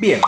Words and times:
Bien, 0.00 0.22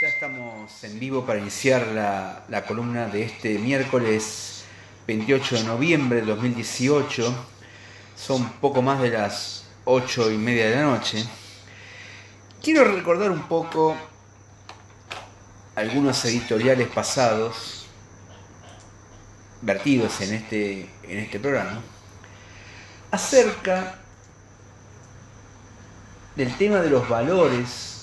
ya 0.00 0.08
estamos 0.08 0.82
en 0.82 0.98
vivo 0.98 1.24
para 1.24 1.38
iniciar 1.38 1.86
la, 1.86 2.64
columna 2.66 3.06
de 3.06 3.22
este 3.22 3.56
miércoles 3.56 4.64
28 5.06 5.58
de 5.58 5.62
noviembre 5.62 6.20
de 6.22 6.26
2018. 6.26 7.32
Son 8.16 8.50
poco 8.54 8.82
más 8.82 9.00
de 9.00 9.10
las 9.10 9.66
8 9.84 10.32
y 10.32 10.38
media 10.38 10.68
de 10.68 10.74
la 10.74 10.82
noche. 10.82 11.24
Quiero 12.60 12.82
recordar 12.82 13.30
un 13.30 13.42
poco 13.42 13.96
algunos 15.76 16.24
editoriales 16.24 16.88
pasados 16.88 17.86
vertidos 19.60 20.20
en 20.20 20.34
este, 20.34 20.90
en 21.04 21.18
este 21.20 21.38
programa 21.38 21.80
acerca 23.12 24.00
del 26.34 26.56
tema 26.56 26.80
de 26.80 26.90
los 26.90 27.08
valores 27.08 28.01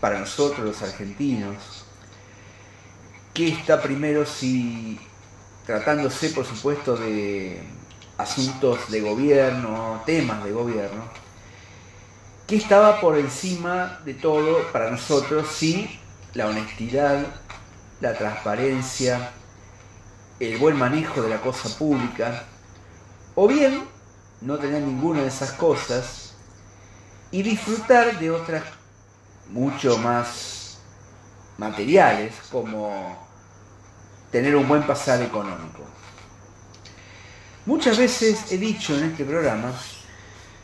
para 0.00 0.18
nosotros 0.18 0.66
los 0.66 0.82
argentinos, 0.82 1.84
que 3.34 3.48
está 3.48 3.80
primero 3.80 4.24
si 4.26 4.98
tratándose 5.66 6.30
por 6.30 6.44
supuesto 6.44 6.96
de 6.96 7.62
asuntos 8.16 8.90
de 8.90 9.00
gobierno, 9.00 10.02
temas 10.06 10.42
de 10.44 10.52
gobierno, 10.52 11.04
que 12.46 12.56
estaba 12.56 13.00
por 13.00 13.18
encima 13.18 14.00
de 14.04 14.14
todo 14.14 14.72
para 14.72 14.90
nosotros 14.90 15.46
si 15.48 16.00
la 16.34 16.46
honestidad, 16.46 17.26
la 18.00 18.14
transparencia, 18.16 19.30
el 20.40 20.56
buen 20.58 20.76
manejo 20.76 21.22
de 21.22 21.28
la 21.28 21.40
cosa 21.40 21.68
pública, 21.76 22.44
o 23.34 23.46
bien 23.46 23.84
no 24.40 24.58
tener 24.58 24.82
ninguna 24.82 25.22
de 25.22 25.28
esas 25.28 25.52
cosas 25.52 26.34
y 27.30 27.42
disfrutar 27.42 28.18
de 28.18 28.30
otras 28.30 28.62
mucho 29.50 29.98
más 29.98 30.78
materiales 31.56 32.34
como 32.50 33.16
tener 34.30 34.54
un 34.56 34.68
buen 34.68 34.86
pasar 34.86 35.22
económico. 35.22 35.84
Muchas 37.66 37.98
veces 37.98 38.50
he 38.50 38.58
dicho 38.58 38.96
en 38.96 39.04
este 39.04 39.24
programa 39.24 39.72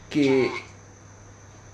que 0.09 0.51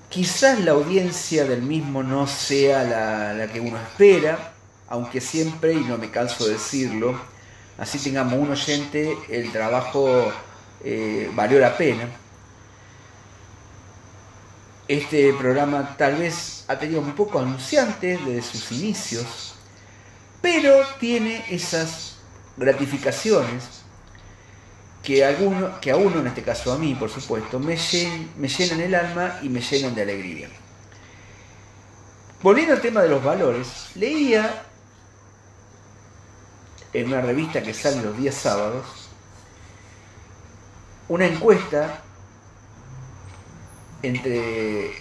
quizás 0.09 0.59
la 0.61 0.73
audiencia 0.73 1.45
del 1.45 1.63
mismo 1.63 2.03
no 2.03 2.27
sea 2.27 3.35
la, 3.35 3.53
que 3.53 3.61
uno 3.61 3.77
espera, 3.77 4.55
aunque 4.89 5.21
siempre, 5.21 5.75
y 5.75 5.81
no 5.81 5.99
me 5.99 6.11
canso 6.11 6.47
de 6.47 6.55
decirlo, 6.55 7.21
así 7.79 7.99
tengamos 7.99 8.35
un 8.35 8.51
oyente, 8.51 9.17
el 9.29 9.53
trabajo 9.53 10.33
eh, 10.83 11.31
valió 11.35 11.61
la 11.61 11.77
pena 11.77 12.09
este 14.91 15.33
programa 15.35 15.95
tal 15.97 16.17
vez 16.17 16.65
ha 16.67 16.77
tenido 16.77 17.01
un 17.01 17.15
poco 17.15 17.39
anunciantes 17.39 18.19
desde 18.27 18.43
sus 18.43 18.73
inicios, 18.73 19.55
pero 20.43 20.85
tiene 20.99 21.45
esas 21.49 22.17
gratificaciones 22.57 23.83
que, 25.01 25.19
que 25.81 25.91
a 25.93 25.97
uno, 25.97 26.19
en 26.19 26.27
este 26.27 26.43
caso 26.43 26.73
a 26.73 26.79
mí, 26.79 26.97
por 26.97 27.09
supuesto, 27.09 27.61
me, 27.61 27.79
me 28.37 28.49
llenan 28.49 28.81
el 28.81 28.95
alma 28.97 29.39
y 29.43 29.49
me 29.49 29.61
llenan 29.61 29.95
de 29.95 30.03
alegría. 30.03 30.49
Volviendo 32.43 32.75
al 32.75 32.81
tema 32.81 33.01
de 33.03 33.11
los 33.11 33.23
valores, 33.23 33.91
leía 33.95 34.65
en 36.93 37.07
una 37.07 37.21
revista 37.21 37.63
que 37.63 37.75
sale 37.75 38.03
los 38.03 38.19
días 38.19 38.35
sábados 38.35 38.87
una 41.07 41.27
encuesta 41.27 42.03
entre, 44.03 44.93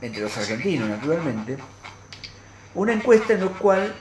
entre 0.00 0.20
los 0.20 0.36
argentinos, 0.36 0.88
naturalmente, 0.88 1.58
una 2.74 2.92
encuesta 2.92 3.34
en 3.34 3.44
la 3.44 3.50
cual 3.52 3.94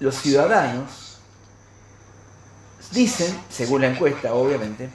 los 0.00 0.14
ciudadanos 0.14 1.18
dicen, 2.90 3.38
según 3.50 3.82
la 3.82 3.88
encuesta 3.88 4.34
obviamente, 4.34 4.90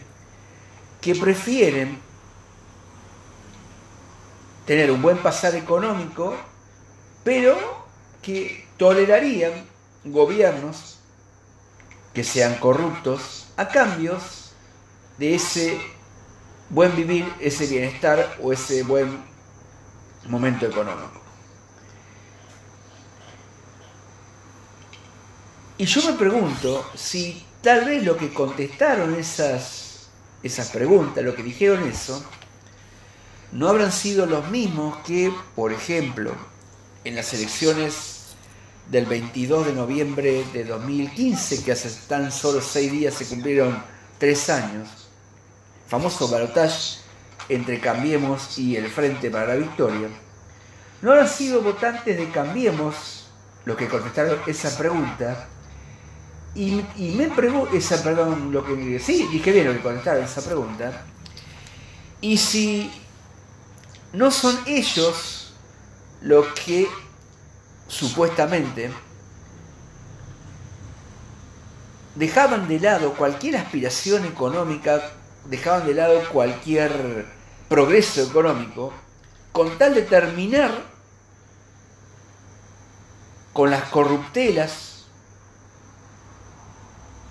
que 1.01 1.15
prefieren 1.15 1.99
tener 4.65 4.89
un 4.91 5.01
buen 5.01 5.19
pasar 5.19 5.55
económico, 5.55 6.35
pero 7.23 7.55
que 8.21 8.67
tolerarían 8.77 9.53
gobiernos 10.03 10.97
que 12.13 12.23
sean 12.23 12.55
corruptos 12.55 13.47
a 13.57 13.67
cambios 13.67 14.53
de 15.17 15.35
ese 15.35 15.79
buen 16.69 16.95
vivir, 16.95 17.31
ese 17.39 17.67
bienestar 17.67 18.37
o 18.41 18.51
ese 18.51 18.83
buen 18.83 19.23
momento 20.27 20.65
económico. 20.65 21.21
Y 25.77 25.85
yo 25.85 26.09
me 26.09 26.17
pregunto 26.17 26.89
si 26.95 27.43
tal 27.61 27.85
vez 27.85 28.03
lo 28.03 28.15
que 28.15 28.33
contestaron 28.33 29.13
esas, 29.15 30.07
esas 30.41 30.69
preguntas, 30.69 31.23
lo 31.23 31.35
que 31.35 31.43
dijeron 31.43 31.87
eso, 31.87 32.23
no 33.51 33.67
habrán 33.67 33.91
sido 33.91 34.25
los 34.25 34.49
mismos 34.49 34.97
que, 35.05 35.33
por 35.55 35.73
ejemplo, 35.73 36.33
en 37.03 37.15
las 37.15 37.33
elecciones 37.33 38.35
del 38.89 39.05
22 39.05 39.67
de 39.67 39.73
noviembre 39.73 40.45
de 40.53 40.63
2015, 40.63 41.63
que 41.63 41.71
hace 41.71 41.89
tan 42.07 42.31
solo 42.31 42.61
seis 42.61 42.91
días 42.91 43.13
se 43.13 43.25
cumplieron 43.25 43.81
tres 44.17 44.49
años, 44.49 45.04
famoso 45.87 46.27
balotage 46.27 46.99
entre 47.49 47.79
Cambiemos 47.79 48.57
y 48.57 48.75
el 48.75 48.89
Frente 48.89 49.29
para 49.29 49.47
la 49.47 49.55
Victoria, 49.55 50.09
no 51.01 51.13
han 51.13 51.27
sido 51.27 51.61
votantes 51.61 52.17
de 52.17 52.29
Cambiemos 52.29 53.27
los 53.65 53.77
que 53.77 53.87
contestaron 53.87 54.39
esa 54.47 54.77
pregunta. 54.77 55.47
Y, 56.55 56.81
me 57.17 57.27
pregunto, 57.27 57.75
esa, 57.75 58.01
perdón, 58.01 58.51
lo 58.51 58.65
que, 58.65 58.99
sí, 58.99 59.27
dije 59.31 59.51
bien 59.51 59.67
lo 59.67 59.73
que 59.73 59.81
contestaron 59.81 60.23
esa 60.23 60.41
pregunta. 60.41 61.05
Y 62.21 62.37
si 62.37 62.91
no 64.13 64.31
son 64.31 64.57
ellos 64.65 65.53
los 66.21 66.47
que 66.47 66.87
supuestamente 67.87 68.89
dejaban 72.15 72.67
de 72.67 72.79
lado 72.79 73.13
cualquier 73.13 73.57
aspiración 73.57 74.25
económica 74.25 75.01
dejaban 75.45 75.85
de 75.87 75.93
lado 75.93 76.21
cualquier 76.31 77.25
progreso 77.69 78.23
económico 78.23 78.93
con 79.51 79.77
tal 79.77 79.95
de 79.95 80.01
terminar 80.01 80.71
con 83.53 83.71
las 83.71 83.83
corruptelas 83.89 85.05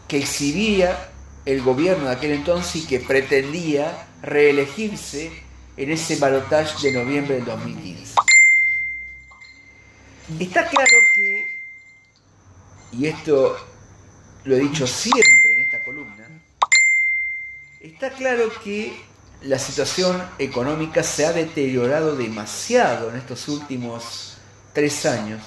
que 0.08 0.18
exhibía 0.18 1.10
el 1.44 1.62
gobierno 1.62 2.06
de 2.06 2.12
aquel 2.12 2.32
entonces 2.32 2.76
y 2.76 2.86
que 2.86 3.00
pretendía 3.00 4.08
reelegirse 4.22 5.30
en 5.76 5.90
ese 5.90 6.16
balotaje 6.16 6.90
de 6.90 7.04
noviembre 7.04 7.34
del 7.36 7.44
2015. 7.44 8.14
Está 10.40 10.66
claro 10.66 10.96
que, 11.14 11.60
y 12.92 13.06
esto 13.06 13.56
lo 14.44 14.56
he 14.56 14.60
dicho 14.60 14.86
siempre, 14.86 15.43
Está 18.04 18.18
claro 18.18 18.52
que 18.62 18.92
la 19.40 19.58
situación 19.58 20.22
económica 20.38 21.02
se 21.02 21.24
ha 21.24 21.32
deteriorado 21.32 22.16
demasiado 22.16 23.08
en 23.08 23.16
estos 23.16 23.48
últimos 23.48 24.36
tres 24.74 25.06
años. 25.06 25.40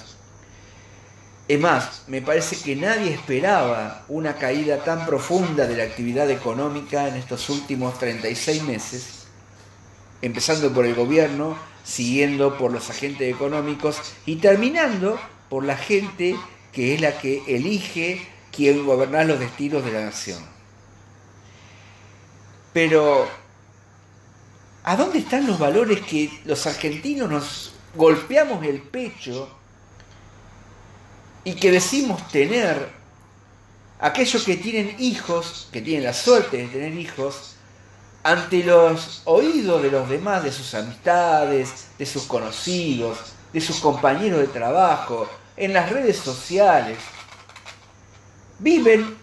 Es 1.46 1.60
más, 1.60 2.02
me 2.08 2.20
parece 2.20 2.56
que 2.56 2.74
nadie 2.74 3.14
esperaba 3.14 4.04
una 4.08 4.34
caída 4.34 4.82
tan 4.82 5.06
profunda 5.06 5.68
de 5.68 5.76
la 5.76 5.84
actividad 5.84 6.28
económica 6.32 7.06
en 7.06 7.14
estos 7.14 7.48
últimos 7.48 7.96
36 8.00 8.64
meses, 8.64 9.28
empezando 10.20 10.74
por 10.74 10.84
el 10.84 10.96
gobierno, 10.96 11.56
siguiendo 11.84 12.58
por 12.58 12.72
los 12.72 12.90
agentes 12.90 13.32
económicos 13.32 14.00
y 14.26 14.34
terminando 14.36 15.16
por 15.48 15.64
la 15.64 15.76
gente 15.76 16.34
que 16.72 16.94
es 16.94 17.00
la 17.00 17.20
que 17.20 17.40
elige 17.46 18.26
quién 18.50 18.84
gobernar 18.84 19.26
los 19.26 19.38
destinos 19.38 19.84
de 19.84 19.92
la 19.92 20.06
nación. 20.06 20.57
Pero, 22.72 23.26
¿a 24.84 24.96
dónde 24.96 25.18
están 25.18 25.46
los 25.46 25.58
valores 25.58 26.00
que 26.02 26.30
los 26.44 26.66
argentinos 26.66 27.30
nos 27.30 27.72
golpeamos 27.94 28.64
el 28.64 28.82
pecho 28.82 29.48
y 31.44 31.54
que 31.54 31.70
decimos 31.70 32.26
tener? 32.28 32.96
Aquellos 34.00 34.44
que 34.44 34.56
tienen 34.56 34.94
hijos, 35.00 35.68
que 35.72 35.82
tienen 35.82 36.04
la 36.04 36.12
suerte 36.12 36.58
de 36.58 36.68
tener 36.68 36.94
hijos, 36.94 37.56
ante 38.22 38.62
los 38.62 39.22
oídos 39.24 39.82
de 39.82 39.90
los 39.90 40.08
demás, 40.08 40.44
de 40.44 40.52
sus 40.52 40.74
amistades, 40.74 41.88
de 41.98 42.06
sus 42.06 42.24
conocidos, 42.24 43.18
de 43.52 43.60
sus 43.60 43.80
compañeros 43.80 44.40
de 44.40 44.48
trabajo, 44.48 45.28
en 45.56 45.72
las 45.72 45.90
redes 45.90 46.16
sociales, 46.18 46.98
viven 48.60 49.17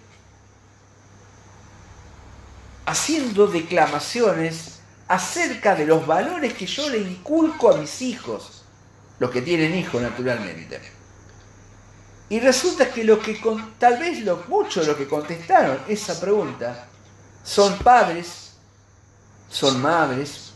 haciendo 2.86 3.48
declamaciones 3.48 4.80
acerca 5.08 5.76
de 5.76 5.86
los 5.86 6.06
valores 6.06 6.54
que 6.54 6.66
yo 6.66 6.90
le 6.90 7.00
inculco 7.00 7.74
a 7.74 7.78
mis 7.78 8.02
hijos. 8.02 8.52
los 9.18 9.32
que 9.32 9.42
tienen 9.42 9.74
hijos 9.74 10.02
naturalmente. 10.02 10.82
Y 12.28 12.42
resulta 12.42 12.92
que 12.92 13.06
lo 13.06 13.18
que 13.18 13.40
tal 13.80 13.98
vez 13.98 14.20
lo, 14.26 14.44
muchos 14.50 14.86
de 14.86 14.92
los 14.92 14.98
que 14.98 15.08
contestaron 15.08 15.80
esa 15.88 16.20
pregunta 16.20 16.88
son 17.42 17.78
padres, 17.78 18.58
son 19.50 19.82
madres. 19.82 20.52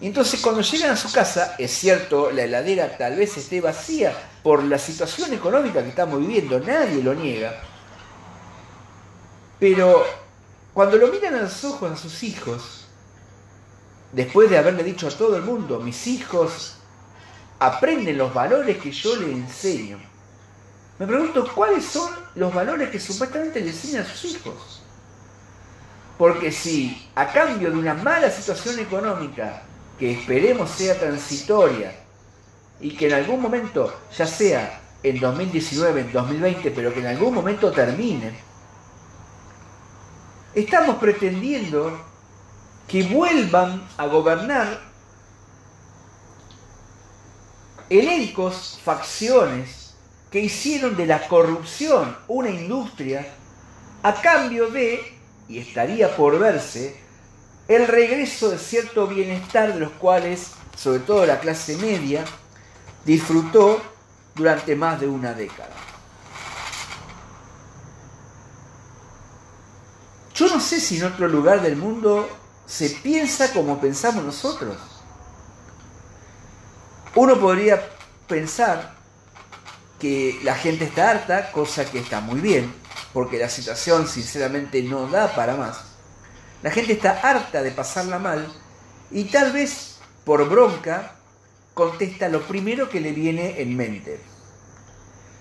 Y 0.00 0.06
entonces 0.06 0.40
cuando 0.40 0.62
llegan 0.62 0.92
a 0.92 0.96
su 0.96 1.12
casa, 1.12 1.54
es 1.58 1.70
cierto, 1.70 2.30
la 2.30 2.44
heladera 2.44 2.96
tal 2.96 3.16
vez 3.16 3.36
esté 3.36 3.60
vacía 3.60 4.16
por 4.42 4.62
la 4.62 4.78
situación 4.78 5.34
económica 5.34 5.82
que 5.82 5.90
estamos 5.90 6.20
viviendo, 6.20 6.58
nadie 6.60 7.02
lo 7.02 7.14
niega. 7.14 7.60
Pero 9.58 10.23
cuando 10.74 10.96
lo 10.96 11.08
miran 11.08 11.36
a 11.36 11.42
los 11.42 11.64
ojos 11.64 11.92
a 11.92 11.96
sus 11.96 12.22
hijos, 12.24 12.86
después 14.12 14.50
de 14.50 14.58
haberle 14.58 14.82
dicho 14.82 15.06
a 15.06 15.10
todo 15.10 15.36
el 15.36 15.42
mundo, 15.42 15.78
mis 15.78 16.06
hijos 16.08 16.74
aprenden 17.60 18.18
los 18.18 18.34
valores 18.34 18.78
que 18.78 18.90
yo 18.90 19.16
les 19.16 19.30
enseño, 19.30 19.98
me 20.98 21.06
pregunto 21.06 21.48
cuáles 21.54 21.84
son 21.84 22.10
los 22.34 22.52
valores 22.52 22.90
que 22.90 23.00
supuestamente 23.00 23.60
le 23.60 23.70
enseñan 23.70 24.02
a 24.02 24.06
sus 24.06 24.32
hijos. 24.32 24.82
Porque 26.18 26.52
si 26.52 27.08
a 27.14 27.32
cambio 27.32 27.70
de 27.70 27.76
una 27.76 27.94
mala 27.94 28.30
situación 28.30 28.78
económica, 28.78 29.62
que 29.98 30.12
esperemos 30.12 30.70
sea 30.70 30.98
transitoria, 30.98 32.04
y 32.80 32.96
que 32.96 33.06
en 33.06 33.14
algún 33.14 33.40
momento, 33.40 33.92
ya 34.16 34.26
sea 34.26 34.80
en 35.02 35.18
2019, 35.18 36.00
en 36.00 36.12
2020, 36.12 36.70
pero 36.70 36.92
que 36.92 37.00
en 37.00 37.06
algún 37.06 37.34
momento 37.34 37.70
termine, 37.72 38.32
estamos 40.54 40.96
pretendiendo 40.96 42.00
que 42.86 43.02
vuelvan 43.04 43.86
a 43.96 44.06
gobernar 44.06 44.80
elencos, 47.88 48.78
facciones, 48.82 49.94
que 50.30 50.40
hicieron 50.40 50.96
de 50.96 51.06
la 51.06 51.28
corrupción 51.28 52.16
una 52.28 52.50
industria 52.50 53.26
a 54.02 54.14
cambio 54.14 54.68
de, 54.70 55.00
y 55.48 55.58
estaría 55.58 56.14
por 56.16 56.38
verse, 56.38 56.96
el 57.68 57.86
regreso 57.86 58.50
de 58.50 58.58
cierto 58.58 59.06
bienestar 59.06 59.72
de 59.72 59.80
los 59.80 59.92
cuales, 59.92 60.52
sobre 60.76 60.98
todo 61.00 61.24
la 61.24 61.40
clase 61.40 61.76
media, 61.76 62.24
disfrutó 63.04 63.80
durante 64.34 64.76
más 64.76 65.00
de 65.00 65.06
una 65.06 65.32
década. 65.32 65.93
Yo 70.34 70.48
no 70.48 70.58
sé 70.58 70.80
si 70.80 70.98
en 70.98 71.04
otro 71.04 71.28
lugar 71.28 71.62
del 71.62 71.76
mundo 71.76 72.28
se 72.66 72.90
piensa 72.90 73.52
como 73.52 73.80
pensamos 73.80 74.24
nosotros. 74.24 74.76
Uno 77.14 77.38
podría 77.38 77.80
pensar 78.26 78.94
que 80.00 80.40
la 80.42 80.56
gente 80.56 80.86
está 80.86 81.10
harta, 81.10 81.52
cosa 81.52 81.84
que 81.84 82.00
está 82.00 82.20
muy 82.20 82.40
bien, 82.40 82.74
porque 83.12 83.38
la 83.38 83.48
situación 83.48 84.08
sinceramente 84.08 84.82
no 84.82 85.06
da 85.06 85.32
para 85.36 85.54
más. 85.54 85.78
La 86.62 86.72
gente 86.72 86.94
está 86.94 87.20
harta 87.22 87.62
de 87.62 87.70
pasarla 87.70 88.18
mal 88.18 88.52
y 89.12 89.24
tal 89.24 89.52
vez 89.52 89.98
por 90.24 90.48
bronca 90.48 91.14
contesta 91.74 92.28
lo 92.28 92.42
primero 92.42 92.88
que 92.88 93.00
le 93.00 93.12
viene 93.12 93.60
en 93.60 93.76
mente. 93.76 94.20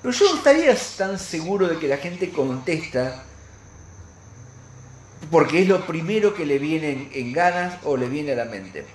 Pero 0.03 0.13
yo 0.13 0.29
no 0.29 0.35
estaría 0.35 0.75
tan 0.97 1.17
seguro 1.17 1.67
de 1.67 1.79
que 1.79 1.87
la 1.87 1.97
gente 1.97 2.29
contesta 2.31 3.23
porque 5.31 5.61
es 5.61 5.67
lo 5.67 5.85
primero 5.85 6.33
que 6.33 6.45
le 6.45 6.59
viene 6.59 7.09
en, 7.13 7.33
ganas 7.33 7.75
o 7.83 7.97
le 7.97 8.07
viene 8.07 8.33
a 8.33 8.35
la 8.35 8.45
mente. 8.45 8.85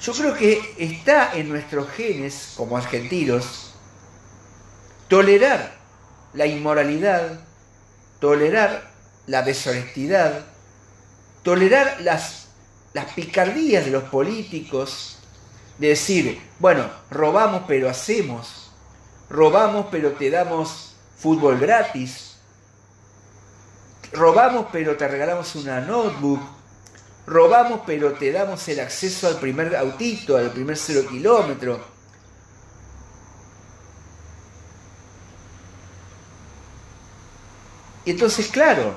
Yo 0.00 0.12
creo 0.12 0.34
que 0.34 0.60
está 0.78 1.34
en 1.34 1.48
nuestros 1.48 1.88
genes 1.90 2.54
como 2.56 2.76
argentinos 2.76 3.68
Tolerar 5.08 5.74
la 6.32 6.46
inmoralidad, 6.46 7.40
tolerar 8.18 8.90
la 9.26 9.42
deshonestidad, 9.42 10.46
tolerar 11.42 11.98
las, 12.00 12.48
las 12.94 13.12
picardías 13.12 13.84
de 13.84 13.90
los 13.90 14.04
políticos, 14.04 15.18
de 15.76 15.88
decir, 15.88 16.40
bueno, 16.58 16.90
robamos 17.10 17.64
pero 17.68 17.90
hacemos, 17.90 18.72
robamos 19.28 19.88
pero 19.90 20.12
te 20.12 20.30
damos 20.30 20.94
fútbol 21.18 21.58
gratis, 21.58 22.31
robamos 24.12 24.66
pero 24.72 24.96
te 24.96 25.08
regalamos 25.08 25.54
una 25.56 25.80
notebook, 25.80 26.40
robamos 27.26 27.80
pero 27.86 28.12
te 28.12 28.32
damos 28.32 28.66
el 28.68 28.80
acceso 28.80 29.28
al 29.28 29.36
primer 29.36 29.74
autito, 29.76 30.36
al 30.36 30.50
primer 30.50 30.76
cero 30.76 31.02
kilómetro, 31.08 31.92
Y 38.04 38.10
entonces, 38.10 38.48
claro, 38.48 38.94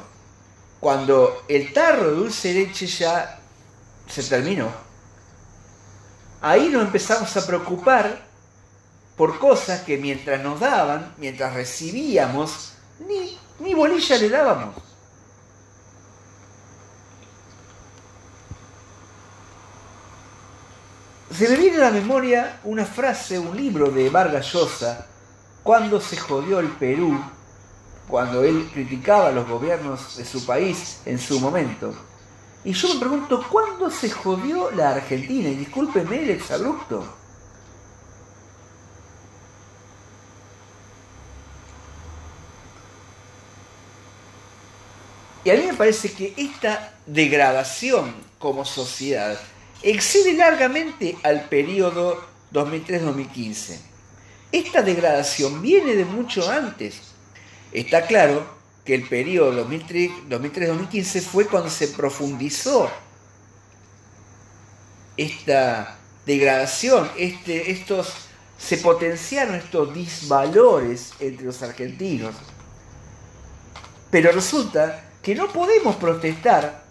cuando 0.80 1.44
el 1.48 1.74
tarro 1.74 2.10
de 2.10 2.16
dulce 2.16 2.54
leche 2.54 2.88
ya 2.88 3.40
se 4.08 4.24
terminó, 4.24 4.72
ahí 6.42 6.70
nos 6.70 6.84
empezamos 6.84 7.36
a 7.38 7.46
preocupar 7.46 8.26
por 9.16 9.38
cosas 9.40 9.82
que 9.82 9.98
mientras 9.98 10.42
nos 10.42 10.60
daban, 10.60 11.14
mientras 11.18 11.54
recibíamos, 11.54 12.74
ni, 13.08 13.38
ni 13.60 13.74
bolilla 13.74 14.18
le 14.18 14.30
dábamos. 14.30 14.85
Se 21.38 21.50
me 21.50 21.58
viene 21.58 21.76
a 21.78 21.90
la 21.90 21.92
memoria 21.92 22.62
una 22.64 22.86
frase, 22.86 23.38
un 23.38 23.58
libro 23.58 23.92
de 23.92 24.10
Vargas 24.10 24.54
Llosa, 24.54 25.06
cuando 25.64 26.00
se 26.00 26.16
jodió 26.16 26.60
el 26.60 26.70
Perú 26.70 27.20
cuando 28.08 28.44
él 28.44 28.70
criticaba 28.72 29.28
a 29.28 29.32
los 29.32 29.46
gobiernos 29.46 30.16
de 30.16 30.24
su 30.24 30.46
país 30.46 31.02
en 31.06 31.20
su 31.20 31.42
momento. 31.42 31.94
Y 32.64 32.72
yo 32.72 32.94
me 32.94 33.00
pregunto, 33.02 33.44
¿cuándo 33.52 33.92
se 33.92 34.10
jodió 34.10 34.72
la 34.72 34.92
Argentina? 34.92 35.50
Y 35.50 35.56
discúlpeme 35.56 36.24
el 36.24 36.30
exabrupto. 36.30 37.06
Y 45.44 45.50
a 45.50 45.56
mí 45.56 45.64
me 45.68 45.74
parece 45.74 46.14
que 46.14 46.34
esta 46.38 46.94
degradación 47.06 48.16
como 48.40 48.64
sociedad 48.64 49.38
excede 49.86 50.34
largamente 50.34 51.16
al 51.22 51.48
periodo 51.48 52.26
2003-2015. 52.52 53.78
Esta 54.52 54.82
degradación 54.82 55.62
viene 55.62 55.94
de 55.94 56.06
mucho 56.06 56.50
antes. 56.50 57.02
Está 57.72 58.08
claro 58.08 58.48
que 58.84 58.96
el 58.96 59.08
periodo 59.08 59.68
2003-2015 59.70 61.22
fue 61.22 61.46
cuando 61.46 61.70
se 61.70 61.90
profundizó 61.90 62.90
esta 65.18 65.98
degradación, 66.26 67.10
este, 67.18 67.72
estos, 67.72 68.12
se 68.58 68.78
potenciaron 68.78 69.56
estos 69.56 69.94
disvalores 69.94 71.14
entre 71.20 71.46
los 71.46 71.62
argentinos. 71.62 72.34
Pero 74.10 74.32
resulta 74.32 75.12
que 75.22 75.36
no 75.36 75.48
podemos 75.52 75.96
protestar 75.98 76.85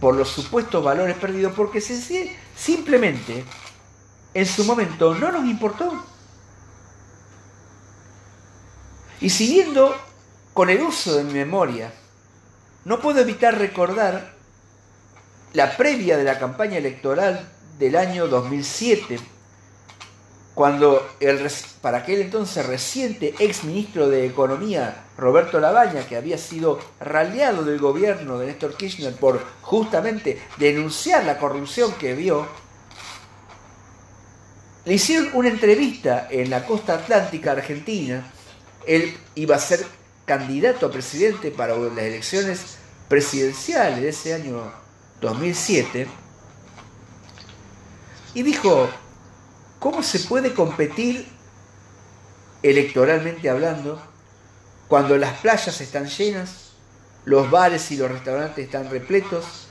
por 0.00 0.14
los 0.14 0.28
supuestos 0.28 0.82
valores 0.84 1.16
perdidos 1.16 1.52
porque 1.54 1.80
simplemente 1.80 3.44
en 4.34 4.46
su 4.46 4.64
momento 4.64 5.14
no 5.14 5.32
nos 5.32 5.44
importó. 5.44 6.04
Y 9.20 9.30
siguiendo 9.30 9.96
con 10.52 10.68
el 10.68 10.82
uso 10.82 11.16
de 11.16 11.24
mi 11.24 11.32
memoria, 11.32 11.92
no 12.84 13.00
puedo 13.00 13.20
evitar 13.20 13.58
recordar 13.58 14.34
la 15.54 15.76
previa 15.76 16.18
de 16.18 16.24
la 16.24 16.38
campaña 16.38 16.76
electoral 16.76 17.50
del 17.78 17.96
año 17.96 18.28
2007, 18.28 19.18
cuando 20.56 21.06
el, 21.20 21.50
para 21.82 21.98
aquel 21.98 22.22
entonces 22.22 22.64
reciente 22.64 23.34
ex 23.38 23.64
ministro 23.64 24.08
de 24.08 24.24
Economía, 24.24 25.04
Roberto 25.18 25.60
Labaña, 25.60 26.06
que 26.08 26.16
había 26.16 26.38
sido 26.38 26.78
raleado 26.98 27.62
del 27.62 27.78
gobierno 27.78 28.38
de 28.38 28.46
Néstor 28.46 28.74
Kirchner 28.74 29.14
por 29.16 29.38
justamente 29.60 30.40
denunciar 30.56 31.26
la 31.26 31.36
corrupción 31.36 31.92
que 32.00 32.14
vio, 32.14 32.46
le 34.86 34.94
hicieron 34.94 35.28
una 35.34 35.50
entrevista 35.50 36.26
en 36.30 36.48
la 36.48 36.64
costa 36.64 36.94
atlántica 36.94 37.52
argentina. 37.52 38.24
Él 38.86 39.14
iba 39.34 39.56
a 39.56 39.58
ser 39.58 39.84
candidato 40.24 40.86
a 40.86 40.90
presidente 40.90 41.50
para 41.50 41.76
las 41.76 41.98
elecciones 41.98 42.78
presidenciales 43.08 44.00
de 44.00 44.08
ese 44.08 44.32
año 44.32 44.72
2007, 45.20 46.06
y 48.32 48.42
dijo, 48.42 48.88
¿cómo 49.78 50.02
se 50.02 50.20
puede 50.20 50.54
competir 50.54 51.26
electoralmente 52.62 53.48
hablando 53.48 54.00
cuando 54.88 55.16
las 55.16 55.38
playas 55.38 55.80
están 55.80 56.06
llenas, 56.06 56.72
los 57.24 57.50
bares 57.50 57.90
y 57.90 57.96
los 57.96 58.10
restaurantes 58.10 58.64
están 58.64 58.90
repletos, 58.90 59.62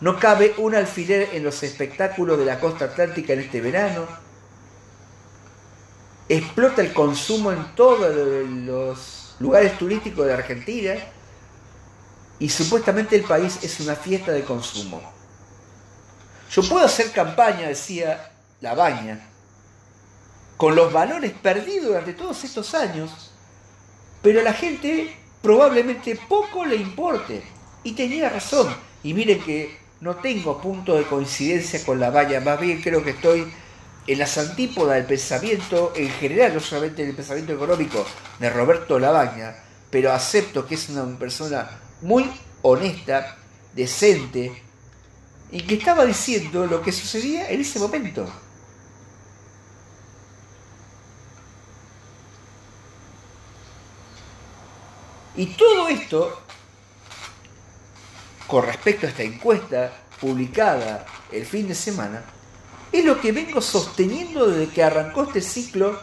No 0.00 0.18
cabe 0.18 0.52
un 0.58 0.74
alfiler 0.74 1.28
en 1.32 1.44
los 1.44 1.62
espectáculos 1.62 2.36
de 2.36 2.44
la 2.44 2.58
costa 2.58 2.86
atlántica 2.86 3.34
en 3.34 3.38
este 3.38 3.60
verano. 3.60 4.04
Explota 6.28 6.82
el 6.82 6.92
consumo 6.92 7.52
en 7.52 7.76
todos 7.76 8.12
los 8.48 9.36
lugares 9.38 9.78
turísticos 9.78 10.26
de 10.26 10.32
Argentina. 10.32 10.94
Y 12.40 12.48
supuestamente 12.48 13.14
el 13.14 13.22
país 13.22 13.60
es 13.62 13.78
una 13.78 13.94
fiesta 13.94 14.32
de 14.32 14.42
consumo. 14.42 15.00
Yo 16.50 16.68
puedo 16.68 16.84
hacer 16.84 17.12
campaña, 17.12 17.68
decía 17.68 18.31
La 18.62 18.74
Baña, 18.74 19.20
con 20.56 20.76
los 20.76 20.92
valores 20.92 21.32
perdidos 21.32 21.88
durante 21.88 22.12
todos 22.12 22.44
estos 22.44 22.74
años, 22.74 23.32
pero 24.22 24.38
a 24.38 24.44
la 24.44 24.52
gente 24.52 25.16
probablemente 25.42 26.16
poco 26.28 26.64
le 26.64 26.76
importe. 26.76 27.42
Y 27.82 27.92
tenía 27.92 28.28
razón. 28.28 28.72
Y 29.02 29.14
miren 29.14 29.42
que 29.42 29.76
no 30.00 30.14
tengo 30.14 30.60
punto 30.60 30.94
de 30.94 31.02
coincidencia 31.02 31.84
con 31.84 31.98
la 31.98 32.10
valla, 32.10 32.40
más 32.40 32.60
bien 32.60 32.80
creo 32.80 33.02
que 33.02 33.10
estoy 33.10 33.52
en 34.06 34.18
las 34.18 34.38
antípodas 34.38 34.94
del 34.94 35.06
pensamiento 35.06 35.92
en 35.96 36.08
general, 36.10 36.54
no 36.54 36.60
solamente 36.60 37.02
en 37.02 37.08
el 37.08 37.16
pensamiento 37.16 37.52
económico 37.52 38.06
de 38.38 38.48
Roberto 38.48 39.00
Labaña, 39.00 39.56
pero 39.90 40.12
acepto 40.12 40.66
que 40.68 40.76
es 40.76 40.88
una 40.88 41.18
persona 41.18 41.68
muy 42.00 42.30
honesta, 42.62 43.36
decente, 43.74 44.62
y 45.50 45.62
que 45.62 45.74
estaba 45.74 46.06
diciendo 46.06 46.66
lo 46.66 46.80
que 46.80 46.92
sucedía 46.92 47.50
en 47.50 47.60
ese 47.60 47.80
momento. 47.80 48.26
Y 55.36 55.46
todo 55.46 55.88
esto 55.88 56.42
con 58.52 58.66
respecto 58.66 59.06
a 59.06 59.08
esta 59.08 59.22
encuesta 59.22 59.90
publicada 60.20 61.06
el 61.32 61.46
fin 61.46 61.66
de 61.68 61.74
semana, 61.74 62.22
es 62.92 63.02
lo 63.02 63.18
que 63.18 63.32
vengo 63.32 63.62
sosteniendo 63.62 64.46
desde 64.46 64.70
que 64.70 64.82
arrancó 64.82 65.22
este 65.22 65.40
ciclo 65.40 65.98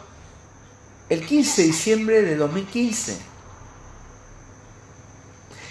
el 1.08 1.24
15 1.24 1.62
de 1.62 1.66
diciembre 1.68 2.22
de 2.22 2.34
2015. 2.34 3.18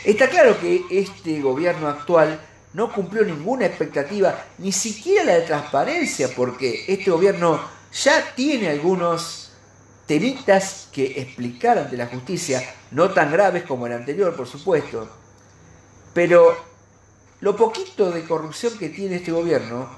Está 0.06 0.30
claro 0.30 0.58
que 0.58 0.86
este 0.90 1.42
gobierno 1.42 1.90
actual 1.90 2.40
no 2.72 2.94
cumplió 2.94 3.26
ninguna 3.26 3.66
expectativa, 3.66 4.46
ni 4.60 4.72
siquiera 4.72 5.26
la 5.26 5.34
de 5.34 5.42
transparencia, 5.42 6.30
porque 6.34 6.86
este 6.88 7.12
gobierno 7.12 7.60
ya 7.92 8.34
tiene 8.36 8.70
algunos 8.70 9.52
temitas 10.06 10.88
que 10.94 11.20
explicar 11.20 11.78
ante 11.78 11.98
la 11.98 12.08
justicia, 12.08 12.64
no 12.92 13.12
tan 13.12 13.32
graves 13.32 13.64
como 13.64 13.88
el 13.88 13.94
anterior, 13.94 14.36
por 14.36 14.48
supuesto, 14.48 15.08
pero 16.14 16.56
lo 17.42 17.56
poquito 17.56 18.12
de 18.12 18.24
corrupción 18.26 18.78
que 18.78 18.90
tiene 18.90 19.18
este 19.18 19.32
gobierno 19.32 19.90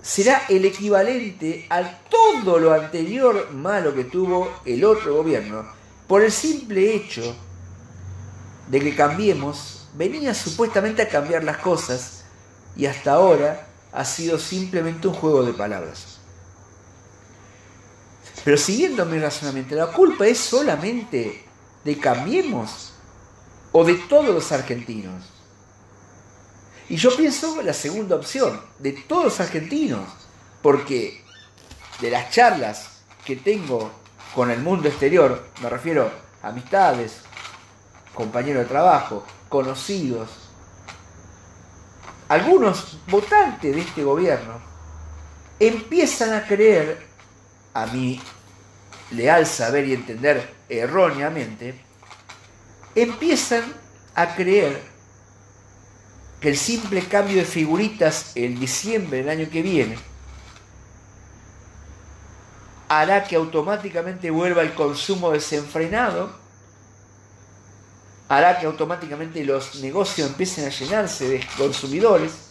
será 0.00 0.42
el 0.48 0.64
equivalente 0.64 1.66
a 1.70 2.00
todo 2.08 2.58
lo 2.58 2.72
anterior 2.72 3.52
malo 3.52 3.94
que 3.94 4.04
tuvo 4.04 4.50
el 4.64 4.84
otro 4.84 5.14
gobierno, 5.14 5.64
por 6.08 6.22
el 6.22 6.32
simple 6.32 6.94
hecho 6.94 7.36
de 8.68 8.80
que 8.80 8.96
cambiemos, 8.96 9.88
venía 9.94 10.34
supuestamente 10.34 11.02
a 11.02 11.08
cambiar 11.08 11.44
las 11.44 11.58
cosas 11.58 12.24
y 12.76 12.86
hasta 12.86 13.12
ahora 13.12 13.68
ha 13.92 14.04
sido 14.04 14.38
simplemente 14.38 15.06
un 15.06 15.14
juego 15.14 15.44
de 15.44 15.52
palabras. 15.52 16.18
Pero 18.44 18.56
siguiendo 18.56 19.04
mi 19.04 19.18
razonamiento, 19.18 19.76
la 19.76 19.92
culpa 19.92 20.26
es 20.26 20.38
solamente 20.38 21.44
de 21.84 21.98
Cambiemos 21.98 22.92
o 23.72 23.84
de 23.84 23.94
todos 23.94 24.34
los 24.34 24.52
argentinos. 24.52 25.24
Y 26.88 26.96
yo 26.96 27.14
pienso 27.16 27.62
la 27.62 27.72
segunda 27.72 28.16
opción, 28.16 28.60
de 28.78 28.92
todos 28.92 29.24
los 29.24 29.40
argentinos, 29.40 30.08
porque 30.60 31.24
de 32.00 32.10
las 32.10 32.30
charlas 32.30 33.02
que 33.24 33.36
tengo 33.36 33.90
con 34.34 34.50
el 34.50 34.60
mundo 34.60 34.88
exterior, 34.88 35.44
me 35.62 35.68
refiero 35.68 36.10
a 36.42 36.48
amistades, 36.48 37.20
compañeros 38.14 38.64
de 38.64 38.68
trabajo, 38.68 39.24
conocidos, 39.48 40.28
algunos 42.28 42.98
votantes 43.08 43.74
de 43.74 43.80
este 43.82 44.04
gobierno 44.04 44.54
empiezan 45.58 46.32
a 46.32 46.46
creer, 46.46 47.06
a 47.74 47.86
mi 47.86 48.20
leal 49.14 49.46
saber 49.46 49.86
y 49.86 49.94
entender 49.94 50.42
erróneamente, 50.68 51.74
empiezan 52.94 53.64
a 54.14 54.34
creer 54.34 54.80
que 56.40 56.48
el 56.48 56.56
simple 56.56 57.02
cambio 57.02 57.36
de 57.36 57.44
figuritas 57.44 58.32
en 58.34 58.58
diciembre 58.58 59.18
del 59.18 59.28
año 59.28 59.48
que 59.50 59.62
viene 59.62 59.96
hará 62.88 63.24
que 63.24 63.36
automáticamente 63.36 64.30
vuelva 64.30 64.60
el 64.60 64.74
consumo 64.74 65.30
desenfrenado, 65.30 66.30
hará 68.28 68.58
que 68.58 68.66
automáticamente 68.66 69.42
los 69.44 69.76
negocios 69.76 70.28
empiecen 70.28 70.66
a 70.66 70.68
llenarse 70.68 71.28
de 71.28 71.46
consumidores, 71.56 72.41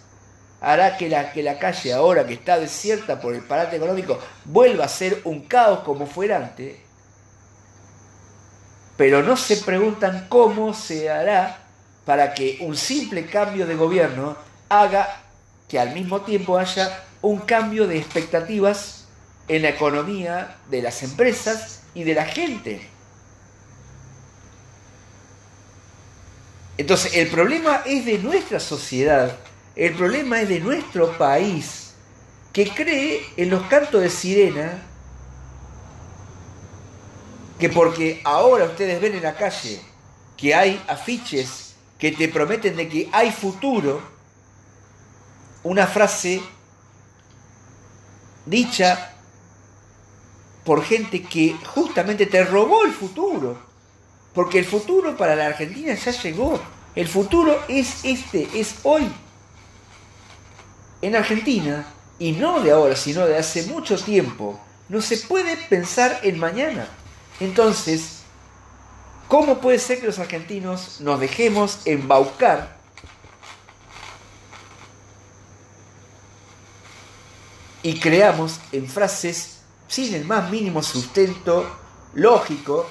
hará 0.62 0.96
que 0.96 1.10
la, 1.10 1.34
que 1.34 1.44
la 1.44 1.58
calle 1.58 1.92
ahora 1.92 2.26
que 2.26 2.36
está 2.36 2.60
desierta 2.60 3.20
por 3.20 3.34
el 3.34 3.42
parate 3.42 3.76
económico 3.76 4.20
vuelva 4.46 4.86
a 4.86 4.88
ser 4.88 5.22
un 5.26 5.42
caos 5.42 5.80
como 5.80 6.06
fue 6.06 6.34
antes, 6.34 6.78
pero 8.96 9.24
no 9.24 9.36
se 9.36 9.58
preguntan 9.58 10.28
cómo 10.30 10.74
se 10.74 11.10
hará 11.10 11.58
para 12.06 12.34
que 12.34 12.60
un 12.62 12.78
simple 12.78 13.26
cambio 13.26 13.66
de 13.66 13.76
gobierno 13.76 14.38
haga 14.70 15.22
que 15.68 15.80
al 15.80 15.94
mismo 15.94 16.22
tiempo 16.22 16.58
haya 16.58 17.04
un 17.22 17.40
cambio 17.40 17.88
de 17.88 17.98
expectativas 17.98 19.06
en 19.48 19.64
la 19.64 19.70
economía 19.70 20.58
de 20.70 20.82
las 20.82 21.02
empresas 21.02 21.82
y 21.94 22.04
de 22.04 22.14
la 22.14 22.26
gente. 22.26 22.88
Entonces, 26.78 27.14
el 27.16 27.28
problema 27.30 27.82
es 27.86 28.06
de 28.06 28.18
nuestra 28.18 28.60
sociedad, 28.60 29.36
el 29.76 29.94
problema 29.96 30.42
es 30.42 30.50
de 30.50 30.60
nuestro 30.60 31.18
país, 31.18 31.94
que 32.52 32.70
cree 32.70 33.26
en 33.38 33.50
los 33.50 33.64
cantos 33.64 34.02
de 34.02 34.10
sirena, 34.10 34.84
que 37.60 37.70
porque 37.70 38.22
ahora 38.24 38.66
ustedes 38.66 39.00
ven 39.00 39.16
en 39.16 39.24
la 39.24 39.36
calle 39.36 39.80
que 40.36 40.56
hay 40.56 40.84
afiches 40.88 41.76
que 42.00 42.12
te 42.12 42.28
prometen 42.28 42.76
de 42.76 42.90
que 42.90 43.08
hay 43.12 43.32
futuro, 43.32 44.02
una 45.64 45.86
frase 45.86 46.42
dicha 48.46 49.14
por 50.66 50.84
gente 50.84 51.22
que 51.22 51.56
justamente 51.76 52.26
te 52.26 52.44
robó 52.44 52.84
el 52.86 52.92
futuro, 52.92 53.58
porque 54.34 54.60
el 54.60 54.66
futuro 54.66 55.16
para 55.16 55.36
la 55.36 55.46
Argentina 55.46 55.94
ya 55.94 56.12
llegó, 56.12 56.60
el 56.96 57.08
futuro 57.08 57.64
es 57.68 58.04
este, 58.04 58.50
es 58.56 58.76
hoy. 58.84 59.08
En 61.02 61.16
Argentina, 61.16 61.86
y 62.20 62.34
no 62.34 62.62
de 62.62 62.72
ahora, 62.72 62.96
sino 62.96 63.26
de 63.26 63.38
hace 63.38 63.64
mucho 63.64 63.98
tiempo, 63.98 64.60
no 64.90 65.02
se 65.02 65.18
puede 65.18 65.58
pensar 65.58 66.20
en 66.24 66.38
mañana. 66.38 66.88
Entonces, 67.40 68.22
¿Cómo 69.32 69.62
puede 69.62 69.80
ser 69.80 70.02
que 70.02 70.08
los 70.08 70.20
argentinos 70.20 71.00
nos 71.00 71.18
dejemos 71.18 71.80
embaucar 71.86 72.76
y 77.82 77.98
creamos 77.98 78.60
en 78.74 78.90
frases 78.90 79.62
sin 79.88 80.16
el 80.16 80.26
más 80.26 80.52
mínimo 80.52 80.84
sustento 80.84 81.66
lógico 82.14 82.90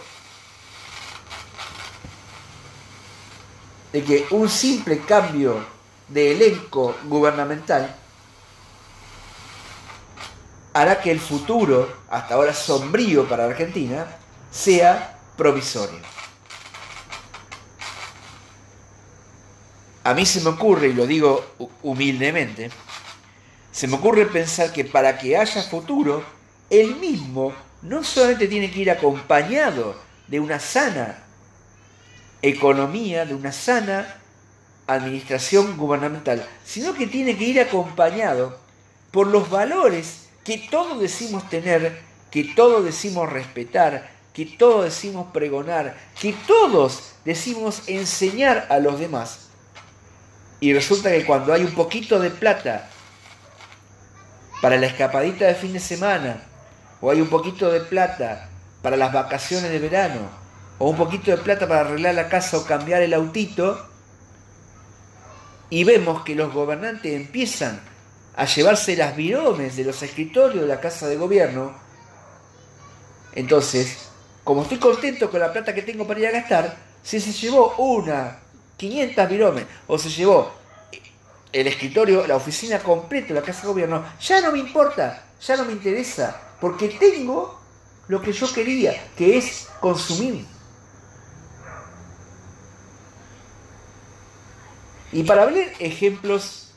de 3.93 4.03
que 4.03 4.27
un 4.31 4.49
simple 4.49 5.01
cambio 5.01 5.63
de 6.11 6.33
elenco 6.33 6.97
gubernamental 7.05 7.97
hará 10.73 11.01
que 11.01 11.11
el 11.11 11.19
futuro, 11.19 11.93
hasta 12.11 12.35
ahora 12.35 12.55
sombrío 12.55 13.29
para 13.29 13.45
Argentina, 13.45 14.07
sea 14.51 15.19
provisorio. 15.37 15.99
a 20.05 20.15
mí 20.15 20.25
se 20.27 20.41
me 20.41 20.51
ocurre, 20.51 20.89
y 20.89 20.93
lo 20.93 21.07
digo 21.07 21.45
humildemente, 21.83 22.71
se 23.71 23.87
me 23.87 23.97
ocurre 23.97 24.27
pensar 24.27 24.73
que 24.73 24.85
para 24.85 25.19
que 25.19 25.37
haya 25.37 25.63
futuro, 25.63 26.25
el 26.69 26.97
mismo 26.97 27.53
no 27.83 28.03
solamente 28.03 28.49
tiene 28.49 28.71
que 28.71 28.81
ir 28.81 28.91
acompañado 28.91 29.97
de 30.27 30.41
una 30.41 30.59
sana 30.59 31.23
economía, 32.43 33.25
de 33.27 33.35
una 33.35 33.53
sana 33.53 34.20
administración 34.95 35.77
gubernamental, 35.77 36.47
sino 36.65 36.95
que 36.95 37.07
tiene 37.07 37.37
que 37.37 37.45
ir 37.45 37.61
acompañado 37.61 38.59
por 39.11 39.27
los 39.27 39.51
valores 39.51 40.29
que 40.45 40.59
todos 40.59 41.01
decimos 41.01 41.49
tener, 41.49 42.01
que 42.31 42.45
todos 42.45 42.85
decimos 42.85 43.31
respetar, 43.31 44.11
que 44.33 44.47
todos 44.47 44.85
decimos 44.85 45.29
pregonar, 45.33 45.97
que 46.21 46.33
todos 46.47 47.13
decimos 47.25 47.83
enseñar 47.89 48.67
a 48.71 48.79
los 48.79 48.99
demás. 48.99 49.49
Y 50.61 50.73
resulta 50.73 51.11
que 51.11 51.25
cuando 51.25 51.53
hay 51.53 51.63
un 51.63 51.75
poquito 51.75 52.19
de 52.21 52.31
plata 52.31 52.89
para 54.61 54.77
la 54.77 54.87
escapadita 54.87 55.47
de 55.47 55.55
fin 55.55 55.73
de 55.73 55.81
semana, 55.81 56.43
o 57.01 57.11
hay 57.11 57.21
un 57.21 57.29
poquito 57.29 57.71
de 57.71 57.81
plata 57.81 58.49
para 58.83 58.97
las 58.97 59.13
vacaciones 59.13 59.71
de 59.71 59.79
verano, 59.79 60.29
o 60.79 60.89
un 60.89 60.97
poquito 60.97 61.31
de 61.31 61.39
plata 61.39 61.67
para 61.67 61.81
arreglar 61.81 62.15
la 62.15 62.29
casa 62.29 62.59
o 62.59 62.65
cambiar 62.65 63.03
el 63.03 63.15
autito, 63.15 63.90
y 65.71 65.85
vemos 65.85 66.23
que 66.25 66.35
los 66.35 66.53
gobernantes 66.53 67.15
empiezan 67.15 67.81
a 68.37 68.45
llevarse 68.45 68.97
las 68.97 69.17
viromes 69.17 69.77
de 69.77 69.85
los 69.85 70.03
escritorios 70.03 70.63
de 70.63 70.69
la 70.69 70.81
casa 70.81 71.09
de 71.09 71.17
gobierno, 71.17 71.73
entonces, 73.33 74.09
como 74.43 74.63
estoy 74.63 74.79
contento 74.79 75.31
con 75.31 75.41
la 75.41 75.53
plata 75.53 75.75
que 75.75 75.83
tengo 75.83 76.07
para 76.07 76.21
ir 76.21 76.27
a 76.27 76.33
gastar, 76.33 76.77
si 77.03 77.21
se 77.21 77.33
llevó 77.33 77.75
una, 77.79 78.41
500 78.77 79.29
viromes, 79.29 79.65
o 79.87 79.99
se 79.99 80.09
llevó 80.09 80.51
el 81.53 81.67
escritorio, 81.67 82.27
la 82.27 82.37
oficina 82.37 82.79
completa, 82.81 83.35
la 83.35 83.43
casa 83.43 83.63
de 83.63 83.69
gobierno, 83.69 84.05
ya 84.21 84.41
no 84.41 84.53
me 84.53 84.59
importa, 84.59 85.25
ya 85.41 85.57
no 85.57 85.65
me 85.65 85.73
interesa, 85.73 86.41
porque 86.61 86.89
tengo 86.89 87.61
lo 88.09 88.21
que 88.21 88.33
yo 88.33 88.53
quería, 88.53 89.11
que 89.17 89.39
es 89.39 89.69
consumir. 89.81 90.45
Y 95.13 95.25
para 95.25 95.47
ver 95.47 95.73
ejemplos 95.79 96.73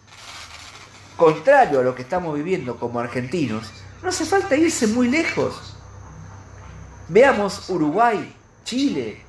contrarios 1.15 1.81
a 1.81 1.83
lo 1.83 1.95
que 1.95 2.01
estamos 2.01 2.35
viviendo 2.35 2.77
como 2.77 2.99
argentinos, 2.99 3.71
no 4.01 4.09
hace 4.09 4.25
falta 4.25 4.55
irse 4.55 4.87
muy 4.87 5.07
lejos. 5.07 5.77
Veamos 7.07 7.69
Uruguay, 7.69 8.35
Chile, 8.63 9.21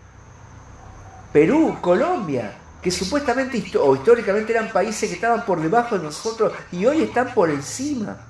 Perú, 1.32 1.78
Colombia, 1.80 2.56
que 2.80 2.90
supuestamente 2.90 3.78
o 3.78 3.94
históricamente 3.94 4.52
eran 4.52 4.70
países 4.70 5.08
que 5.08 5.16
estaban 5.16 5.44
por 5.44 5.60
debajo 5.60 5.98
de 5.98 6.04
nosotros 6.04 6.52
y 6.70 6.86
hoy 6.86 7.02
están 7.02 7.34
por 7.34 7.50
encima. 7.50 8.26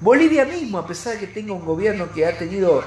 Bolivia 0.00 0.44
mismo, 0.44 0.78
a 0.78 0.86
pesar 0.86 1.14
de 1.14 1.20
que 1.20 1.26
tenga 1.26 1.52
un 1.52 1.64
gobierno 1.64 2.12
que 2.12 2.24
ha 2.24 2.38
tenido 2.38 2.84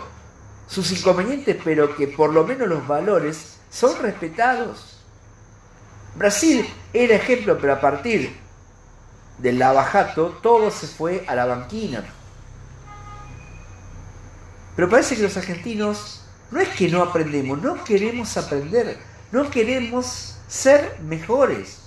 sus 0.67 0.91
inconvenientes, 0.91 1.57
pero 1.63 1.95
que 1.95 2.07
por 2.07 2.33
lo 2.33 2.45
menos 2.45 2.69
los 2.69 2.87
valores 2.87 3.57
son 3.69 4.01
respetados. 4.01 5.00
Brasil 6.15 6.67
era 6.93 7.15
ejemplo, 7.15 7.57
pero 7.59 7.73
a 7.73 7.79
partir 7.79 8.37
del 9.37 9.59
lavajato 9.59 10.39
todo 10.41 10.69
se 10.71 10.87
fue 10.87 11.23
a 11.27 11.35
la 11.35 11.45
banquina. 11.45 12.03
Pero 14.75 14.89
parece 14.89 15.15
que 15.15 15.23
los 15.23 15.37
argentinos 15.37 16.23
no 16.51 16.59
es 16.59 16.69
que 16.69 16.89
no 16.89 17.01
aprendemos, 17.01 17.61
no 17.61 17.83
queremos 17.83 18.35
aprender, 18.37 18.97
no 19.31 19.49
queremos 19.49 20.37
ser 20.47 20.99
mejores. 21.01 21.77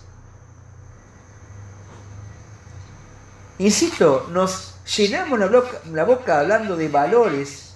Insisto, 3.59 4.29
nos 4.31 4.75
llenamos 4.97 5.39
la 5.39 5.47
boca, 5.47 5.81
la 5.93 6.05
boca 6.05 6.41
hablando 6.41 6.77
de 6.77 6.89
valores, 6.89 7.75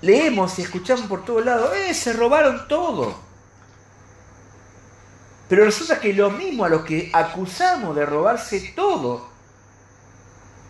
leemos 0.00 0.58
y 0.58 0.62
escuchamos 0.62 1.06
por 1.06 1.24
todos 1.24 1.44
lados, 1.44 1.70
¡eh! 1.76 1.92
Se 1.94 2.12
robaron 2.12 2.66
todo. 2.68 3.23
Pero 5.48 5.64
resulta 5.64 6.00
que 6.00 6.12
lo 6.12 6.30
mismo 6.30 6.64
a 6.64 6.68
los 6.68 6.84
que 6.84 7.10
acusamos 7.12 7.94
de 7.94 8.06
robarse 8.06 8.72
todo, 8.74 9.28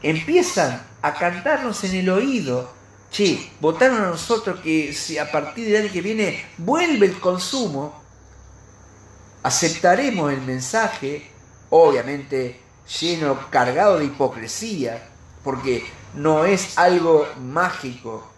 empiezan 0.02 0.84
a 1.00 1.14
cantarnos 1.14 1.84
en 1.84 1.94
el 1.96 2.10
oído, 2.10 2.70
che, 3.10 3.50
votaron 3.60 4.02
a 4.02 4.08
nosotros 4.08 4.60
que 4.60 4.92
si 4.92 5.18
a 5.18 5.30
partir 5.30 5.66
del 5.66 5.84
año 5.84 5.92
que 5.92 6.02
viene 6.02 6.44
vuelve 6.58 7.06
el 7.06 7.20
consumo, 7.20 8.02
aceptaremos 9.42 10.32
el 10.32 10.40
mensaje, 10.40 11.30
obviamente 11.70 12.60
lleno, 13.00 13.38
cargado 13.50 13.98
de 13.98 14.06
hipocresía, 14.06 15.08
porque 15.44 15.86
no 16.14 16.44
es 16.44 16.76
algo 16.76 17.26
mágico. 17.40 18.28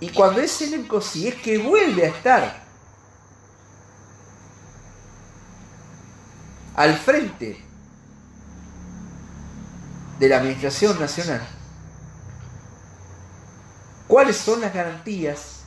Y 0.00 0.08
cuando 0.10 0.40
ese 0.40 0.64
elenco 0.64 1.00
sí 1.00 1.28
es 1.28 1.34
que 1.36 1.58
vuelve 1.58 2.04
a 2.04 2.08
estar 2.08 2.63
al 6.74 6.96
frente 6.96 7.60
de 10.18 10.28
la 10.28 10.38
Administración 10.38 10.98
Nacional, 10.98 11.46
¿cuáles 14.08 14.36
son 14.36 14.60
las 14.60 14.74
garantías 14.74 15.60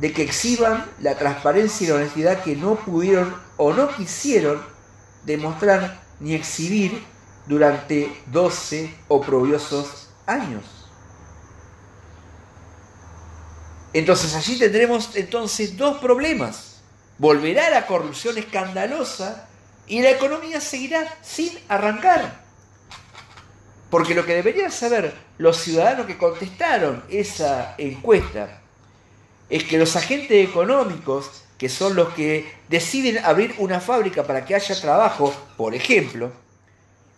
de 0.00 0.12
que 0.12 0.22
exhiban 0.22 0.90
la 1.00 1.16
transparencia 1.16 1.84
y 1.84 1.88
la 1.88 1.96
honestidad 1.96 2.42
que 2.42 2.56
no 2.56 2.76
pudieron 2.76 3.34
o 3.58 3.72
no 3.72 3.94
quisieron 3.94 4.62
demostrar 5.24 6.00
ni 6.18 6.34
exhibir 6.34 7.04
durante 7.46 8.22
12 8.26 8.94
oprobiosos 9.08 10.08
años? 10.26 10.64
Entonces 13.92 14.34
allí 14.34 14.58
tendremos 14.58 15.14
entonces 15.14 15.76
dos 15.76 15.98
problemas. 15.98 16.76
Volverá 17.18 17.68
la 17.68 17.86
corrupción 17.86 18.38
escandalosa 18.38 19.48
y 19.86 20.02
la 20.02 20.10
economía 20.10 20.60
seguirá 20.60 21.18
sin 21.22 21.52
arrancar. 21.68 22.42
Porque 23.90 24.14
lo 24.14 24.24
que 24.24 24.34
deberían 24.34 24.72
saber 24.72 25.14
los 25.38 25.58
ciudadanos 25.58 26.06
que 26.06 26.16
contestaron 26.16 27.02
esa 27.10 27.74
encuesta 27.76 28.60
es 29.50 29.64
que 29.64 29.76
los 29.76 29.96
agentes 29.96 30.48
económicos, 30.48 31.42
que 31.58 31.68
son 31.68 31.94
los 31.94 32.14
que 32.14 32.54
deciden 32.68 33.22
abrir 33.24 33.54
una 33.58 33.80
fábrica 33.80 34.24
para 34.24 34.44
que 34.46 34.54
haya 34.54 34.80
trabajo, 34.80 35.34
por 35.58 35.74
ejemplo, 35.74 36.32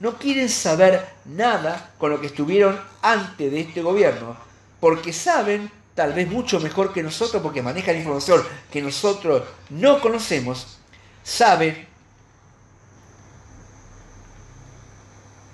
no 0.01 0.19
quieren 0.19 0.49
saber 0.49 1.07
nada 1.25 1.95
con 1.97 2.11
lo 2.11 2.21
que 2.21 2.27
estuvieron 2.27 2.81
antes 3.03 3.53
de 3.53 3.61
este 3.61 3.81
gobierno, 3.81 4.37
porque 4.81 5.13
saben, 5.13 5.71
tal 5.95 6.13
vez 6.13 6.29
mucho 6.29 6.59
mejor 6.59 6.93
que 6.93 7.03
nosotros, 7.03 7.41
porque 7.41 7.63
manejan 7.63 7.97
información 7.97 8.43
que 8.73 8.83
nosotros 8.83 9.45
no 9.71 10.01
conocemos, 10.01 10.79
saben 11.23 11.87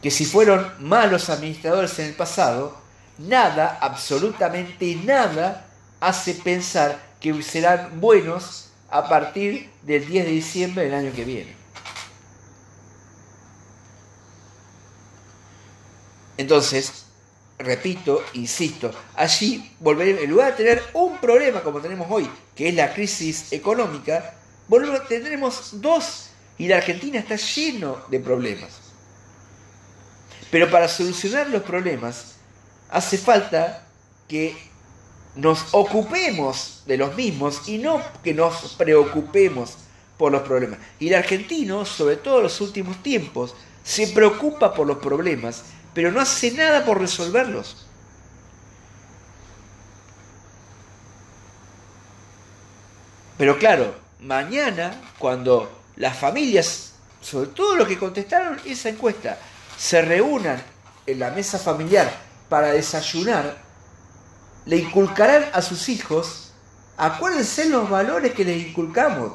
que 0.03 0.11
si 0.11 0.25
fueron 0.25 0.73
malos 0.79 1.29
administradores 1.29 1.99
en 1.99 2.07
el 2.07 2.15
pasado, 2.15 2.79
nada, 3.19 3.79
absolutamente 3.81 4.95
nada, 5.05 5.67
hace 6.01 6.35
pensar 6.35 6.99
que 7.21 7.43
serán 7.43 8.01
buenos 8.01 8.71
a 8.91 9.09
partir 9.09 9.71
del 9.83 10.07
10 10.07 10.25
de 10.25 10.31
diciembre 10.31 10.85
del 10.85 10.95
año 10.95 11.13
que 11.15 11.25
viene. 11.25 11.55
Entonces, 16.39 17.05
repito, 17.59 18.25
insisto, 18.33 18.91
allí 19.15 19.75
volveremos, 19.79 20.23
en 20.23 20.31
lugar 20.31 20.53
de 20.53 20.65
tener 20.65 20.83
un 20.95 21.19
problema 21.19 21.61
como 21.61 21.81
tenemos 21.81 22.07
hoy, 22.11 22.29
que 22.57 22.71
es 22.71 22.75
la 22.75 22.95
crisis 22.95 23.53
económica, 23.53 24.35
volveremos, 24.67 25.07
tendremos 25.07 25.81
dos 25.83 26.31
y 26.57 26.67
la 26.67 26.79
Argentina 26.79 27.19
está 27.19 27.37
lleno 27.37 27.99
de 28.09 28.21
problemas. 28.21 28.80
Pero 30.51 30.71
para 30.71 30.89
solucionar 30.89 31.49
los 31.49 31.63
problemas 31.63 32.37
hace 32.91 33.19
falta 33.19 33.85
que 34.29 34.57
nos 35.37 35.67
ocupemos 35.73 36.83
de 36.87 36.97
los 36.97 37.15
mismos 37.15 37.69
y 37.69 37.79
no 37.79 38.03
que 38.23 38.35
nos 38.35 38.75
preocupemos 38.75 39.77
por 40.19 40.33
los 40.33 40.43
problemas. 40.43 40.79
Y 40.99 41.09
el 41.09 41.15
argentino, 41.15 41.85
sobre 41.85 42.17
todo 42.17 42.39
en 42.39 42.43
los 42.45 42.61
últimos 42.61 43.03
tiempos, 43.03 43.55
se 43.85 44.09
preocupa 44.09 44.75
por 44.75 44.87
los 44.87 44.99
problemas, 44.99 45.63
pero 45.95 46.11
no 46.11 46.21
hace 46.21 46.51
nada 46.53 46.85
por 46.85 47.01
resolverlos. 47.01 47.87
Pero 53.39 53.59
claro, 53.59 53.95
mañana, 54.21 55.01
cuando 55.19 55.71
las 55.97 56.19
familias, 56.19 56.93
sobre 57.23 57.49
todo 57.49 57.77
los 57.77 57.89
que 57.89 57.99
contestaron 57.99 58.61
esa 58.67 58.91
encuesta, 58.91 59.39
se 59.81 60.03
reúnan 60.03 60.62
en 61.07 61.19
la 61.19 61.31
mesa 61.31 61.59
familiar 61.59 62.12
para 62.51 62.73
desayunar, 62.73 63.57
le 64.66 64.77
inculcarán 64.77 65.47
a 65.55 65.62
sus 65.62 65.88
hijos, 65.88 66.53
acuérdense 66.99 67.66
los 67.71 67.88
valores 67.88 68.35
que 68.35 68.45
les 68.45 68.69
inculcamos. 68.69 69.33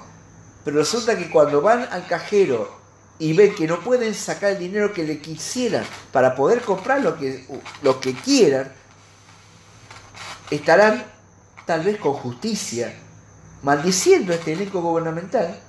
Pero 0.64 0.78
resulta 0.78 1.18
que 1.18 1.32
cuando 1.32 1.62
van 1.62 1.88
al 1.92 2.06
cajero 2.06 2.80
y 3.18 3.34
ven 3.34 3.56
que 3.56 3.66
no 3.66 3.80
pueden 3.80 4.14
sacar 4.14 4.52
el 4.52 4.60
dinero 4.60 4.94
que 4.94 5.04
le 5.04 5.20
quisieran 5.20 5.84
para 6.12 6.36
poder 6.36 6.62
comprar 6.62 7.02
lo 7.02 7.18
que, 7.18 7.48
lo 7.82 8.00
que 8.00 8.14
quieran, 8.14 8.72
estarán 10.52 11.06
tal 11.66 11.82
vez 11.82 11.98
con 11.98 12.14
justicia 12.14 12.94
maldiciendo 13.64 14.32
este 14.32 14.54
elenco 14.54 14.80
gubernamental 14.80 15.60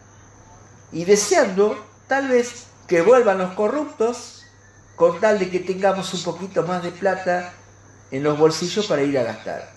y 0.93 1.07
deseando 1.07 1.83
tal 2.09 2.29
vez 2.29 2.67
que 2.87 3.01
vuelvan 3.01 3.39
los 3.39 3.55
corruptos 3.55 4.36
con 4.97 5.21
tal 5.21 5.39
de 5.39 5.51
que 5.51 5.61
tengamos 5.61 6.13
un 6.15 6.23
poquito 6.23 6.63
más 6.63 6.83
de 6.83 6.91
plata 6.91 7.53
en 8.11 8.23
los 8.23 8.39
bolsillos 8.39 8.87
para 8.87 9.03
ir 9.03 9.19
a 9.19 9.23
gastar. 9.23 9.73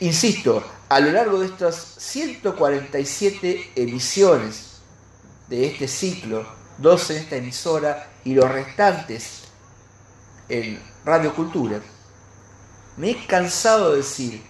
Insisto, 0.00 0.64
a 0.88 1.00
lo 1.00 1.12
largo 1.12 1.38
de 1.38 1.46
estas 1.46 1.76
147 1.98 3.72
emisiones 3.76 4.80
de 5.48 5.66
este 5.66 5.88
ciclo, 5.88 6.46
12 6.78 7.16
en 7.16 7.22
esta 7.22 7.36
emisora 7.36 8.10
y 8.24 8.34
los 8.34 8.50
restantes 8.50 9.44
en 10.48 10.82
Radio 11.04 11.34
Cultura, 11.34 11.80
me 12.96 13.10
he 13.10 13.26
cansado 13.26 13.92
de 13.92 13.98
decir 13.98 14.42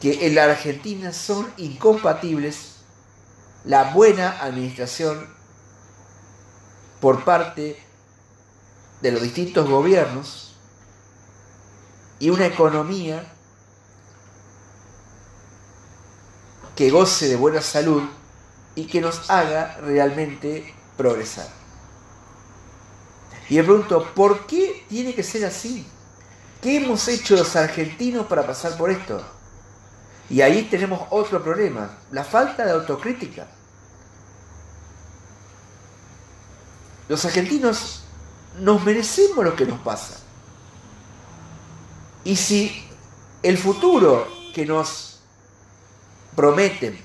que 0.00 0.26
en 0.26 0.34
la 0.34 0.44
Argentina 0.44 1.12
son 1.12 1.52
incompatibles 1.56 2.77
la 3.68 3.92
buena 3.92 4.30
administración 4.40 5.28
por 7.02 7.22
parte 7.22 7.78
de 9.02 9.12
los 9.12 9.20
distintos 9.20 9.68
gobiernos 9.68 10.54
y 12.18 12.30
una 12.30 12.46
economía 12.46 13.30
que 16.74 16.90
goce 16.90 17.28
de 17.28 17.36
buena 17.36 17.60
salud 17.60 18.04
y 18.74 18.86
que 18.86 19.02
nos 19.02 19.28
haga 19.28 19.76
realmente 19.82 20.74
progresar. 20.96 21.48
Y 23.50 23.56
me 23.56 23.64
pregunto, 23.64 24.14
¿por 24.14 24.46
qué 24.46 24.86
tiene 24.88 25.14
que 25.14 25.22
ser 25.22 25.44
así? 25.44 25.86
¿Qué 26.62 26.78
hemos 26.78 27.06
hecho 27.06 27.36
los 27.36 27.54
argentinos 27.54 28.26
para 28.28 28.46
pasar 28.46 28.78
por 28.78 28.90
esto? 28.90 29.22
Y 30.30 30.40
ahí 30.40 30.68
tenemos 30.70 31.06
otro 31.10 31.44
problema, 31.44 31.98
la 32.12 32.24
falta 32.24 32.64
de 32.64 32.72
autocrítica. 32.72 33.57
Los 37.08 37.24
argentinos 37.24 38.02
nos 38.60 38.84
merecemos 38.84 39.44
lo 39.44 39.56
que 39.56 39.66
nos 39.66 39.80
pasa. 39.80 40.18
Y 42.24 42.36
si 42.36 42.84
el 43.42 43.56
futuro 43.56 44.26
que 44.54 44.66
nos 44.66 45.20
prometen 46.36 46.98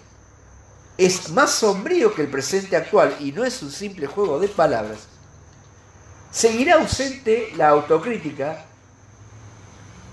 es 0.98 1.30
más 1.30 1.52
sombrío 1.52 2.14
que 2.14 2.22
el 2.22 2.28
presente 2.28 2.76
actual 2.76 3.16
y 3.20 3.32
no 3.32 3.44
es 3.44 3.62
un 3.64 3.72
simple 3.72 4.08
juego 4.08 4.40
de 4.40 4.48
palabras, 4.48 5.08
seguirá 6.32 6.76
ausente 6.76 7.52
la 7.56 7.70
autocrítica 7.70 8.66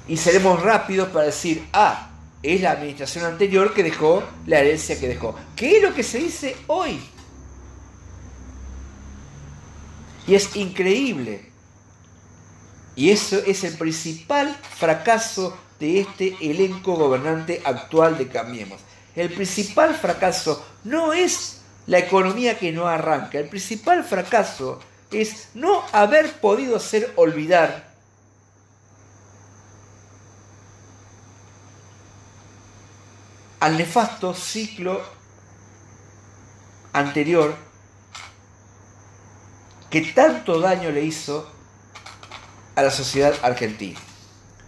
y 0.07 0.16
seremos 0.16 0.62
rápidos 0.62 1.09
para 1.09 1.26
decir, 1.26 1.68
ah, 1.72 2.11
es 2.42 2.61
la 2.61 2.72
administración 2.72 3.24
anterior 3.24 3.74
que 3.74 3.83
dejó 3.83 4.22
la 4.46 4.61
herencia 4.61 4.98
que 4.98 5.09
dejó. 5.09 5.35
¿Qué 5.55 5.76
es 5.76 5.83
lo 5.83 5.94
que 5.94 6.03
se 6.03 6.18
dice 6.18 6.57
hoy? 6.66 7.00
Y 10.31 10.37
es 10.37 10.55
increíble. 10.55 11.51
Y 12.95 13.11
eso 13.11 13.38
es 13.45 13.64
el 13.64 13.77
principal 13.77 14.57
fracaso 14.79 15.59
de 15.81 16.03
este 16.03 16.37
elenco 16.40 16.95
gobernante 16.95 17.61
actual 17.64 18.16
de 18.16 18.29
Cambiemos. 18.29 18.81
El 19.16 19.33
principal 19.33 19.93
fracaso 19.93 20.64
no 20.85 21.12
es 21.12 21.62
la 21.88 21.99
economía 21.99 22.57
que 22.61 22.71
no 22.71 22.87
arranca, 22.87 23.40
el 23.40 23.49
principal 23.49 24.05
fracaso 24.05 24.79
es 25.11 25.49
no 25.55 25.83
haber 25.90 26.31
podido 26.35 26.77
hacer 26.77 27.12
olvidar 27.16 27.90
al 33.59 33.77
nefasto 33.77 34.33
ciclo 34.33 35.03
anterior 36.93 37.70
que 39.90 40.00
tanto 40.03 40.61
daño 40.61 40.90
le 40.90 41.03
hizo 41.03 41.50
a 42.76 42.83
la 42.83 42.90
sociedad 42.90 43.35
argentina. 43.42 43.98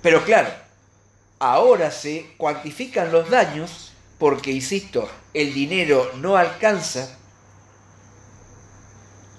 Pero 0.02 0.24
claro, 0.24 0.50
ahora 1.38 1.90
se 1.90 2.34
cuantifican 2.36 3.12
los 3.12 3.30
daños 3.30 3.92
porque, 4.18 4.50
insisto, 4.50 5.08
el 5.32 5.54
dinero 5.54 6.10
no 6.16 6.36
alcanza, 6.36 7.18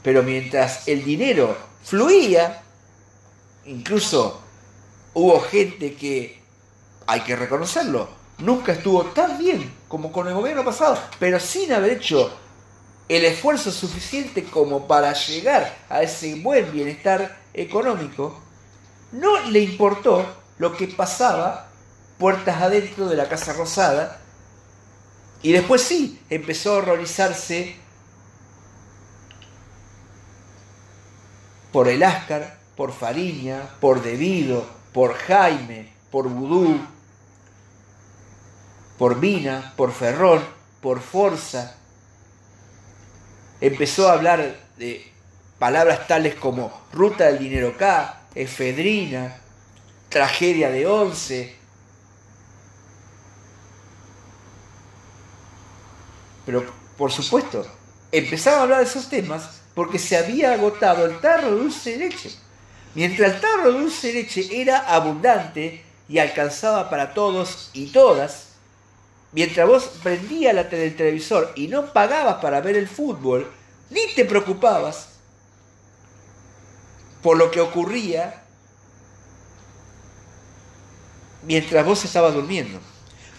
pero 0.02 0.24
mientras 0.24 0.88
el 0.88 1.04
dinero 1.04 1.58
fluía, 1.84 2.64
incluso 3.66 4.42
hubo 5.14 5.40
gente 5.42 5.96
que, 5.96 6.42
hay 7.08 7.22
que 7.22 7.36
reconocerlo, 7.36 8.10
nunca 8.38 8.72
estuvo 8.72 9.06
tan 9.06 9.38
bien 9.38 9.74
como 9.88 10.12
con 10.12 10.28
el 10.28 10.34
gobierno 10.34 10.64
pasado, 10.64 10.98
pero 11.20 11.40
sin 11.40 11.72
haber 11.72 11.92
hecho 11.92 12.38
el 13.10 13.26
esfuerzo 13.26 13.72
suficiente 13.72 14.44
como 14.44 14.88
para 14.88 15.14
llegar 15.14 15.76
a 15.90 16.02
ese 16.02 16.36
buen 16.36 16.72
bienestar 16.72 17.38
económico, 17.54 18.40
no 19.12 19.40
le 19.50 19.60
importó 19.60 20.26
lo 20.58 20.76
que 20.76 20.88
pasaba 20.88 21.70
puertas 22.18 22.62
adentro 22.62 23.08
de 23.08 23.16
la 23.16 23.28
Casa 23.28 23.54
Rosada 23.54 24.20
y 25.42 25.52
después 25.52 25.82
sí, 25.82 26.22
empezó 26.30 26.74
a 26.74 26.78
horrorizarse 26.78 27.76
por 31.74 31.90
el 31.90 32.02
Ascar, 32.02 32.60
por 32.78 32.94
Fariña, 32.94 33.62
por 33.82 34.02
Debido, 34.02 34.66
por 34.94 35.16
Jaime, 35.16 35.92
por 36.12 36.30
Vudú, 36.30 36.80
por 38.98 39.18
Mina, 39.18 39.74
por 39.76 39.92
Ferrón, 39.92 40.42
por 40.82 41.02
Forza. 41.02 41.76
Empezó 43.64 44.10
a 44.10 44.14
hablar 44.16 44.58
de 44.76 45.10
palabras 45.58 46.06
tales 46.06 46.36
como 46.36 46.82
ruta 46.92 47.28
del 47.28 47.40
dinero 47.40 47.78
K, 47.78 48.24
efedrina, 48.36 49.38
tragedia 50.10 50.70
de 50.70 50.86
once. 50.86 51.56
Pero, 56.46 56.66
por 56.98 57.14
supuesto, 57.14 57.66
empezaba 58.12 58.58
a 58.58 58.62
hablar 58.64 58.80
de 58.80 58.84
esos 58.84 59.08
temas 59.08 59.62
porque 59.74 59.98
se 59.98 60.18
había 60.18 60.52
agotado 60.52 61.06
el 61.06 61.22
tarro 61.22 61.52
de 61.52 61.62
dulce 61.62 61.92
de 61.92 62.10
leche. 62.10 62.32
Mientras 62.96 63.36
el 63.36 63.40
tarro 63.40 63.72
de 63.72 63.80
dulce 63.80 64.08
de 64.08 64.14
leche 64.24 64.62
era 64.62 64.94
abundante 64.94 65.86
y 66.10 66.18
alcanzaba 66.18 66.90
para 66.90 67.14
todos 67.14 67.70
y 67.72 67.86
todas, 67.94 68.53
mientras 69.34 69.68
vos 69.68 69.84
prendías 70.02 70.54
la 70.54 70.62
el 70.62 70.96
televisor 70.96 71.52
y 71.56 71.68
no 71.68 71.92
pagabas 71.92 72.36
para 72.36 72.62
ver 72.62 72.76
el 72.76 72.88
fútbol, 72.88 73.52
ni 73.90 74.14
te 74.16 74.26
preocupabas 74.26 75.10
por 77.22 77.38
lo 77.38 77.50
que 77.52 77.62
ocurría 77.62 78.44
mientras 81.44 81.86
vos 81.86 82.04
estabas 82.06 82.34
durmiendo. 82.34 82.80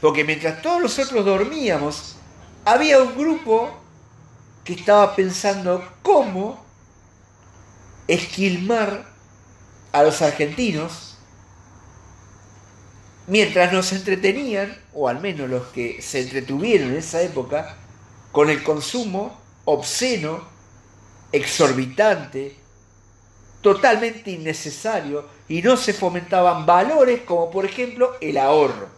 Porque 0.01 0.25
mientras 0.25 0.61
todos 0.61 0.83
nosotros 0.83 1.25
dormíamos, 1.25 2.17
había 2.65 3.01
un 3.01 3.17
grupo 3.17 3.71
que 4.65 4.75
estaba 4.75 5.15
pensando 5.15 5.87
cómo 6.03 6.65
esquilmar 8.07 9.07
a 9.93 10.03
los 10.03 10.21
argentinos 10.23 11.14
mientras 13.27 13.73
nos 13.73 13.93
entretenían, 13.93 14.77
o 14.93 15.09
al 15.09 15.21
menos 15.21 15.49
los 15.49 15.67
que 15.69 16.01
se 16.03 16.21
entretuvieron 16.21 16.91
en 16.91 16.97
esa 16.97 17.23
época, 17.23 17.77
con 18.33 18.51
el 18.51 18.63
consumo 18.63 19.41
obsceno, 19.65 20.43
exorbitante, 21.33 22.57
totalmente 23.61 24.31
innecesario, 24.31 25.27
y 25.49 25.63
no 25.63 25.77
se 25.77 25.93
fomentaban 25.93 26.67
valores 26.67 27.23
como 27.23 27.51
por 27.51 27.65
ejemplo 27.65 28.17
el 28.21 28.39
ahorro. 28.39 28.89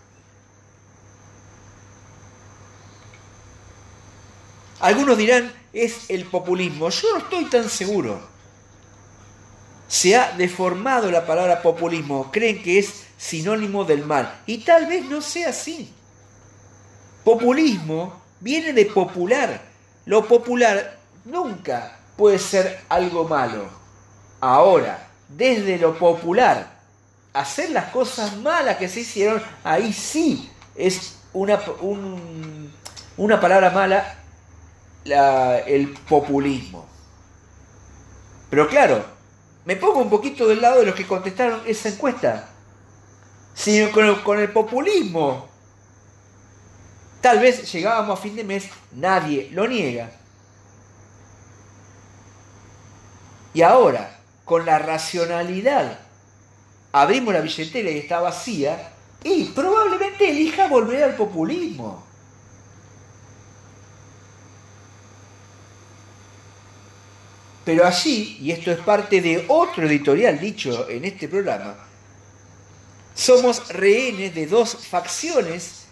Algunos 4.80 5.16
dirán, 5.16 5.52
es 5.72 6.10
el 6.10 6.26
populismo. 6.26 6.90
Yo 6.90 7.12
no 7.12 7.18
estoy 7.18 7.44
tan 7.46 7.68
seguro. 7.68 8.20
Se 9.88 10.16
ha 10.16 10.32
deformado 10.32 11.10
la 11.10 11.26
palabra 11.26 11.62
populismo. 11.62 12.30
Creen 12.30 12.62
que 12.62 12.78
es 12.78 13.05
sinónimo 13.16 13.84
del 13.84 14.04
mal. 14.04 14.40
Y 14.46 14.58
tal 14.58 14.86
vez 14.86 15.04
no 15.06 15.20
sea 15.20 15.50
así. 15.50 15.92
Populismo 17.24 18.20
viene 18.40 18.72
de 18.72 18.86
popular. 18.86 19.60
Lo 20.04 20.26
popular 20.26 20.98
nunca 21.24 21.98
puede 22.16 22.38
ser 22.38 22.80
algo 22.88 23.26
malo. 23.26 23.68
Ahora, 24.40 25.08
desde 25.28 25.78
lo 25.78 25.98
popular, 25.98 26.70
hacer 27.32 27.70
las 27.70 27.90
cosas 27.90 28.36
malas 28.36 28.76
que 28.76 28.88
se 28.88 29.00
hicieron, 29.00 29.42
ahí 29.64 29.92
sí 29.92 30.50
es 30.74 31.18
una, 31.32 31.60
una 33.16 33.40
palabra 33.40 33.70
mala 33.70 34.18
el 35.66 35.94
populismo. 36.08 36.86
Pero 38.50 38.68
claro, 38.68 39.04
me 39.64 39.76
pongo 39.76 40.00
un 40.00 40.10
poquito 40.10 40.46
del 40.46 40.60
lado 40.60 40.80
de 40.80 40.86
los 40.86 40.94
que 40.94 41.06
contestaron 41.06 41.60
esa 41.66 41.88
encuesta 41.88 42.48
sino 43.56 43.90
con 44.22 44.38
el, 44.38 44.52
populismo. 44.52 45.48
Tal 47.20 47.40
vez 47.40 47.72
llegábamos 47.72 48.18
a 48.18 48.22
fin 48.22 48.36
de 48.36 48.44
mes, 48.44 48.68
nadie 48.92 49.48
lo 49.50 49.66
niega. 49.66 50.12
Y 53.54 53.62
ahora, 53.62 54.20
con 54.44 54.66
la 54.66 54.78
racionalidad, 54.78 55.98
abrimos 56.92 57.32
la 57.32 57.40
billetera 57.40 57.90
y 57.90 57.98
está 57.98 58.20
vacía, 58.20 58.92
y 59.24 59.46
probablemente 59.46 60.30
elija 60.30 60.68
volver 60.68 61.02
al 61.02 61.16
populismo. 61.16 62.04
Pero 67.64 67.84
allí, 67.84 68.38
y 68.40 68.52
esto 68.52 68.70
es 68.70 68.78
parte 68.78 69.20
de 69.20 69.46
otro 69.48 69.86
editorial 69.86 70.38
dicho 70.38 70.88
en 70.88 71.06
este 71.06 71.26
programa, 71.26 71.74
somos 73.16 73.68
rehenes 73.70 74.34
de 74.34 74.46
dos 74.46 74.76
facciones, 74.76 75.86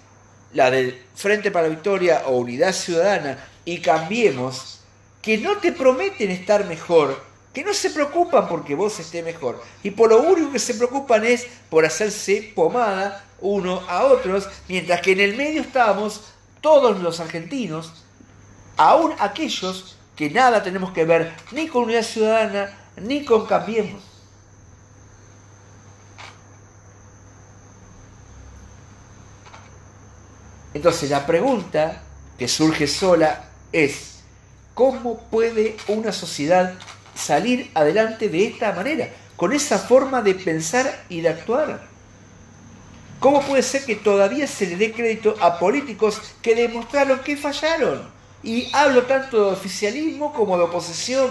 la 0.52 0.70
del 0.70 1.02
Frente 1.16 1.50
para 1.50 1.66
la 1.66 1.74
Victoria 1.74 2.22
o 2.26 2.36
Unidad 2.36 2.72
Ciudadana 2.72 3.48
y 3.64 3.80
Cambiemos, 3.80 4.80
que 5.22 5.38
no 5.38 5.56
te 5.56 5.72
prometen 5.72 6.30
estar 6.30 6.66
mejor, 6.66 7.24
que 7.54 7.64
no 7.64 7.72
se 7.72 7.90
preocupan 7.90 8.46
porque 8.46 8.74
vos 8.74 9.00
estés 9.00 9.24
mejor, 9.24 9.62
y 9.82 9.90
por 9.90 10.10
lo 10.10 10.20
único 10.20 10.52
que 10.52 10.58
se 10.58 10.74
preocupan 10.74 11.24
es 11.24 11.46
por 11.70 11.86
hacerse 11.86 12.52
pomada 12.54 13.24
uno 13.40 13.82
a 13.88 14.04
otros, 14.04 14.46
mientras 14.68 15.00
que 15.00 15.12
en 15.12 15.20
el 15.20 15.34
medio 15.34 15.62
estamos 15.62 16.20
todos 16.60 17.00
los 17.00 17.20
argentinos, 17.20 18.04
aún 18.76 19.14
aquellos 19.18 19.96
que 20.14 20.28
nada 20.28 20.62
tenemos 20.62 20.92
que 20.92 21.06
ver 21.06 21.32
ni 21.52 21.68
con 21.68 21.84
Unidad 21.84 22.02
Ciudadana 22.02 22.78
ni 22.96 23.24
con 23.24 23.46
Cambiemos. 23.46 24.13
Entonces 30.74 31.08
la 31.10 31.24
pregunta 31.24 32.02
que 32.36 32.48
surge 32.48 32.88
sola 32.88 33.48
es, 33.72 34.16
¿cómo 34.74 35.18
puede 35.30 35.76
una 35.86 36.12
sociedad 36.12 36.74
salir 37.14 37.70
adelante 37.74 38.28
de 38.28 38.48
esta 38.48 38.72
manera, 38.72 39.08
con 39.36 39.52
esa 39.52 39.78
forma 39.78 40.20
de 40.20 40.34
pensar 40.34 41.04
y 41.08 41.20
de 41.20 41.28
actuar? 41.28 41.80
¿Cómo 43.20 43.40
puede 43.40 43.62
ser 43.62 43.84
que 43.84 43.94
todavía 43.94 44.46
se 44.46 44.66
le 44.66 44.76
dé 44.76 44.92
crédito 44.92 45.36
a 45.40 45.58
políticos 45.58 46.20
que 46.42 46.54
demostraron 46.54 47.20
que 47.20 47.36
fallaron? 47.36 48.12
Y 48.42 48.68
hablo 48.74 49.04
tanto 49.04 49.46
de 49.46 49.52
oficialismo 49.52 50.34
como 50.34 50.58
de 50.58 50.64
oposición. 50.64 51.30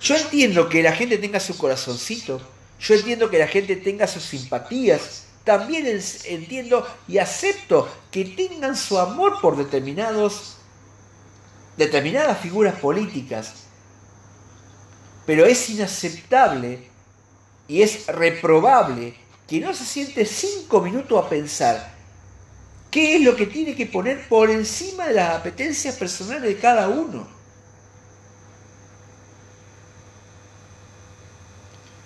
Yo 0.00 0.14
entiendo 0.14 0.68
que 0.68 0.82
la 0.82 0.92
gente 0.92 1.18
tenga 1.18 1.40
su 1.40 1.56
corazoncito, 1.56 2.40
yo 2.78 2.94
entiendo 2.94 3.30
que 3.30 3.38
la 3.38 3.48
gente 3.48 3.74
tenga 3.74 4.06
sus 4.06 4.22
simpatías, 4.22 5.25
también 5.46 5.86
entiendo 6.24 6.86
y 7.08 7.16
acepto 7.16 7.88
que 8.10 8.26
tengan 8.26 8.76
su 8.76 8.98
amor 8.98 9.40
por 9.40 9.56
determinados, 9.56 10.58
determinadas 11.78 12.38
figuras 12.38 12.74
políticas. 12.78 13.54
Pero 15.24 15.46
es 15.46 15.70
inaceptable 15.70 16.90
y 17.66 17.80
es 17.80 18.06
reprobable 18.08 19.14
que 19.48 19.60
no 19.60 19.72
se 19.72 19.86
siente 19.86 20.26
cinco 20.26 20.82
minutos 20.82 21.24
a 21.24 21.28
pensar 21.28 21.96
¿Qué 22.96 23.16
es 23.16 23.20
lo 23.20 23.36
que 23.36 23.44
tiene 23.44 23.74
que 23.74 23.84
poner 23.84 24.26
por 24.26 24.48
encima 24.48 25.08
de 25.08 25.12
las 25.12 25.36
apetencias 25.36 25.96
personales 25.96 26.44
de 26.44 26.56
cada 26.56 26.88
uno? 26.88 27.28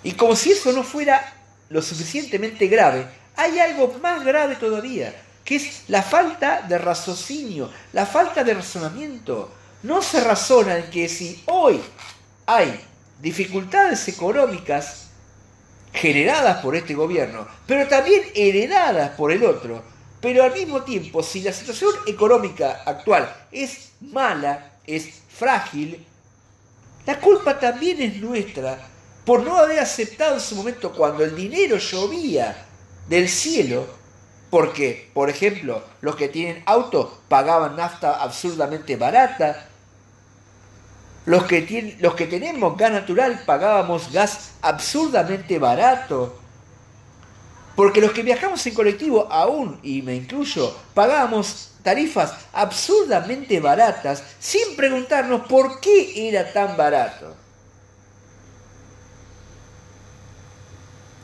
Y 0.03 0.11
como 0.11 0.35
si 0.35 0.51
eso 0.51 0.73
no 0.73 0.83
fuera 0.83 1.33
lo 1.69 1.81
suficientemente 1.81 2.67
grave, 2.67 3.07
hay 3.35 3.59
algo 3.59 3.93
más 4.01 4.23
grave 4.23 4.55
todavía, 4.55 5.13
que 5.43 5.55
es 5.55 5.83
la 5.87 6.01
falta 6.01 6.61
de 6.61 6.77
raciocinio, 6.77 7.69
la 7.93 8.05
falta 8.05 8.43
de 8.43 8.53
razonamiento. 8.53 9.51
No 9.83 10.01
se 10.01 10.21
razona 10.21 10.77
en 10.77 10.89
que 10.91 11.09
si 11.09 11.41
hoy 11.47 11.81
hay 12.45 12.79
dificultades 13.19 14.07
económicas 14.07 15.07
generadas 15.93 16.61
por 16.61 16.75
este 16.75 16.93
gobierno, 16.93 17.47
pero 17.65 17.87
también 17.87 18.23
heredadas 18.33 19.11
por 19.11 19.31
el 19.31 19.43
otro, 19.43 19.83
pero 20.21 20.43
al 20.43 20.53
mismo 20.53 20.83
tiempo, 20.83 21.23
si 21.23 21.41
la 21.41 21.51
situación 21.51 21.93
económica 22.05 22.83
actual 22.85 23.47
es 23.51 23.91
mala, 24.01 24.73
es 24.85 25.09
frágil, 25.29 26.05
la 27.05 27.19
culpa 27.19 27.59
también 27.59 28.01
es 28.01 28.17
nuestra 28.17 28.77
por 29.25 29.43
no 29.43 29.57
haber 29.57 29.79
aceptado 29.79 30.35
en 30.35 30.41
su 30.41 30.55
momento 30.55 30.91
cuando 30.91 31.23
el 31.23 31.35
dinero 31.35 31.77
llovía 31.77 32.67
del 33.11 33.27
cielo, 33.27 33.85
porque, 34.49 35.11
por 35.13 35.29
ejemplo, 35.29 35.83
los 35.99 36.15
que 36.15 36.29
tienen 36.29 36.63
auto 36.65 37.21
pagaban 37.27 37.75
nafta 37.75 38.23
absurdamente 38.23 38.95
barata, 38.95 39.67
los 41.25 41.43
que, 41.43 41.61
tienen, 41.61 41.97
los 41.99 42.15
que 42.15 42.25
tenemos 42.25 42.77
gas 42.77 42.91
natural 42.91 43.43
pagábamos 43.45 44.13
gas 44.13 44.51
absurdamente 44.61 45.59
barato, 45.59 46.39
porque 47.75 47.99
los 47.99 48.11
que 48.11 48.23
viajamos 48.23 48.65
en 48.65 48.75
colectivo 48.75 49.27
aún, 49.29 49.77
y 49.83 50.01
me 50.03 50.15
incluyo, 50.15 50.73
pagábamos 50.93 51.73
tarifas 51.83 52.33
absurdamente 52.53 53.59
baratas 53.59 54.23
sin 54.39 54.77
preguntarnos 54.77 55.47
por 55.47 55.81
qué 55.81 56.29
era 56.29 56.53
tan 56.53 56.77
barato. 56.77 57.40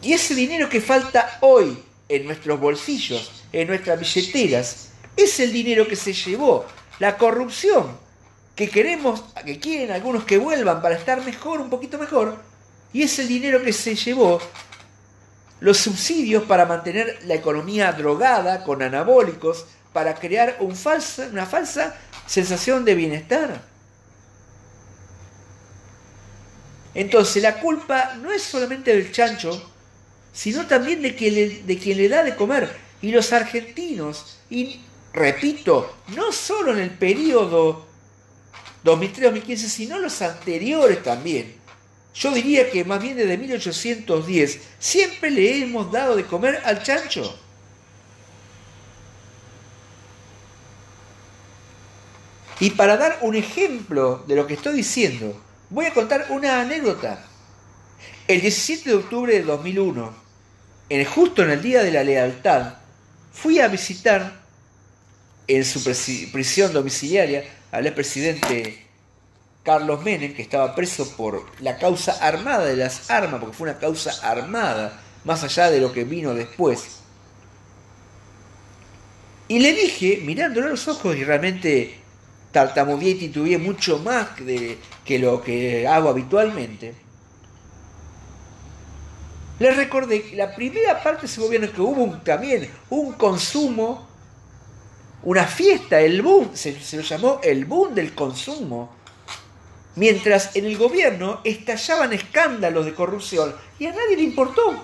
Y 0.08 0.13
ese 0.13 0.36
dinero 0.36 0.70
que 0.70 0.80
falta 0.80 1.38
hoy 1.41 1.84
en 2.08 2.26
nuestros 2.26 2.58
bolsillos, 2.58 3.43
en 3.52 3.67
nuestras 3.67 4.00
billeteras, 4.00 4.88
es 5.17 5.38
el 5.41 5.52
dinero 5.52 5.86
que 5.86 5.98
se 5.98 6.13
llevó 6.13 6.65
la 7.00 7.17
corrupción 7.17 7.98
que 8.56 8.70
queremos, 8.70 9.26
que 9.43 9.60
quieren 9.60 9.91
algunos 9.91 10.24
que 10.24 10.38
vuelvan 10.38 10.82
para 10.82 10.96
estar 10.96 11.22
mejor, 11.26 11.60
un 11.60 11.70
poquito 11.70 11.98
mejor, 11.98 12.38
y 12.93 13.04
es 13.04 13.20
el 13.20 13.28
dinero 13.28 13.62
que 13.62 13.74
se 13.74 13.96
llevó 13.96 14.39
los 15.60 15.78
subsidios 15.78 16.46
para 16.46 16.65
mantener 16.65 17.20
la 17.26 17.34
economía 17.34 17.91
drogada 17.91 18.63
con 18.63 18.82
anabólicos, 18.82 19.65
para 19.91 20.15
crear 20.15 20.56
una 20.62 21.46
falsa 21.46 21.98
sensación 22.26 22.86
de 22.86 22.96
bienestar. 22.96 23.62
Entonces 26.93 27.43
la 27.43 27.60
culpa 27.60 28.13
no 28.22 28.32
es 28.32 28.41
solamente 28.41 28.96
del 28.96 29.12
chancho, 29.12 29.74
sino 30.38 30.67
también 30.67 31.02
de 31.02 31.15
quien 31.15 31.97
le, 31.97 32.10
da 32.10 32.23
de 32.23 32.36
comer. 32.36 32.69
Y 33.02 33.10
los 33.10 33.34
argentinos, 33.34 34.38
y 34.52 34.82
repito, 35.12 35.97
no 36.15 36.32
solo 36.32 36.73
en 36.73 36.78
el 36.78 36.91
periodo 36.91 37.88
2003-2015, 38.86 39.58
sino 39.58 39.97
los 39.97 40.21
anteriores 40.21 41.02
también, 41.02 41.56
yo 42.13 42.32
diría 42.32 42.69
que 42.69 42.86
más 42.86 43.02
bien 43.02 43.17
desde 43.17 43.36
1810 43.36 44.60
siempre 44.78 45.32
le 45.32 45.63
hemos 45.63 45.91
dado 45.91 46.15
de 46.15 46.26
comer 46.26 46.62
al 46.65 46.84
chancho. 46.84 47.36
Y 52.60 52.69
para 52.71 52.95
dar 52.95 53.17
un 53.21 53.34
ejemplo 53.34 54.23
de 54.28 54.36
lo 54.36 54.45
que 54.45 54.54
estoy 54.54 54.76
diciendo, 54.76 55.41
voy 55.71 55.86
a 55.86 55.95
contar 55.95 56.28
una 56.30 56.62
anécdota. 56.62 57.26
El 58.28 58.41
17 58.41 58.88
de 58.88 58.95
octubre 58.97 59.34
de 59.34 59.41
2001, 59.41 60.27
en, 60.89 61.06
justo 61.06 61.43
en 61.43 61.52
el 61.52 61.62
Día 61.62 61.84
de 61.84 61.91
la 61.91 62.04
Lealtad, 62.04 62.73
fui 63.32 63.60
a 63.60 63.67
visitar 63.67 64.34
en 65.47 65.63
su 65.63 65.84
prisión 65.84 66.73
domiciliaria 66.73 67.43
al 67.71 67.93
presidente 67.93 68.86
Carlos 69.63 70.02
Menem, 70.04 70.34
que 70.34 70.41
estaba 70.41 70.73
preso 70.73 71.15
por 71.15 71.45
la 71.60 71.78
causa 71.78 72.13
armada 72.26 72.65
de 72.65 72.78
las 72.78 73.10
armas, 73.10 73.39
porque 73.39 73.56
fue 73.56 73.69
una 73.69 73.80
causa 73.80 74.12
armada, 74.28 75.02
más 75.23 75.43
allá 75.43 75.69
de 75.69 75.82
lo 75.82 75.91
que 75.91 76.06
vino 76.06 76.34
después. 76.34 77.00
Y 79.50 79.60
le 79.60 79.73
dije, 79.73 80.21
mirándole 80.23 80.67
a 80.67 80.69
los 80.69 80.88
ojos, 80.88 81.15
y 81.15 81.23
realmente 81.23 81.95
tartamudeé 82.52 83.12
y 83.12 83.15
titubeé 83.15 83.58
mucho 83.58 84.00
más 84.00 84.38
de, 84.45 84.78
que 85.06 85.19
lo 85.19 85.41
que 85.41 85.88
hago 85.88 86.10
habitualmente, 86.10 86.95
le 89.60 89.72
recordé 89.72 90.22
que 90.24 90.36
la 90.36 90.56
primera 90.56 91.02
parte 91.02 91.22
de 91.22 91.28
ese 91.28 91.41
gobierno 91.41 91.72
que 91.72 91.82
hubo 91.82 92.04
un, 92.04 92.24
también 92.24 92.70
un 92.89 93.13
consumo, 93.13 94.08
una 95.24 95.46
fiesta, 95.46 96.00
el 96.00 96.22
boom, 96.22 96.52
se, 96.54 96.80
se 96.80 96.98
lo 96.98 97.04
llamó 97.04 97.39
el 97.43 97.65
boom 97.65 97.96
del 97.96 98.13
consumo, 98.13 98.96
mientras 99.96 100.56
en 100.56 100.65
el 100.65 100.78
gobierno 100.78 101.41
estallaban 101.43 102.13
escándalos 102.13 102.86
de 102.86 102.93
corrupción 102.93 103.56
y 103.80 103.88
a 103.88 103.91
nadie 103.93 104.15
le 104.15 104.24
importó. 104.24 104.84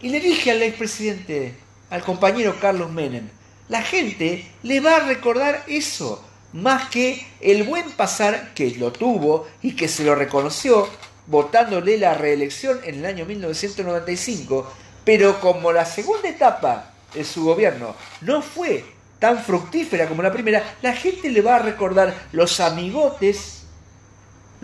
Y 0.00 0.10
le 0.10 0.20
dije 0.20 0.52
al 0.52 0.62
expresidente, 0.62 1.56
al 1.90 2.02
compañero 2.02 2.56
Carlos 2.60 2.90
Menem, 2.90 3.28
la 3.68 3.82
gente 3.82 4.48
le 4.62 4.80
va 4.80 4.96
a 4.96 5.06
recordar 5.06 5.64
eso, 5.66 6.24
más 6.52 6.88
que 6.88 7.26
el 7.40 7.64
buen 7.64 7.90
pasar 7.92 8.54
que 8.54 8.70
lo 8.76 8.92
tuvo 8.92 9.48
y 9.60 9.74
que 9.74 9.88
se 9.88 10.04
lo 10.04 10.14
reconoció 10.14 10.88
votándole 11.26 11.98
la 11.98 12.14
reelección 12.14 12.80
en 12.84 12.96
el 12.96 13.06
año 13.06 13.24
1995, 13.24 14.72
pero 15.04 15.40
como 15.40 15.72
la 15.72 15.84
segunda 15.84 16.28
etapa 16.28 16.92
de 17.14 17.24
su 17.24 17.44
gobierno 17.44 17.94
no 18.20 18.42
fue 18.42 18.84
tan 19.18 19.42
fructífera 19.42 20.08
como 20.08 20.22
la 20.22 20.32
primera, 20.32 20.76
la 20.82 20.92
gente 20.92 21.30
le 21.30 21.40
va 21.40 21.56
a 21.56 21.60
recordar 21.60 22.14
los 22.32 22.60
amigotes 22.60 23.64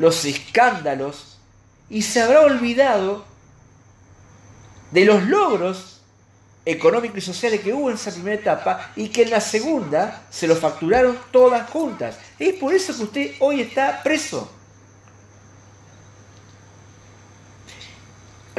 los 0.01 0.25
escándalos 0.25 1.37
y 1.91 2.03
se 2.03 2.23
habrá 2.23 2.41
olvidado 2.41 3.25
de 4.91 5.05
los 5.05 5.23
logros 5.25 6.01
económicos 6.65 7.19
y 7.19 7.21
sociales 7.21 7.61
que 7.61 7.75
hubo 7.75 7.91
en 7.91 7.97
esa 7.97 8.11
primera 8.11 8.41
etapa 8.41 8.93
y 8.97 9.09
que 9.09 9.23
en 9.23 9.31
la 9.31 9.43
segunda 9.43 10.23
se 10.31 10.47
lo 10.47 10.57
facturaron 10.57 11.19
todas 11.31 11.69
juntas. 11.69 12.17
Es 12.39 12.55
por 12.55 12.73
eso 12.73 12.97
que 12.97 13.03
usted 13.03 13.35
hoy 13.41 13.61
está 13.61 14.03
preso. 14.03 14.51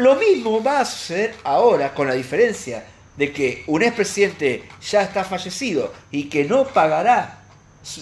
Lo 0.02 0.16
mismo 0.16 0.64
va 0.64 0.80
a 0.80 0.86
suceder 0.86 1.36
ahora 1.44 1.94
con 1.94 2.08
la 2.08 2.16
diferencia 2.16 2.84
de 3.16 3.32
que 3.32 3.64
un 3.68 3.84
expresidente 3.84 4.68
ya 4.82 5.04
está 5.04 5.24
fallecido 5.24 5.94
y 6.10 6.24
que 6.24 6.44
no 6.44 6.66
pagará 6.66 7.44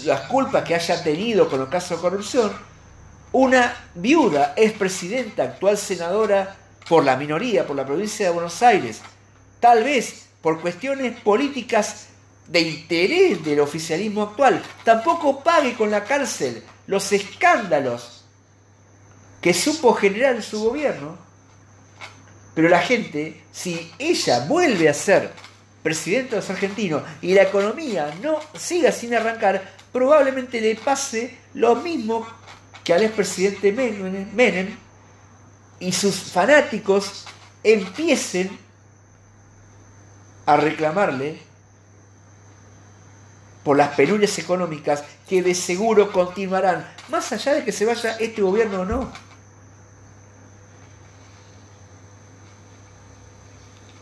las 0.05 0.21
culpas 0.21 0.63
que 0.63 0.75
haya 0.75 1.03
tenido 1.03 1.49
con 1.49 1.59
el 1.59 1.67
caso 1.67 1.97
de 1.97 2.01
corrupción, 2.01 2.53
una 3.33 3.89
viuda 3.95 4.53
expresidenta, 4.55 5.43
actual 5.43 5.77
senadora 5.77 6.55
por 6.87 7.03
la 7.03 7.17
minoría, 7.17 7.67
por 7.67 7.75
la 7.75 7.85
provincia 7.85 8.27
de 8.27 8.31
Buenos 8.31 8.63
Aires, 8.63 9.01
tal 9.59 9.83
vez 9.83 10.27
por 10.41 10.61
cuestiones 10.61 11.19
políticas 11.19 12.07
de 12.47 12.61
interés 12.61 13.43
del 13.43 13.59
oficialismo 13.59 14.21
actual, 14.21 14.63
tampoco 14.85 15.43
pague 15.43 15.75
con 15.75 15.91
la 15.91 16.05
cárcel 16.05 16.63
los 16.87 17.11
escándalos 17.11 18.23
que 19.41 19.53
supo 19.53 19.93
generar 19.95 20.37
en 20.37 20.43
su 20.43 20.63
gobierno. 20.63 21.28
Pero 22.59 22.67
la 22.67 22.81
gente, 22.81 23.41
si 23.53 23.89
ella 23.97 24.45
vuelve 24.45 24.89
a 24.89 24.93
ser 24.93 25.31
presidente 25.81 26.31
de 26.31 26.35
los 26.41 26.49
argentinos 26.49 27.03
y 27.21 27.33
la 27.33 27.43
economía 27.43 28.13
no 28.21 28.37
siga 28.53 28.91
sin 28.91 29.15
arrancar, 29.15 29.75
probablemente 29.93 30.59
le 30.59 30.75
pase 30.75 31.37
lo 31.53 31.77
mismo 31.77 32.27
que 32.83 32.93
al 32.93 33.03
expresidente 33.03 33.71
Menem 33.71 34.75
y 35.79 35.93
sus 35.93 36.15
fanáticos 36.15 37.23
empiecen 37.63 38.59
a 40.45 40.57
reclamarle 40.57 41.39
por 43.63 43.77
las 43.77 43.95
penurias 43.95 44.37
económicas 44.37 45.05
que 45.29 45.41
de 45.41 45.55
seguro 45.55 46.11
continuarán, 46.11 46.85
más 47.07 47.31
allá 47.31 47.53
de 47.53 47.63
que 47.63 47.71
se 47.71 47.85
vaya 47.85 48.17
este 48.19 48.41
gobierno 48.41 48.81
o 48.81 48.85
no. 48.85 49.28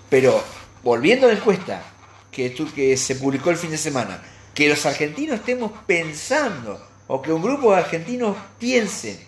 Pero, 0.09 0.43
volviendo 0.83 1.27
a 1.27 1.31
la 1.31 1.37
encuesta 1.37 1.83
que, 2.31 2.97
se 2.97 3.15
publicó 3.15 3.49
el 3.49 3.57
fin 3.57 3.71
de 3.71 3.77
semana, 3.77 4.21
que 4.53 4.69
los 4.69 4.85
argentinos 4.85 5.39
estemos 5.39 5.71
pensando, 5.85 6.85
o 7.07 7.21
que 7.21 7.31
un 7.31 7.41
grupo 7.41 7.71
de 7.71 7.79
argentinos 7.79 8.35
piensen 8.59 9.19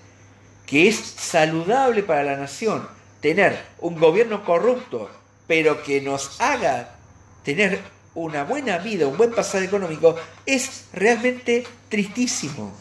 que 0.65 0.88
es 0.88 0.97
saludable 0.97 2.03
para 2.03 2.23
la 2.23 2.38
nación 2.38 2.88
tener 3.21 3.59
un 3.80 3.99
gobierno 3.99 4.45
corrupto, 4.45 5.09
pero 5.47 5.82
que 5.84 6.01
nos 6.01 6.39
haga 6.39 6.95
tener 7.43 7.82
una 8.13 8.43
buena 8.43 8.77
vida, 8.77 9.07
un 9.07 9.17
buen 9.17 9.32
pasar 9.32 9.63
económico, 9.63 10.15
es 10.45 10.86
realmente 10.93 11.65
tristísimo. 11.89 12.71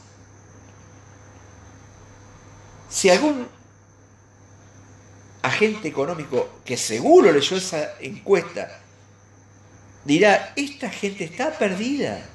Si 2.91 3.09
algún 3.11 3.47
agente 5.43 5.89
económico 5.89 6.61
que 6.65 6.77
seguro 6.77 7.33
leyó 7.33 7.57
esa 7.57 7.95
encuesta 8.01 8.83
dirá, 10.09 10.55
esta 10.57 10.89
gente 10.89 11.25
está 11.25 11.53
perdida. 11.53 12.27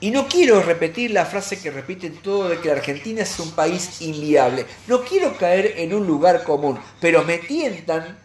Y 0.00 0.12
no 0.12 0.28
quiero 0.28 0.62
repetir 0.62 1.10
la 1.10 1.26
frase 1.26 1.60
que 1.60 1.72
repiten 1.72 2.22
todo 2.22 2.48
de 2.48 2.60
que 2.60 2.70
Argentina 2.70 3.22
es 3.22 3.38
un 3.40 3.50
país 3.50 4.00
inviable. 4.00 4.64
No 4.86 5.02
quiero 5.02 5.36
caer 5.36 5.74
en 5.76 5.92
un 5.92 6.06
lugar 6.06 6.44
común, 6.44 6.78
pero 7.00 7.24
me 7.24 7.38
tientan 7.38 8.16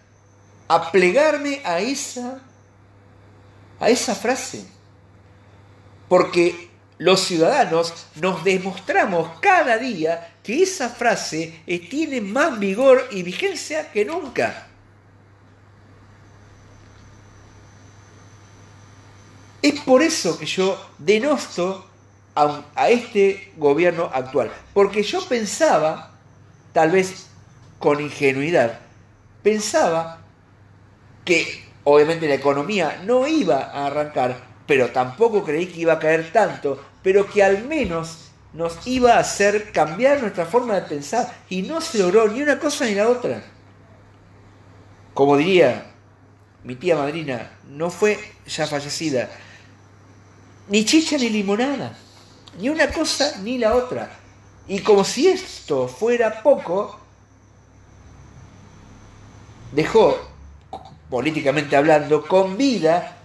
a 0.68 0.92
plegarme 0.92 1.62
a 1.64 1.80
esa, 1.80 2.44
a 3.80 3.90
esa 3.90 4.14
frase. 4.14 4.64
Porque 6.08 6.70
los 7.04 7.20
ciudadanos 7.20 7.94
nos 8.16 8.46
demostramos 8.46 9.38
cada 9.42 9.78
día 9.78 10.36
que 10.42 10.64
esa 10.64 10.88
frase 10.88 11.62
tiene 11.90 12.22
más 12.22 12.58
vigor 12.58 13.10
y 13.12 13.24
vigencia 13.24 13.92
que 13.92 14.06
nunca. 14.06 14.68
Es 19.62 19.82
por 19.82 20.02
eso 20.02 20.40
que 20.40 20.46
yo 20.46 20.82
denosto 20.98 21.86
a, 22.36 22.64
a, 22.74 22.90
este 22.90 23.52
gobierno 23.58 24.10
actual. 24.14 24.50
Porque 24.74 25.04
yo 25.04 25.28
pensaba, 25.28 26.14
tal 26.72 26.92
vez 26.92 27.28
con 27.80 28.00
ingenuidad, 28.00 28.80
pensaba 29.42 30.22
que 31.26 31.66
obviamente 31.84 32.30
la 32.30 32.36
economía 32.36 33.02
no 33.04 33.28
iba 33.28 33.58
a 33.58 33.88
arrancar, 33.88 34.38
pero 34.66 34.92
tampoco 34.92 35.44
creí 35.44 35.66
que 35.66 35.82
iba 35.82 35.92
a 35.92 36.00
caer 36.00 36.32
tanto, 36.32 36.93
pero 37.04 37.30
que 37.30 37.44
al 37.44 37.66
menos 37.66 38.30
nos 38.54 38.88
iba 38.88 39.16
a 39.16 39.20
hacer 39.20 39.72
cambiar 39.72 40.22
nuestra 40.22 40.46
forma 40.46 40.76
de 40.76 40.82
pensar 40.84 41.32
y 41.50 41.64
no 41.64 41.82
se 41.82 42.00
logró 42.00 42.28
ni 42.28 42.42
una 42.42 42.60
cosa 42.60 42.86
ni 42.86 42.96
la 42.96 43.10
otra. 43.10 43.44
Como 45.14 45.38
diría 45.38 45.92
mi 46.64 46.76
tía 46.76 46.96
madrina, 46.96 47.52
no 47.68 47.90
fue 47.90 48.18
ya 48.48 48.66
fallecida, 48.66 49.30
ni 50.70 50.86
chicha 50.86 51.18
ni 51.18 51.30
limonada, 51.30 51.98
ni 52.58 52.70
una 52.70 52.88
cosa 52.88 53.38
ni 53.42 53.58
la 53.58 53.76
otra. 53.76 54.10
Y 54.68 54.80
como 54.80 55.04
si 55.04 55.28
esto 55.28 55.90
fuera 55.90 56.42
poco, 56.42 57.00
dejó, 59.74 60.18
políticamente 61.10 61.76
hablando, 61.76 62.26
con 62.26 62.56
vida 62.58 63.18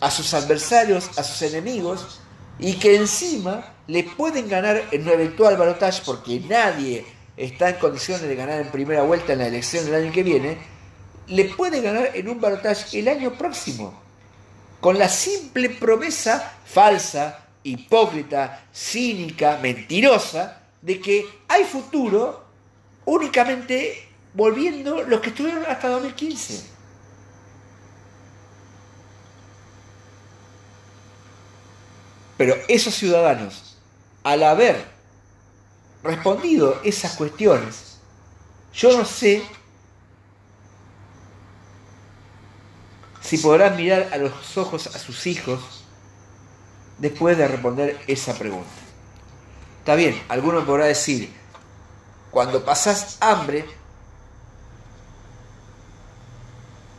a 0.00 0.10
sus 0.10 0.34
adversarios, 0.34 1.16
a 1.16 1.22
sus 1.22 1.42
enemigos, 1.42 2.20
y 2.60 2.74
que 2.74 2.96
encima 2.96 3.74
le 3.86 4.04
pueden 4.04 4.48
ganar 4.48 4.82
en 4.90 5.02
un 5.02 5.08
eventual 5.08 5.56
balotaje, 5.56 6.02
porque 6.04 6.40
nadie 6.40 7.04
está 7.36 7.70
en 7.70 7.76
condiciones 7.76 8.22
de 8.22 8.36
ganar 8.36 8.60
en 8.60 8.68
primera 8.68 9.02
vuelta 9.02 9.32
en 9.32 9.38
la 9.40 9.46
elección 9.46 9.84
del 9.84 9.94
año 9.94 10.12
que 10.12 10.22
viene, 10.22 10.58
le 11.26 11.44
puede 11.46 11.80
ganar 11.80 12.10
en 12.14 12.28
un 12.28 12.40
balotaje 12.40 12.98
el 12.98 13.08
año 13.08 13.32
próximo 13.32 13.94
con 14.80 14.98
la 14.98 15.08
simple 15.08 15.70
promesa 15.70 16.58
falsa, 16.64 17.46
hipócrita, 17.62 18.64
cínica, 18.72 19.58
mentirosa, 19.62 20.62
de 20.80 21.00
que 21.00 21.26
hay 21.48 21.64
futuro 21.64 22.44
únicamente 23.04 24.08
volviendo 24.32 25.02
los 25.02 25.20
que 25.20 25.30
estuvieron 25.30 25.64
hasta 25.68 25.88
2015. 25.88 26.69
Pero 32.40 32.56
esos 32.68 32.94
ciudadanos, 32.94 33.76
al 34.24 34.42
haber 34.42 34.82
respondido 36.02 36.80
esas 36.82 37.14
cuestiones, 37.16 37.98
yo 38.72 38.96
no 38.96 39.04
sé 39.04 39.42
si 43.20 43.36
podrán 43.36 43.76
mirar 43.76 44.08
a 44.10 44.16
los 44.16 44.56
ojos 44.56 44.86
a 44.86 44.98
sus 44.98 45.26
hijos 45.26 45.84
después 46.96 47.36
de 47.36 47.46
responder 47.46 48.00
esa 48.06 48.32
pregunta. 48.32 48.70
Está 49.80 49.94
bien, 49.94 50.18
alguno 50.30 50.64
podrá 50.64 50.86
decir, 50.86 51.30
cuando 52.30 52.64
pasas 52.64 53.18
hambre, 53.20 53.66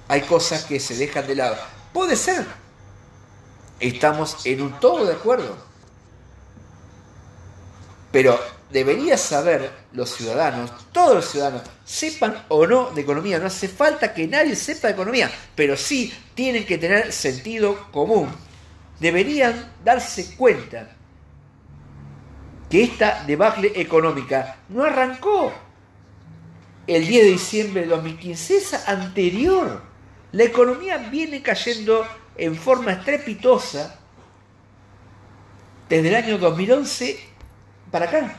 hay 0.07 0.21
cosas 0.21 0.65
que 0.65 0.79
se 0.79 0.95
dejan 0.97 1.25
de 1.25 1.33
lado. 1.33 1.57
Puede 1.93 2.15
ser. 2.15 2.60
Estamos 3.81 4.45
en 4.45 4.61
un 4.61 4.79
todo 4.79 5.05
de 5.05 5.13
acuerdo. 5.13 5.57
Pero 8.11 8.39
debería 8.69 9.17
saber 9.17 9.71
los 9.93 10.11
ciudadanos, 10.11 10.71
todos 10.91 11.15
los 11.15 11.25
ciudadanos, 11.25 11.63
sepan 11.83 12.45
o 12.49 12.67
no 12.67 12.91
de 12.91 13.01
economía. 13.01 13.39
No 13.39 13.47
hace 13.47 13.67
falta 13.67 14.13
que 14.13 14.27
nadie 14.27 14.55
sepa 14.55 14.87
de 14.87 14.93
economía, 14.93 15.31
pero 15.55 15.75
sí 15.75 16.13
tienen 16.35 16.65
que 16.65 16.77
tener 16.77 17.11
sentido 17.11 17.91
común. 17.91 18.29
Deberían 18.99 19.73
darse 19.83 20.35
cuenta 20.35 20.89
que 22.69 22.83
esta 22.83 23.23
debacle 23.25 23.71
económica 23.75 24.57
no 24.69 24.83
arrancó 24.83 25.51
el 26.87 27.07
10 27.07 27.25
de 27.25 27.31
diciembre 27.31 27.81
de 27.81 27.87
2015, 27.87 28.57
es 28.57 28.73
anterior. 28.87 29.81
La 30.31 30.43
economía 30.43 30.97
viene 30.97 31.41
cayendo 31.41 32.05
en 32.35 32.55
forma 32.55 32.93
estrepitosa 32.93 33.99
desde 35.89 36.07
el 36.07 36.15
año 36.15 36.37
2011 36.37 37.19
para 37.91 38.05
acá. 38.05 38.37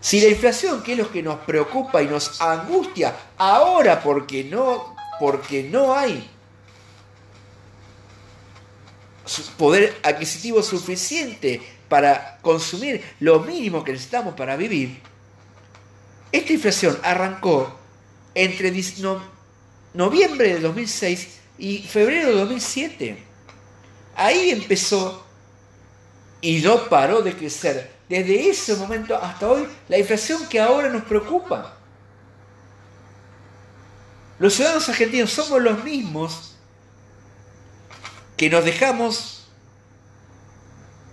Si 0.00 0.20
la 0.20 0.28
inflación, 0.28 0.82
que 0.82 0.92
es 0.92 0.98
lo 0.98 1.10
que 1.10 1.22
nos 1.22 1.38
preocupa 1.40 2.02
y 2.02 2.06
nos 2.06 2.40
angustia 2.40 3.14
ahora 3.36 4.00
porque 4.02 4.44
no, 4.44 4.96
porque 5.18 5.64
no 5.64 5.94
hay 5.94 6.30
poder 9.56 9.98
adquisitivo 10.02 10.62
suficiente 10.62 11.60
para 11.88 12.38
consumir 12.42 13.04
lo 13.20 13.40
mínimo 13.40 13.84
que 13.84 13.92
necesitamos 13.92 14.34
para 14.34 14.56
vivir, 14.56 15.00
esta 16.32 16.52
inflación 16.52 16.98
arrancó 17.02 17.78
entre 18.34 18.70
noviembre 19.98 20.54
de 20.54 20.60
2006 20.60 21.40
y 21.58 21.78
febrero 21.78 22.28
de 22.28 22.34
2007. 22.36 23.18
Ahí 24.14 24.50
empezó 24.50 25.26
y 26.40 26.60
no 26.60 26.88
paró 26.88 27.20
de 27.20 27.34
crecer. 27.34 27.90
Desde 28.08 28.48
ese 28.48 28.76
momento 28.76 29.16
hasta 29.16 29.48
hoy, 29.48 29.66
la 29.88 29.98
inflación 29.98 30.48
que 30.48 30.60
ahora 30.60 30.88
nos 30.88 31.02
preocupa. 31.02 31.76
Los 34.38 34.54
ciudadanos 34.54 34.88
argentinos 34.88 35.32
somos 35.32 35.60
los 35.60 35.82
mismos 35.82 36.54
que 38.36 38.48
nos 38.48 38.64
dejamos 38.64 39.48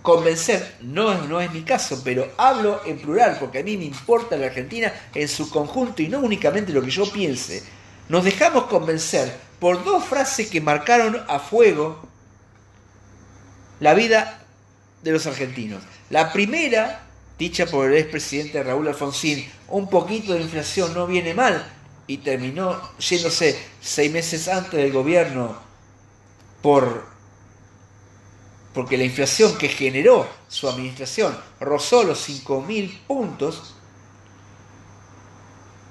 convencer, 0.00 0.76
no, 0.80 1.26
no 1.26 1.40
es 1.40 1.50
mi 1.50 1.62
caso, 1.62 2.00
pero 2.04 2.32
hablo 2.36 2.80
en 2.86 3.00
plural 3.00 3.36
porque 3.40 3.58
a 3.58 3.62
mí 3.64 3.76
me 3.76 3.86
importa 3.86 4.36
la 4.36 4.46
Argentina 4.46 4.92
en 5.12 5.26
su 5.26 5.50
conjunto 5.50 6.02
y 6.02 6.06
no 6.08 6.20
únicamente 6.20 6.72
lo 6.72 6.82
que 6.82 6.90
yo 6.90 7.10
piense. 7.10 7.75
Nos 8.08 8.24
dejamos 8.24 8.64
convencer 8.64 9.36
por 9.58 9.84
dos 9.84 10.04
frases 10.04 10.48
que 10.48 10.60
marcaron 10.60 11.24
a 11.28 11.38
fuego 11.38 12.06
la 13.80 13.94
vida 13.94 14.42
de 15.02 15.12
los 15.12 15.26
argentinos. 15.26 15.82
La 16.10 16.32
primera, 16.32 17.02
dicha 17.38 17.66
por 17.66 17.90
el 17.90 17.98
expresidente 17.98 18.62
Raúl 18.62 18.88
Alfonsín, 18.88 19.50
un 19.68 19.90
poquito 19.90 20.34
de 20.34 20.42
inflación 20.42 20.94
no 20.94 21.06
viene 21.06 21.34
mal, 21.34 21.72
y 22.06 22.18
terminó 22.18 22.80
yéndose 22.98 23.58
seis 23.80 24.12
meses 24.12 24.48
antes 24.48 24.72
del 24.72 24.92
gobierno 24.92 25.56
por 26.62 27.16
porque 28.72 28.98
la 28.98 29.04
inflación 29.04 29.56
que 29.56 29.68
generó 29.68 30.28
su 30.48 30.68
administración 30.68 31.34
rozó 31.60 32.04
los 32.04 32.28
5.000 32.28 33.06
puntos. 33.06 33.74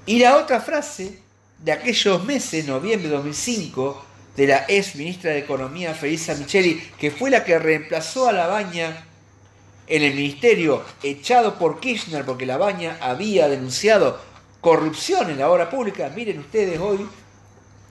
Y 0.06 0.20
la 0.20 0.38
otra 0.38 0.62
frase 0.62 1.25
de 1.60 1.72
aquellos 1.72 2.24
meses, 2.24 2.66
noviembre 2.66 3.10
de 3.10 3.16
2005, 3.16 4.06
de 4.36 4.48
la 4.48 4.66
ex 4.68 4.96
ministra 4.96 5.32
de 5.32 5.40
Economía, 5.40 5.94
Felisa 5.94 6.36
Micheli, 6.36 6.82
que 6.98 7.12
fue 7.12 7.30
la 7.30 7.44
que 7.44 7.58
reemplazó 7.58 8.28
a 8.28 8.34
la 8.34 8.48
baña 8.48 9.06
en 9.88 10.04
el 10.04 10.14
ministerio, 10.14 10.84
echado 11.04 11.58
por 11.58 11.80
Kirchner, 11.80 12.26
porque 12.26 12.46
la 12.46 12.58
baña 12.58 12.98
había 13.02 13.48
denunciado 13.48 14.20
corrupción 14.62 15.30
en 15.30 15.40
la 15.40 15.50
obra 15.50 15.70
pública. 15.70 16.12
Miren 16.14 16.40
ustedes 16.40 16.80
hoy, 16.80 17.08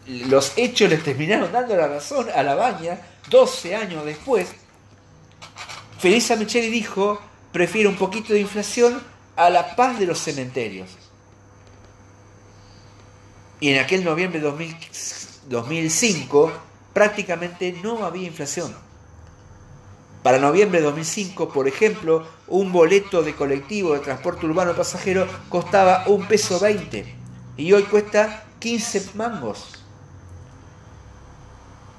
los 0.07 0.53
hechos 0.57 0.91
les 0.91 1.03
terminaron 1.03 1.53
dando 1.53 1.77
la 1.77 1.89
razón 1.89 2.27
a 2.35 2.43
la 2.43 2.55
baña 2.55 3.01
12 3.31 3.77
años 3.77 4.05
después. 4.05 4.49
Felisa 5.99 6.37
Micheli 6.37 6.69
dijo, 6.69 7.21
prefiere 7.53 7.89
un 7.89 7.97
poquito 7.97 8.33
de 8.33 8.41
inflación 8.41 9.01
a 9.37 9.49
la 9.49 9.75
paz 9.77 9.99
de 9.99 10.07
los 10.07 10.19
cementerios. 10.19 10.91
Y 13.65 13.71
en 13.71 13.81
aquel 13.81 14.05
noviembre 14.05 14.41
de 14.41 14.77
2005 15.49 16.53
prácticamente 16.93 17.75
no 17.83 18.05
había 18.05 18.27
inflación. 18.27 18.75
Para 20.23 20.39
noviembre 20.39 20.81
de 20.81 20.85
2005, 20.85 21.49
por 21.49 21.67
ejemplo, 21.67 22.27
un 22.47 22.73
boleto 22.73 23.23
de 23.23 23.35
colectivo 23.35 23.95
de 23.95 24.01
transporte 24.01 24.45
urbano 24.45 24.77
pasajero 24.77 25.27
costaba 25.49 26.05
un 26.09 26.29
peso 26.29 26.61
20 26.61 27.07
y 27.57 27.73
hoy 27.73 27.85
cuesta 27.85 28.45
15 28.59 29.13
mangos 29.15 29.83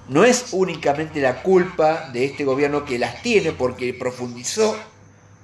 no 0.08 0.24
es 0.24 0.50
únicamente 0.52 1.20
la 1.20 1.42
culpa 1.42 2.12
de 2.14 2.26
este 2.26 2.46
gobierno 2.46 2.86
que 2.86 3.00
las 3.00 3.24
tiene 3.24 3.54
porque 3.54 3.92
profundizó 3.92 4.78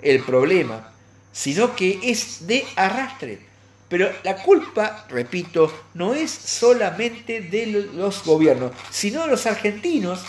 el 0.03 0.23
problema, 0.23 0.93
sino 1.31 1.75
que 1.75 1.99
es 2.03 2.45
de 2.45 2.63
arrastre. 2.75 3.50
Pero 3.91 4.09
la 4.23 4.37
culpa, 4.37 5.05
repito, 5.09 5.69
no 5.95 6.13
es 6.13 6.31
solamente 6.31 7.41
de 7.41 7.89
los 7.93 8.23
gobiernos, 8.23 8.71
sino 8.89 9.23
de 9.23 9.27
los 9.27 9.45
argentinos 9.45 10.21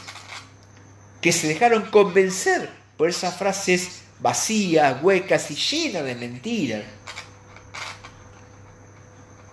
que 1.21 1.31
se 1.31 1.47
dejaron 1.47 1.85
convencer 1.85 2.69
por 2.97 3.09
esas 3.09 3.37
frases 3.37 4.03
vacías, 4.19 5.01
huecas 5.01 5.49
y 5.53 5.55
llenas 5.55 6.05
de 6.05 6.17
mentiras. 6.17 6.83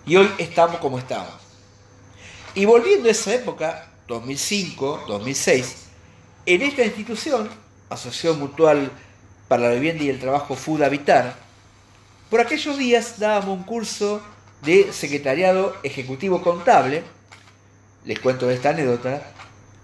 Y 0.04 0.16
hoy 0.16 0.28
estamos 0.38 0.78
como 0.78 0.98
estamos. 0.98 1.34
Y 2.56 2.64
volviendo 2.64 3.08
a 3.08 3.12
esa 3.12 3.32
época, 3.32 3.92
2005, 4.08 5.04
2006, 5.06 5.76
en 6.46 6.62
esta 6.62 6.84
institución, 6.84 7.48
Asociación 7.88 8.40
Mutual 8.40 8.90
para 9.46 9.68
la 9.68 9.74
Vivienda 9.74 10.02
y 10.02 10.08
el 10.08 10.18
Trabajo 10.18 10.56
Food 10.56 10.82
Habitar, 10.82 11.49
por 12.30 12.40
aquellos 12.40 12.78
días 12.78 13.18
dábamos 13.18 13.58
un 13.58 13.64
curso 13.64 14.22
de 14.62 14.92
secretariado 14.92 15.76
ejecutivo 15.82 16.40
contable, 16.42 17.02
les 18.04 18.18
cuento 18.20 18.48
esta 18.50 18.70
anécdota, 18.70 19.22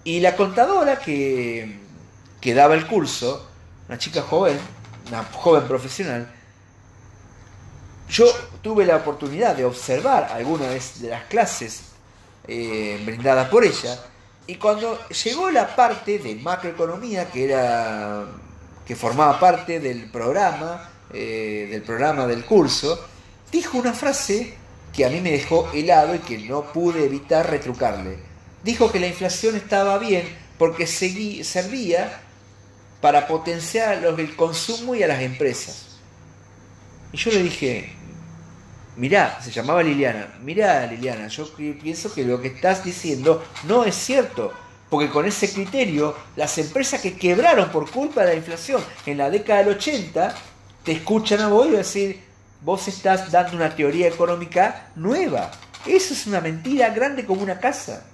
y 0.04 0.20
la 0.20 0.36
contadora 0.36 1.00
que, 1.00 1.80
daba 2.54 2.74
el 2.74 2.86
curso, 2.86 3.50
una 3.88 3.98
chica 3.98 4.22
joven, 4.22 4.56
una 5.08 5.24
joven 5.24 5.66
profesional, 5.66 6.32
yo 8.08 8.26
tuve 8.62 8.86
la 8.86 8.96
oportunidad 8.96 9.56
de 9.56 9.64
observar 9.64 10.30
algunas 10.32 11.00
de 11.00 11.08
las 11.08 11.24
clases 11.24 11.86
eh, 12.46 13.02
brindadas 13.04 13.48
por 13.48 13.64
ella. 13.64 13.98
Y 14.46 14.54
cuando 14.54 15.04
llegó 15.08 15.50
la 15.50 15.74
parte 15.74 16.20
de 16.20 16.36
macroeconomía, 16.36 17.28
que 17.28 17.46
era 17.46 18.26
que 18.86 18.94
formaba 18.94 19.40
parte 19.40 19.80
del 19.80 20.08
programa, 20.08 20.88
eh, 21.12 21.68
del 21.70 21.82
programa 21.82 22.26
del 22.26 22.44
curso, 22.44 23.06
dijo 23.52 23.78
una 23.78 23.92
frase 23.92 24.54
que 24.92 25.04
a 25.04 25.10
mí 25.10 25.20
me 25.20 25.30
dejó 25.30 25.70
helado 25.72 26.14
y 26.14 26.20
que 26.20 26.38
no 26.38 26.72
pude 26.72 27.04
evitar 27.04 27.50
retrucarle. 27.50 28.18
Dijo 28.64 28.90
que 28.90 28.98
la 28.98 29.06
inflación 29.06 29.54
estaba 29.54 29.98
bien 29.98 30.26
porque 30.58 30.86
servía 30.86 32.22
para 33.00 33.26
potenciar 33.26 34.02
el 34.04 34.36
consumo 34.36 34.94
y 34.94 35.02
a 35.02 35.06
las 35.06 35.20
empresas. 35.20 35.98
Y 37.12 37.18
yo 37.18 37.30
le 37.30 37.42
dije, 37.42 37.92
mirá, 38.96 39.40
se 39.42 39.50
llamaba 39.50 39.82
Liliana, 39.82 40.34
mirá 40.42 40.86
Liliana, 40.86 41.28
yo 41.28 41.46
pienso 41.54 42.12
que 42.12 42.24
lo 42.24 42.40
que 42.40 42.48
estás 42.48 42.82
diciendo 42.82 43.44
no 43.64 43.84
es 43.84 43.94
cierto, 43.94 44.52
porque 44.90 45.10
con 45.10 45.26
ese 45.26 45.52
criterio 45.52 46.16
las 46.36 46.56
empresas 46.58 47.00
que 47.00 47.16
quebraron 47.16 47.70
por 47.70 47.90
culpa 47.90 48.22
de 48.22 48.30
la 48.30 48.34
inflación 48.34 48.82
en 49.04 49.18
la 49.18 49.30
década 49.30 49.60
del 49.60 49.76
80 49.76 50.34
te 50.86 50.92
escuchan 50.92 51.40
a 51.40 51.48
vos 51.48 51.66
y 51.66 51.72
decir, 51.72 52.22
vos 52.62 52.86
estás 52.86 53.32
dando 53.32 53.56
una 53.56 53.74
teoría 53.74 54.06
económica 54.06 54.86
nueva. 54.94 55.50
Eso 55.84 56.14
es 56.14 56.28
una 56.28 56.40
mentira 56.40 56.90
grande 56.90 57.26
como 57.26 57.42
una 57.42 57.58
casa. 57.58 58.06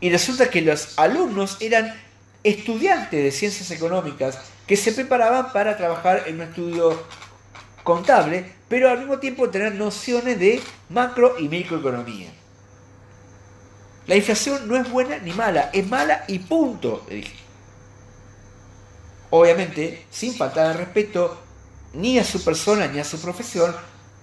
Y 0.00 0.08
resulta 0.08 0.48
que 0.48 0.62
los 0.62 0.98
alumnos 0.98 1.58
eran 1.60 1.94
estudiantes 2.42 3.22
de 3.22 3.30
ciencias 3.30 3.70
económicas 3.70 4.38
que 4.66 4.74
se 4.74 4.92
preparaban 4.92 5.52
para 5.52 5.76
trabajar 5.76 6.24
en 6.26 6.36
un 6.36 6.48
estudio 6.48 7.04
contable, 7.84 8.50
pero 8.66 8.88
al 8.88 9.00
mismo 9.00 9.18
tiempo 9.18 9.50
tener 9.50 9.74
nociones 9.74 10.40
de 10.40 10.62
macro 10.88 11.38
y 11.38 11.48
microeconomía. 11.48 12.30
La 14.06 14.16
inflación 14.16 14.66
no 14.66 14.76
es 14.76 14.90
buena 14.90 15.18
ni 15.18 15.32
mala, 15.34 15.68
es 15.74 15.86
mala 15.86 16.24
y 16.26 16.38
punto. 16.38 17.06
Obviamente, 19.30 20.06
sin 20.10 20.34
faltar 20.34 20.66
al 20.66 20.78
respeto 20.78 21.38
ni 21.92 22.18
a 22.18 22.24
su 22.24 22.42
persona 22.44 22.86
ni 22.86 22.98
a 22.98 23.04
su 23.04 23.20
profesión, 23.20 23.74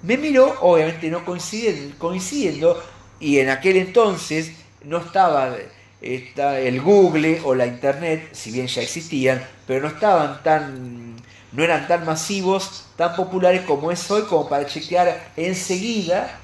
me 0.03 0.18
miró, 0.18 0.58
obviamente 0.62 1.10
no 1.10 1.26
coincidiendo, 1.26 2.84
y 3.20 3.39
en 3.39 3.49
aquel 3.49 3.78
entonces 3.78 4.51
no 4.84 4.99
estaba 4.99 5.55
el 6.01 6.82
Google 6.82 7.41
o 7.43 7.55
la 7.55 7.66
Internet, 7.66 8.30
si 8.34 8.51
bien 8.51 8.68
ya 8.68 8.82
existían, 8.82 9.43
pero 9.66 9.82
no 9.82 9.88
estaban 9.88 10.43
tan 10.43 11.18
no 11.51 11.64
eran 11.64 11.88
tan 11.88 12.05
masivos, 12.05 12.86
tan 12.97 13.16
populares 13.16 13.62
como 13.62 13.91
es 13.91 14.12
hoy, 14.12 14.24
como 14.24 14.47
para 14.49 14.66
chequear 14.66 15.32
enseguida 15.38 16.39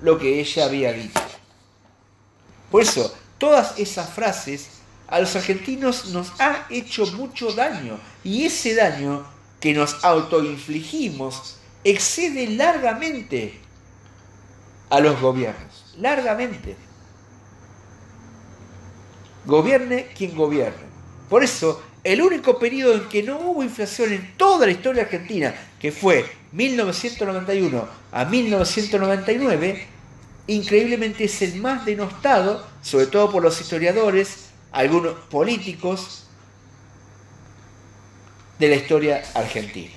lo 0.00 0.18
que 0.18 0.40
ella 0.40 0.64
había 0.64 0.92
dicho. 0.92 1.20
Por 2.70 2.82
eso, 2.82 3.14
todas 3.38 3.78
esas 3.78 4.10
frases 4.10 4.68
a 5.08 5.20
los 5.20 5.34
argentinos 5.34 6.10
nos 6.10 6.32
ha 6.40 6.66
hecho 6.70 7.06
mucho 7.12 7.52
daño 7.52 7.98
y 8.22 8.44
ese 8.44 8.74
daño 8.74 9.26
que 9.58 9.72
nos 9.72 10.04
autoinfligimos 10.04 11.56
excede 11.82 12.46
largamente 12.48 13.58
a 14.90 15.00
los 15.00 15.20
gobiernos, 15.20 15.94
largamente. 15.98 16.76
Gobierne 19.44 20.08
quien 20.16 20.36
gobierne. 20.36 20.88
Por 21.28 21.42
eso 21.42 21.82
el 22.04 22.22
único 22.22 22.58
periodo 22.58 22.94
en 22.94 23.08
que 23.08 23.22
no 23.22 23.38
hubo 23.38 23.62
inflación 23.62 24.12
en 24.12 24.36
toda 24.36 24.66
la 24.66 24.72
historia 24.72 25.02
argentina, 25.02 25.54
que 25.80 25.90
fue 25.90 26.24
1991 26.52 27.88
a 28.12 28.24
1999, 28.24 29.86
increíblemente 30.46 31.24
es 31.24 31.42
el 31.42 31.56
más 31.60 31.84
denostado, 31.84 32.66
sobre 32.82 33.06
todo 33.06 33.30
por 33.30 33.42
los 33.42 33.60
historiadores, 33.60 34.47
algunos 34.72 35.14
políticos 35.30 36.24
de 38.58 38.68
la 38.68 38.76
historia 38.76 39.22
argentina. 39.34 39.94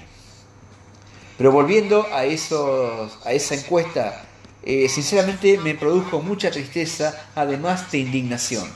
Pero 1.37 1.51
volviendo 1.51 2.07
a, 2.13 2.25
esos, 2.25 3.17
a 3.25 3.33
esa 3.33 3.55
encuesta, 3.55 4.25
eh, 4.63 4.87
sinceramente 4.89 5.57
me 5.57 5.73
produjo 5.73 6.21
mucha 6.21 6.51
tristeza, 6.51 7.29
además 7.35 7.91
de 7.91 7.97
indignación. 7.99 8.69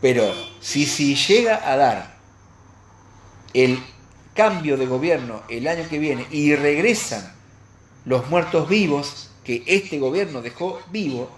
Pero 0.00 0.34
si, 0.60 0.86
si 0.86 1.14
llega 1.14 1.70
a 1.70 1.76
dar 1.76 2.16
el 3.54 3.78
cambio 4.34 4.76
de 4.76 4.86
gobierno 4.86 5.42
el 5.48 5.68
año 5.68 5.88
que 5.88 5.98
viene 5.98 6.26
y 6.30 6.56
regresan 6.56 7.32
los 8.04 8.28
muertos 8.28 8.68
vivos 8.68 9.30
que 9.44 9.62
este 9.66 9.98
gobierno 9.98 10.42
dejó 10.42 10.80
vivo, 10.90 11.30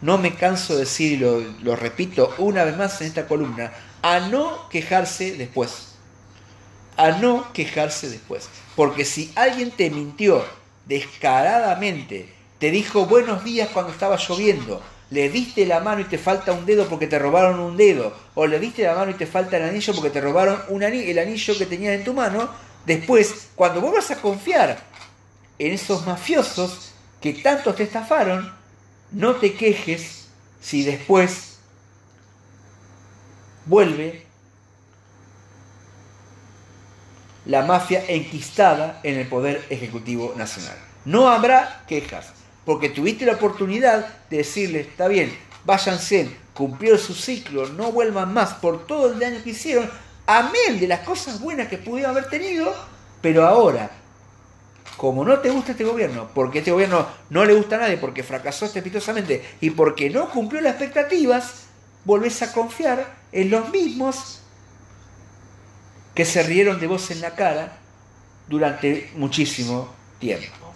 no 0.00 0.18
me 0.18 0.34
canso 0.34 0.74
de 0.74 0.80
decir, 0.80 1.12
y 1.12 1.62
lo, 1.62 1.76
repito 1.76 2.34
una 2.38 2.64
vez 2.64 2.76
más 2.76 3.00
en 3.00 3.08
esta 3.08 3.26
columna, 3.26 3.72
a 4.02 4.20
no 4.20 4.68
quejarse 4.68 5.36
después. 5.36 5.94
A 6.96 7.12
no 7.12 7.52
quejarse 7.52 8.08
después. 8.08 8.48
Porque 8.76 9.04
si 9.04 9.32
alguien 9.36 9.70
te 9.70 9.90
mintió 9.90 10.44
descaradamente, 10.86 12.32
te 12.58 12.70
dijo 12.70 13.06
buenos 13.06 13.44
días 13.44 13.68
cuando 13.72 13.92
estaba 13.92 14.16
lloviendo, 14.16 14.82
le 15.10 15.28
diste 15.28 15.66
la 15.66 15.80
mano 15.80 16.00
y 16.00 16.04
te 16.04 16.18
falta 16.18 16.52
un 16.52 16.66
dedo 16.66 16.86
porque 16.88 17.06
te 17.06 17.18
robaron 17.18 17.58
un 17.58 17.76
dedo, 17.76 18.14
o 18.34 18.46
le 18.46 18.58
diste 18.58 18.84
la 18.84 18.94
mano 18.94 19.10
y 19.10 19.14
te 19.14 19.26
falta 19.26 19.56
el 19.56 19.64
anillo 19.64 19.92
porque 19.94 20.10
te 20.10 20.20
robaron 20.20 20.60
un 20.68 20.82
el 20.82 21.18
anillo 21.18 21.58
que 21.58 21.66
tenías 21.66 21.94
en 21.94 22.04
tu 22.04 22.14
mano, 22.14 22.48
después, 22.86 23.48
cuando 23.54 23.80
vos 23.80 23.92
vas 23.92 24.10
a 24.10 24.20
confiar 24.20 24.78
en 25.58 25.72
esos 25.72 26.06
mafiosos 26.06 26.92
que 27.20 27.34
tanto 27.34 27.74
te 27.74 27.82
estafaron, 27.82 28.59
no 29.12 29.36
te 29.36 29.54
quejes 29.54 30.28
si 30.60 30.84
después 30.84 31.58
vuelve 33.66 34.26
la 37.46 37.62
mafia 37.62 38.04
enquistada 38.06 39.00
en 39.02 39.18
el 39.18 39.26
Poder 39.26 39.64
Ejecutivo 39.70 40.34
Nacional. 40.36 40.76
No 41.04 41.28
habrá 41.28 41.84
quejas, 41.88 42.32
porque 42.64 42.90
tuviste 42.90 43.24
la 43.24 43.32
oportunidad 43.32 44.06
de 44.28 44.38
decirle, 44.38 44.80
está 44.80 45.08
bien, 45.08 45.36
váyanse, 45.64 46.30
cumplió 46.54 46.98
su 46.98 47.14
ciclo, 47.14 47.68
no 47.70 47.90
vuelvan 47.92 48.32
más 48.32 48.54
por 48.54 48.86
todo 48.86 49.12
el 49.12 49.18
daño 49.18 49.42
que 49.42 49.50
hicieron, 49.50 49.90
amén 50.26 50.78
de 50.78 50.86
las 50.86 51.00
cosas 51.00 51.40
buenas 51.40 51.68
que 51.68 51.78
pudieron 51.78 52.12
haber 52.12 52.28
tenido, 52.28 52.74
pero 53.22 53.46
ahora, 53.46 53.90
como 55.00 55.24
no 55.24 55.38
te 55.38 55.48
gusta 55.48 55.72
este 55.72 55.84
gobierno, 55.84 56.28
porque 56.34 56.58
este 56.58 56.72
gobierno 56.72 57.06
no 57.30 57.46
le 57.46 57.54
gusta 57.54 57.76
a 57.76 57.78
nadie, 57.78 57.96
porque 57.96 58.22
fracasó 58.22 58.66
estrepitosamente 58.66 59.42
y 59.62 59.70
porque 59.70 60.10
no 60.10 60.28
cumplió 60.28 60.60
las 60.60 60.74
expectativas, 60.74 61.68
volvés 62.04 62.42
a 62.42 62.52
confiar 62.52 63.16
en 63.32 63.48
los 63.48 63.70
mismos 63.70 64.42
que 66.14 66.26
se 66.26 66.42
rieron 66.42 66.78
de 66.78 66.86
vos 66.86 67.10
en 67.10 67.22
la 67.22 67.34
cara 67.34 67.78
durante 68.46 69.10
muchísimo 69.16 69.88
tiempo. 70.18 70.69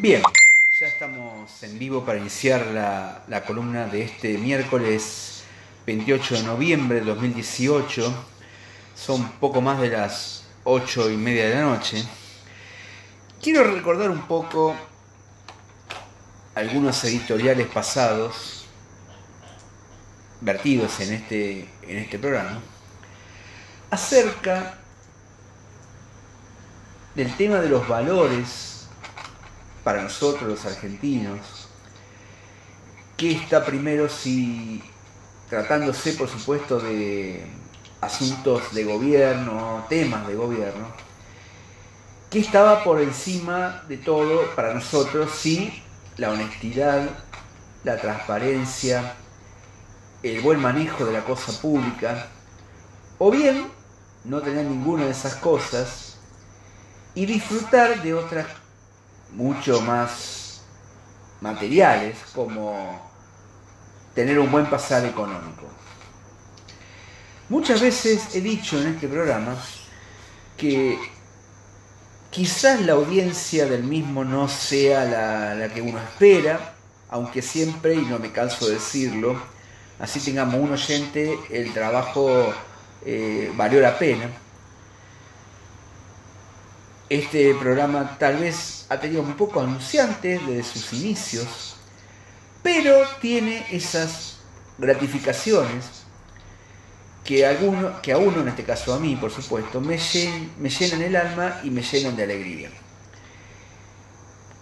Bien, 0.00 0.22
ya 0.78 0.86
estamos 0.86 1.62
en 1.62 1.78
vivo 1.78 2.06
para 2.06 2.16
iniciar 2.16 2.68
la, 2.68 3.44
columna 3.46 3.84
de 3.84 4.00
este 4.00 4.38
miércoles 4.38 5.42
28 5.86 6.36
de 6.36 6.42
noviembre 6.44 7.00
de 7.00 7.04
2018. 7.04 8.10
Son 8.96 9.30
poco 9.32 9.60
más 9.60 9.78
de 9.78 9.90
las 9.90 10.44
8 10.64 11.10
y 11.10 11.18
media 11.18 11.50
de 11.50 11.54
la 11.56 11.60
noche. 11.64 12.02
Quiero 13.42 13.62
recordar 13.62 14.08
un 14.08 14.22
poco 14.22 14.74
algunos 16.54 17.04
editoriales 17.04 17.66
pasados 17.66 18.64
vertidos 20.40 20.98
en 21.00 21.12
este, 21.12 21.68
en 21.82 21.98
este 21.98 22.18
programa 22.18 22.58
acerca 23.90 24.78
del 27.14 27.36
tema 27.36 27.56
de 27.56 27.68
los 27.68 27.86
valores 27.86 28.79
para 29.84 30.02
nosotros 30.02 30.48
los 30.48 30.64
argentinos, 30.66 31.68
¿qué 33.16 33.32
está 33.32 33.64
primero 33.64 34.08
si 34.08 34.82
tratándose 35.48 36.12
por 36.12 36.28
supuesto 36.28 36.78
de 36.78 37.44
asuntos 38.00 38.72
de 38.72 38.84
gobierno, 38.84 39.84
temas 39.88 40.26
de 40.26 40.34
gobierno, 40.34 40.86
¿qué 42.30 42.38
estaba 42.38 42.84
por 42.84 43.00
encima 43.00 43.82
de 43.88 43.98
todo 43.98 44.54
para 44.54 44.72
nosotros 44.72 45.30
si 45.32 45.82
la 46.16 46.30
honestidad, 46.30 47.08
la 47.84 48.00
transparencia, 48.00 49.14
el 50.22 50.40
buen 50.40 50.60
manejo 50.60 51.04
de 51.04 51.12
la 51.12 51.24
cosa 51.24 51.52
pública, 51.60 52.28
o 53.18 53.30
bien 53.30 53.66
no 54.24 54.40
tener 54.40 54.66
ninguna 54.66 55.06
de 55.06 55.10
esas 55.10 55.34
cosas 55.36 56.18
y 57.14 57.26
disfrutar 57.26 58.02
de 58.02 58.14
otras 58.14 58.46
mucho 59.32 59.80
más 59.82 60.62
materiales 61.40 62.16
como 62.34 63.00
tener 64.14 64.38
un 64.38 64.50
buen 64.50 64.66
pasar 64.68 65.04
económico. 65.04 65.66
Muchas 67.48 67.80
veces 67.80 68.34
he 68.34 68.40
dicho 68.40 68.80
en 68.80 68.88
este 68.88 69.08
programa 69.08 69.56
que 70.56 70.98
quizás 72.30 72.80
la 72.82 72.92
audiencia 72.92 73.66
del 73.66 73.82
mismo 73.82 74.24
no 74.24 74.48
sea 74.48 75.04
la, 75.56 75.68
que 75.72 75.82
uno 75.82 75.98
espera, 75.98 76.74
aunque 77.08 77.42
siempre, 77.42 77.94
y 77.94 78.02
no 78.02 78.18
me 78.18 78.30
canso 78.30 78.66
de 78.66 78.74
decirlo, 78.74 79.40
así 79.98 80.20
tengamos 80.20 80.56
un 80.56 80.72
oyente, 80.72 81.38
el 81.50 81.72
trabajo 81.72 82.52
eh, 83.04 83.50
valió 83.56 83.80
la 83.80 83.98
pena 83.98 84.30
este 87.10 87.52
programa 87.56 88.16
tal 88.18 88.36
vez 88.36 88.86
ha 88.88 89.00
tenido 89.00 89.22
un 89.22 89.36
poco 89.36 89.60
anunciantes 89.60 90.46
desde 90.46 90.62
sus 90.62 90.92
inicios, 90.92 91.76
pero 92.62 93.02
tiene 93.20 93.66
esas 93.72 94.36
gratificaciones 94.78 96.04
que, 97.24 97.38
que 98.00 98.12
a 98.12 98.18
uno, 98.18 98.40
en 98.40 98.48
este 98.48 98.62
caso 98.62 98.94
a 98.94 99.00
mí, 99.00 99.16
por 99.16 99.32
supuesto, 99.32 99.80
me, 99.80 99.98
me 100.58 100.70
llenan 100.70 101.02
el 101.02 101.16
alma 101.16 101.60
y 101.64 101.70
me 101.70 101.82
llenan 101.82 102.14
de 102.14 102.22
alegría. 102.22 102.70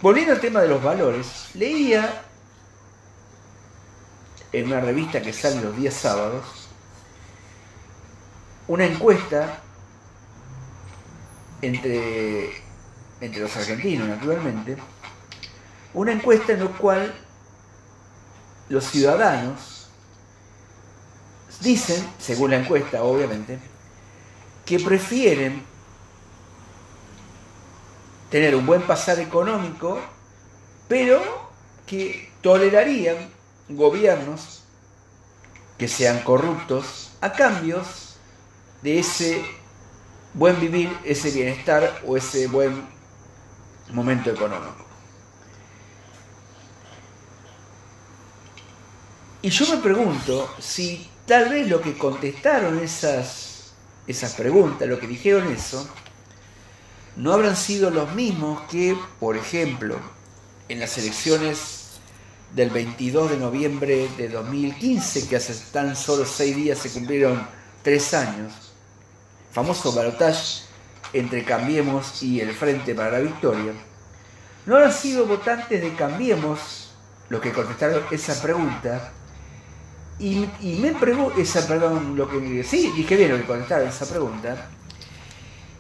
Volviendo 0.01 0.32
al 0.32 0.40
tema 0.40 0.62
de 0.62 0.68
los 0.68 0.82
valores, 0.82 1.51
leía 1.53 2.22
en 4.53 4.66
una 4.66 4.80
revista 4.80 5.20
que 5.20 5.34
sale 5.34 5.61
los 5.61 5.76
días 5.76 5.92
sábados 5.92 6.44
una 8.68 8.86
encuesta 8.86 9.62
entre, 11.62 12.50
entre 13.20 13.40
los 13.40 13.56
argentinos, 13.56 14.09
naturalmente, 14.09 14.76
una 15.94 16.12
encuesta 16.12 16.52
en 16.52 16.64
la 16.64 16.70
cual 16.70 17.14
los 18.68 18.84
ciudadanos 18.84 19.88
dicen, 21.61 22.06
según 22.18 22.50
la 22.50 22.59
encuesta 22.59 23.02
obviamente, 23.02 23.59
que 24.64 24.78
prefieren 24.78 25.62
tener 28.30 28.54
un 28.54 28.66
buen 28.66 28.82
pasar 28.82 29.18
económico, 29.18 30.00
pero 30.86 31.22
que 31.86 32.30
tolerarían 32.42 33.16
gobiernos 33.68 34.62
que 35.78 35.88
sean 35.88 36.20
corruptos 36.22 37.12
a 37.20 37.32
cambios 37.32 38.16
de 38.82 38.98
ese 38.98 39.42
buen 40.34 40.60
vivir, 40.60 40.96
ese 41.04 41.30
bienestar 41.30 42.02
o 42.06 42.16
ese 42.16 42.46
buen 42.46 42.82
momento 43.92 44.30
económico. 44.30 44.84
Y 49.40 49.50
yo 49.50 49.66
me 49.74 49.80
pregunto 49.80 50.52
si 50.58 51.08
tal 51.26 51.48
vez 51.48 51.68
lo 51.68 51.80
que 51.80 51.96
contestaron 51.96 52.80
esas, 52.80 53.72
esas 54.06 54.34
preguntas, 54.34 54.88
lo 54.88 54.98
que 54.98 55.06
dijeron 55.06 55.52
eso, 55.52 55.88
no 57.16 57.32
habrán 57.32 57.56
sido 57.56 57.90
los 57.90 58.14
mismos 58.14 58.62
que, 58.70 58.96
por 59.20 59.36
ejemplo, 59.36 59.96
en 60.68 60.80
las 60.80 60.98
elecciones 60.98 61.78
del 62.54 62.70
22 62.70 63.30
de 63.30 63.36
noviembre 63.36 64.08
de 64.16 64.28
2015, 64.28 65.28
que 65.28 65.36
hace 65.36 65.54
tan 65.72 65.94
solo 65.96 66.24
seis 66.24 66.56
días 66.56 66.78
se 66.78 66.90
cumplieron 66.90 67.46
tres 67.82 68.14
años, 68.14 68.67
famoso 69.59 69.92
balotage 69.92 70.62
entre 71.12 71.44
Cambiemos 71.44 72.22
y 72.22 72.40
el 72.40 72.54
Frente 72.54 72.94
para 72.94 73.11
la 73.11 73.18
Victoria, 73.18 73.72
no 74.66 74.76
han 74.76 74.92
sido 74.92 75.26
votantes 75.26 75.80
de 75.80 75.94
Cambiemos 75.94 76.92
los 77.28 77.40
que 77.40 77.52
contestaron 77.52 78.04
esa 78.12 78.40
pregunta. 78.40 79.12
Y, 80.20 80.46
me 80.80 80.92
pregunto, 80.92 81.40
esa, 81.40 81.66
perdón, 81.66 82.16
lo 82.16 82.28
que 82.28 82.62
sí, 82.62 82.92
dije 82.94 83.16
bien 83.16 83.32
lo 83.32 83.36
que 83.36 83.46
contestaron 83.46 83.88
esa 83.88 84.06
pregunta. 84.06 84.68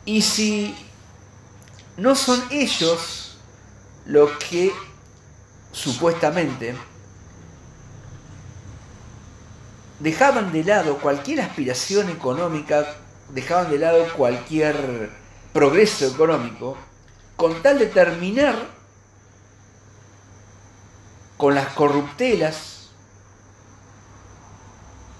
Y 0.04 0.22
si 0.22 0.74
no 1.96 2.16
son 2.16 2.42
ellos 2.50 3.38
los 4.06 4.30
que 4.38 4.72
supuestamente 5.70 6.74
dejaban 10.00 10.50
de 10.50 10.64
lado 10.64 10.98
cualquier 10.98 11.42
aspiración 11.42 12.08
económica 12.08 12.84
dejaban 13.30 13.70
de 13.70 13.78
lado 13.78 14.06
cualquier 14.16 15.10
progreso 15.52 16.06
económico 16.06 16.76
con 17.36 17.62
tal 17.62 17.78
de 17.78 17.86
terminar 17.86 18.56
con 21.36 21.54
las 21.54 21.68
corruptelas 21.74 22.90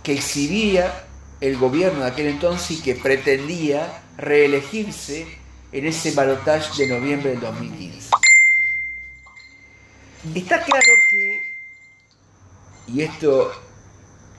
que 0.02 0.14
exhibía 0.14 1.06
el 1.40 1.56
gobierno 1.56 2.00
de 2.00 2.10
aquel 2.10 2.26
entonces 2.26 2.72
y 2.72 2.82
que 2.82 2.94
pretendía 2.94 4.02
reelegirse 4.16 5.38
en 5.70 5.86
ese 5.86 6.12
balotaje 6.12 6.86
de 6.86 6.98
noviembre 6.98 7.30
del 7.30 7.40
2015. 7.40 8.10
Está 10.34 10.62
claro 10.64 10.92
que, 11.10 11.54
y 12.88 13.02
esto 13.02 13.52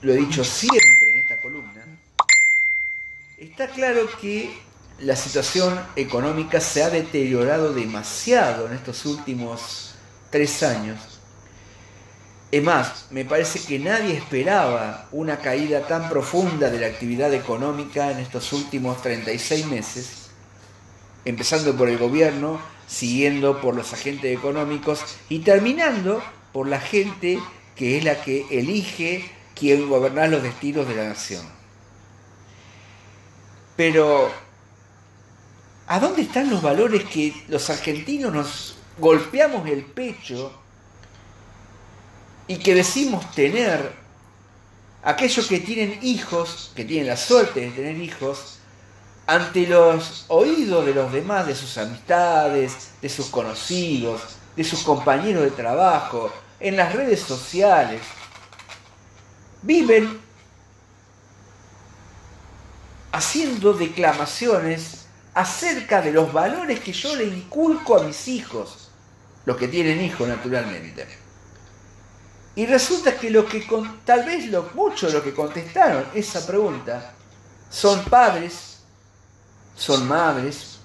lo 0.02 0.12
he 0.12 0.16
dicho 0.16 0.44
siempre, 0.44 0.99
Está 3.60 3.74
claro 3.74 4.08
que 4.18 4.58
la 5.00 5.14
situación 5.14 5.78
económica 5.94 6.62
se 6.62 6.82
ha 6.82 6.88
deteriorado 6.88 7.74
demasiado 7.74 8.66
en 8.66 8.72
estos 8.72 9.04
últimos 9.04 9.96
tres 10.30 10.62
años. 10.62 10.98
Es 12.50 12.62
más, 12.62 13.08
me 13.10 13.26
parece 13.26 13.60
que 13.60 13.78
nadie 13.78 14.16
esperaba 14.16 15.08
una 15.12 15.40
caída 15.40 15.86
tan 15.86 16.08
profunda 16.08 16.70
de 16.70 16.80
la 16.80 16.86
actividad 16.86 17.34
económica 17.34 18.10
en 18.10 18.20
estos 18.20 18.50
últimos 18.54 19.02
36 19.02 19.66
meses, 19.66 20.30
empezando 21.26 21.76
por 21.76 21.90
el 21.90 21.98
gobierno, 21.98 22.58
siguiendo 22.88 23.60
por 23.60 23.76
los 23.76 23.92
agentes 23.92 24.34
económicos 24.34 25.04
y 25.28 25.40
terminando 25.40 26.22
por 26.54 26.66
la 26.66 26.80
gente 26.80 27.38
que 27.76 27.98
es 27.98 28.04
la 28.04 28.22
que 28.22 28.46
elige 28.50 29.30
quién 29.54 29.86
gobernar 29.86 30.30
los 30.30 30.42
destinos 30.42 30.88
de 30.88 30.96
la 30.96 31.08
nación. 31.08 31.59
Pero, 33.80 34.30
¿a 35.86 35.98
dónde 36.00 36.20
están 36.20 36.50
los 36.50 36.60
valores 36.60 37.02
que 37.04 37.32
los 37.48 37.70
argentinos 37.70 38.30
nos 38.30 38.74
golpeamos 38.98 39.66
el 39.66 39.86
pecho 39.86 40.52
y 42.46 42.58
que 42.58 42.74
decimos 42.74 43.30
tener? 43.30 43.94
Aquellos 45.02 45.46
que 45.48 45.60
tienen 45.60 45.98
hijos, 46.02 46.72
que 46.76 46.84
tienen 46.84 47.06
la 47.06 47.16
suerte 47.16 47.60
de 47.60 47.70
tener 47.70 47.96
hijos, 47.96 48.58
ante 49.26 49.66
los 49.66 50.26
oídos 50.28 50.84
de 50.84 50.92
los 50.92 51.10
demás, 51.10 51.46
de 51.46 51.54
sus 51.54 51.78
amistades, 51.78 52.90
de 53.00 53.08
sus 53.08 53.28
conocidos, 53.28 54.20
de 54.56 54.64
sus 54.64 54.82
compañeros 54.82 55.44
de 55.44 55.52
trabajo, 55.52 56.30
en 56.60 56.76
las 56.76 56.92
redes 56.92 57.20
sociales, 57.20 58.02
viven 59.62 60.20
haciendo 63.12 63.72
declamaciones 63.72 65.06
acerca 65.34 66.02
de 66.02 66.12
los 66.12 66.32
valores 66.32 66.80
que 66.80 66.92
yo 66.92 67.14
le 67.16 67.24
inculco 67.24 67.98
a 67.98 68.04
mis 68.04 68.28
hijos. 68.28 68.86
los 69.46 69.56
que 69.56 69.68
tienen 69.68 70.00
hijos 70.02 70.28
naturalmente. 70.28 71.06
Y 72.54 72.66
resulta 72.66 73.16
que 73.16 73.30
lo 73.30 73.46
que 73.46 73.66
tal 74.04 74.24
vez 74.24 74.46
lo, 74.48 74.70
muchos 74.74 75.10
de 75.10 75.18
los 75.18 75.24
que 75.24 75.32
contestaron 75.32 76.04
esa 76.14 76.46
pregunta 76.46 77.14
son 77.70 78.04
padres, 78.04 78.80
son 79.74 80.06
madres. 80.06 80.78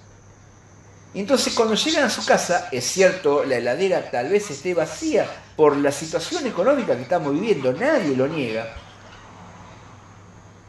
Y 1.12 1.20
entonces 1.20 1.52
cuando 1.54 1.74
llegan 1.74 2.04
a 2.04 2.10
su 2.10 2.24
casa, 2.24 2.68
es 2.72 2.84
cierto, 2.84 3.44
la 3.44 3.56
heladera 3.56 4.10
tal 4.10 4.30
vez 4.30 4.50
esté 4.50 4.72
vacía 4.72 5.28
por 5.54 5.76
la 5.76 5.92
situación 5.92 6.46
económica 6.46 6.96
que 6.96 7.02
estamos 7.02 7.34
viviendo, 7.34 7.72
nadie 7.74 8.16
lo 8.16 8.26
niega. 8.26 8.74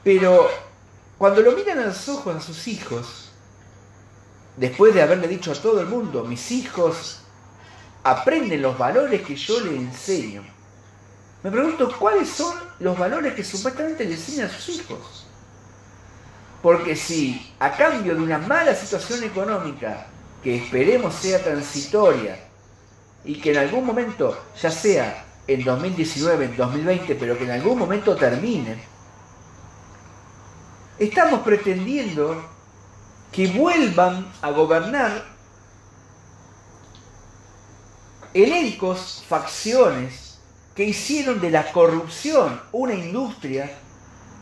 Pero 0.04 0.50
cuando 1.18 1.42
lo 1.42 1.54
miran 1.54 1.80
a 1.80 1.88
los 1.88 2.08
ojos 2.10 2.36
a 2.36 2.42
sus 2.42 2.68
hijos, 2.68 3.32
después 4.56 4.94
de 4.94 5.02
haberle 5.02 5.28
dicho 5.28 5.52
a 5.52 5.56
todo 5.56 5.82
el 5.82 5.88
mundo, 5.88 6.24
mis 6.24 6.52
hijos 6.52 7.22
aprenden 8.04 8.62
los 8.62 8.78
valores 8.78 9.22
que 9.22 9.36
yo 9.36 9.60
les 9.62 9.74
enseño, 9.74 10.44
me 11.44 11.52
pregunto 11.52 11.92
cuáles 11.98 12.30
son 12.30 12.56
los 12.80 12.98
valores 12.98 13.34
que 13.34 13.44
supuestamente 13.44 14.06
le 14.06 14.14
enseñan 14.14 14.48
a 14.48 14.54
sus 14.54 14.70
hijos. 14.70 15.26
Porque 16.62 16.96
si 16.96 17.54
a 17.60 17.72
cambio 17.72 18.16
de 18.16 18.22
una 18.22 18.40
mala 18.40 18.74
situación 18.74 19.24
económica, 19.24 20.08
que 20.44 20.58
esperemos 20.58 21.14
sea 21.14 21.44
transitoria, 21.44 22.48
y 23.24 23.36
que 23.40 23.52
en 23.52 23.58
algún 23.58 23.86
momento, 23.86 24.38
ya 24.60 24.72
sea 24.72 25.26
en 25.46 25.64
2019, 25.64 26.46
en 26.46 26.58
2020, 26.58 27.16
pero 27.16 27.38
que 27.38 27.44
en 27.44 27.52
algún 27.52 27.78
momento 27.78 28.16
termine, 28.16 28.78
estamos 31.00 31.42
pretendiendo 31.42 32.44
que 33.32 33.48
vuelvan 33.48 34.32
a 34.42 34.52
gobernar 34.52 35.26
elencos, 38.34 39.24
facciones, 39.28 40.40
que 40.76 40.84
hicieron 40.84 41.42
de 41.42 41.50
la 41.50 41.72
corrupción 41.72 42.62
una 42.72 42.94
industria 42.94 43.72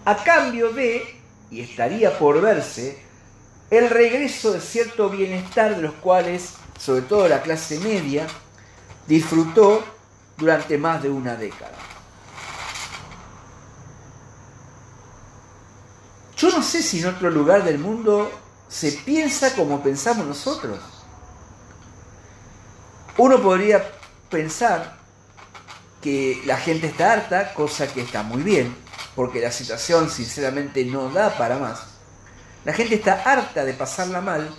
a 0.04 0.18
cambio 0.18 0.72
de, 0.72 1.22
y 1.50 1.62
estaría 1.62 2.18
por 2.20 2.42
verse, 2.42 3.02
el 3.72 3.90
regreso 3.90 4.54
de 4.54 4.62
cierto 4.62 5.10
bienestar 5.10 5.76
de 5.76 5.82
los 5.82 5.94
cuales, 5.96 6.56
sobre 6.78 7.02
todo 7.04 7.28
la 7.28 7.42
clase 7.42 7.80
media, 7.80 8.28
disfrutó 9.08 9.84
durante 10.38 10.78
más 10.78 11.02
de 11.02 11.10
una 11.10 11.36
década. 11.36 11.95
Yo 16.46 16.52
no 16.52 16.62
sé 16.62 16.84
si 16.84 17.00
en 17.00 17.08
otro 17.08 17.32
lugar 17.32 17.64
del 17.64 17.80
mundo 17.80 18.32
se 18.70 18.92
piensa 18.92 19.56
como 19.56 19.82
pensamos 19.82 20.28
nosotros. 20.28 20.78
Uno 23.18 23.42
podría 23.42 23.84
pensar 24.30 24.96
que 26.04 26.44
la 26.46 26.58
gente 26.58 26.86
está 26.86 27.14
harta, 27.14 27.52
cosa 27.56 27.92
que 27.92 28.02
está 28.02 28.22
muy 28.22 28.44
bien, 28.44 28.76
porque 29.16 29.42
la 29.42 29.52
situación 29.52 30.08
sinceramente 30.08 30.86
no 30.86 31.10
da 31.10 31.36
para 31.36 31.58
más. 31.58 31.80
La 32.64 32.74
gente 32.74 32.94
está 32.94 33.24
harta 33.24 33.66
de 33.66 33.74
pasarla 33.74 34.22
mal 34.22 34.56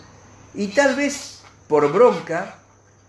y 0.55 0.67
tal 0.67 0.97
vez 0.97 1.43
por 1.69 1.93
bronca 1.93 2.59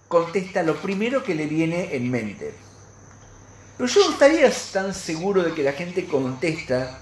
contesta 0.08 0.62
lo 0.62 0.76
primero 0.76 1.24
que 1.24 1.34
le 1.34 1.48
viene 1.48 1.96
en 1.96 2.12
mente. 2.12 2.54
Pero 3.76 3.90
yo 3.90 4.02
no 4.06 4.12
estaría 4.12 4.52
tan 4.72 4.94
seguro 4.94 5.42
de 5.42 5.56
que 5.56 5.64
la 5.64 5.74
gente 5.74 6.06
contesta 6.06 7.00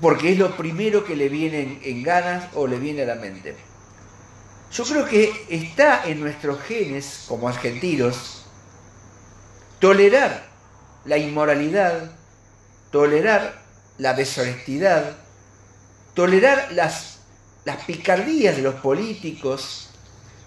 porque 0.00 0.32
es 0.32 0.38
lo 0.38 0.56
primero 0.56 1.04
que 1.04 1.16
le 1.16 1.28
viene 1.28 1.80
en, 1.82 2.02
ganas 2.02 2.44
o 2.54 2.66
le 2.66 2.78
viene 2.78 3.02
a 3.02 3.06
la 3.06 3.14
mente. 3.16 3.56
Yo 4.72 4.84
creo 4.84 5.04
que 5.04 5.32
está 5.50 6.04
en 6.06 6.20
nuestros 6.20 6.60
genes 6.62 7.24
como 7.28 7.48
argentinos 7.48 8.42
Tolerar 9.82 10.44
la 11.04 11.18
inmoralidad, 11.18 12.12
tolerar 12.92 13.60
la 13.98 14.14
deshonestidad, 14.14 15.16
tolerar 16.14 16.68
las, 16.70 17.18
las 17.64 17.84
picardías 17.84 18.54
de 18.54 18.62
los 18.62 18.76
políticos, 18.76 19.90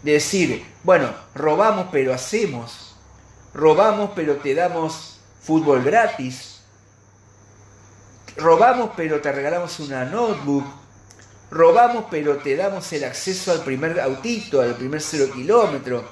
de 0.03 0.13
decir, 0.13 0.65
bueno, 0.83 1.13
robamos 1.33 1.87
pero 1.91 2.13
hacemos, 2.13 2.95
robamos 3.53 4.11
pero 4.15 4.37
te 4.37 4.55
damos 4.55 5.19
fútbol 5.41 5.83
gratis, 5.83 6.54
robamos 8.37 8.91
pero 8.95 9.21
te 9.21 9.31
regalamos 9.31 9.79
una 9.79 10.05
notebook, 10.05 10.65
robamos 11.51 12.05
pero 12.09 12.37
te 12.37 12.55
damos 12.55 12.91
el 12.93 13.03
acceso 13.03 13.51
al 13.51 13.61
primer 13.61 13.99
autito, 13.99 14.61
al 14.61 14.75
primer 14.75 15.01
cero 15.01 15.31
kilómetro, 15.33 16.03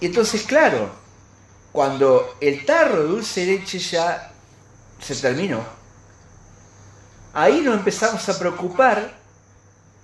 Y 0.00 0.06
entonces, 0.06 0.42
claro, 0.42 0.90
cuando 1.72 2.36
el 2.40 2.66
tarro 2.66 3.02
de 3.02 3.08
dulce 3.08 3.46
leche 3.46 3.78
ya 3.78 4.32
se 5.00 5.14
terminó, 5.16 5.64
ahí 7.32 7.60
nos 7.62 7.76
empezamos 7.76 8.28
a 8.28 8.38
preocupar 8.38 9.14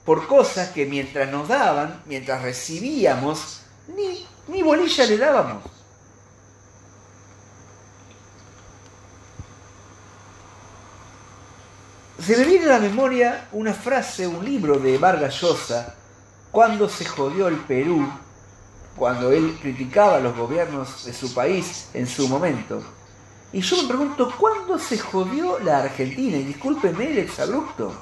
por 0.04 0.26
cosas 0.26 0.70
que 0.70 0.86
mientras 0.86 1.30
nos 1.30 1.48
daban, 1.48 2.02
mientras 2.06 2.42
recibíamos, 2.42 3.60
ni, 3.94 4.26
ni 4.48 4.62
bolilla 4.62 5.06
le 5.06 5.18
dábamos. 5.18 5.62
Se 12.24 12.36
me 12.36 12.44
viene 12.44 12.66
a 12.66 12.74
la 12.74 12.78
memoria 12.78 13.48
una 13.50 13.74
frase, 13.74 14.28
un 14.28 14.44
libro 14.44 14.78
de 14.78 14.96
Vargas 14.96 15.40
Llosa, 15.40 15.96
cuando 16.52 16.88
se 16.88 17.04
jodió 17.04 17.48
el 17.48 17.56
Perú 17.56 18.08
cuando 18.96 19.32
él 19.32 19.58
criticaba 19.60 20.18
a 20.18 20.20
los 20.20 20.36
gobiernos 20.36 21.04
de 21.04 21.12
su 21.12 21.34
país 21.34 21.88
en 21.94 22.06
su 22.06 22.28
momento. 22.28 22.80
Y 23.52 23.60
yo 23.60 23.82
me 23.82 23.88
pregunto, 23.88 24.32
¿cuándo 24.38 24.78
se 24.78 24.98
jodió 24.98 25.58
la 25.58 25.78
Argentina? 25.78 26.36
Y 26.36 26.44
discúlpeme 26.44 27.10
el 27.10 27.18
exabrupto. 27.18 27.92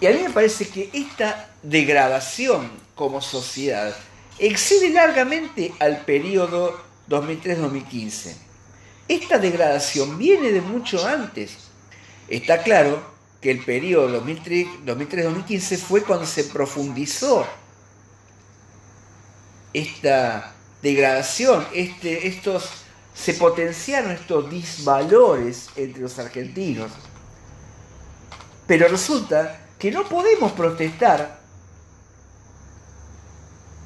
Y 0.00 0.06
a 0.06 0.10
mí 0.10 0.22
me 0.22 0.30
parece 0.30 0.68
que 0.68 0.88
esta 0.92 1.50
degradación 1.62 2.70
como 2.94 3.20
sociedad 3.20 3.94
excede 4.40 4.88
largamente 4.90 5.72
al 5.78 6.04
periodo 6.04 6.80
2003-2015. 7.08 8.34
Esta 9.06 9.38
degradación 9.38 10.16
viene 10.18 10.50
de 10.50 10.62
mucho 10.62 11.06
antes. 11.06 11.68
Está 12.28 12.62
claro 12.62 13.02
que 13.40 13.50
el 13.50 13.64
periodo 13.64 14.24
2003-2015 14.24 15.78
fue 15.78 16.02
cuando 16.02 16.26
se 16.26 16.44
profundizó 16.44 17.46
esta 19.72 20.54
degradación, 20.82 21.66
este, 21.74 22.26
estos, 22.26 22.70
se 23.14 23.34
potenciaron 23.34 24.12
estos 24.12 24.50
disvalores 24.50 25.68
entre 25.76 26.02
los 26.02 26.18
argentinos. 26.18 26.90
Pero 28.66 28.88
resulta 28.88 29.60
que 29.78 29.90
no 29.90 30.08
podemos 30.08 30.52
protestar 30.52 31.39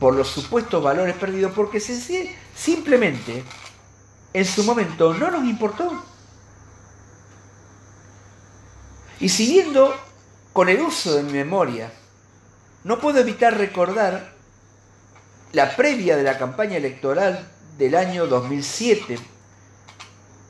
por 0.04 0.14
los 0.14 0.28
supuestos 0.28 0.84
valores 0.84 1.16
perdidos 1.16 1.52
porque 1.52 1.80
simplemente 1.80 3.42
en 4.34 4.44
su 4.44 4.62
momento 4.62 5.14
no 5.14 5.30
nos 5.30 5.44
importó. 5.44 6.04
Y 9.18 9.30
siguiendo 9.30 9.98
con 10.52 10.68
el 10.68 10.82
uso 10.82 11.14
de 11.14 11.22
mi 11.22 11.32
memoria, 11.32 11.90
no 12.82 13.00
puedo 13.00 13.18
evitar 13.18 13.56
recordar 13.56 14.34
la 15.52 15.74
previa 15.74 16.18
de 16.18 16.22
la 16.22 16.36
campaña 16.36 16.76
electoral 16.76 17.50
del 17.78 17.94
año 17.94 18.26
2007, 18.26 19.18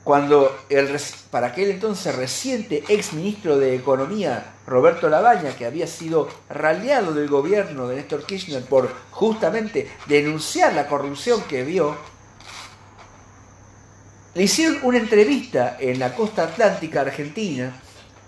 cuando 0.04 0.54
el, 0.68 1.00
para 1.30 1.48
aquel 1.48 1.70
entonces 1.70 2.14
reciente 2.14 2.84
ex 2.88 3.14
ministro 3.14 3.56
de 3.58 3.74
Economía, 3.74 4.54
Roberto 4.66 5.08
Labaña, 5.08 5.56
que 5.56 5.64
había 5.64 5.86
sido 5.86 6.28
raleado 6.50 7.14
del 7.14 7.28
gobierno 7.28 7.88
de 7.88 7.96
Néstor 7.96 8.26
Kirchner 8.26 8.62
por 8.64 8.92
justamente 9.10 9.90
denunciar 10.06 10.74
la 10.74 10.86
corrupción 10.86 11.42
que 11.44 11.64
vio, 11.64 11.96
le 14.34 14.42
hicieron 14.42 14.78
una 14.82 14.98
entrevista 14.98 15.78
en 15.80 15.98
la 15.98 16.14
costa 16.14 16.44
atlántica 16.44 17.00
argentina. 17.00 17.80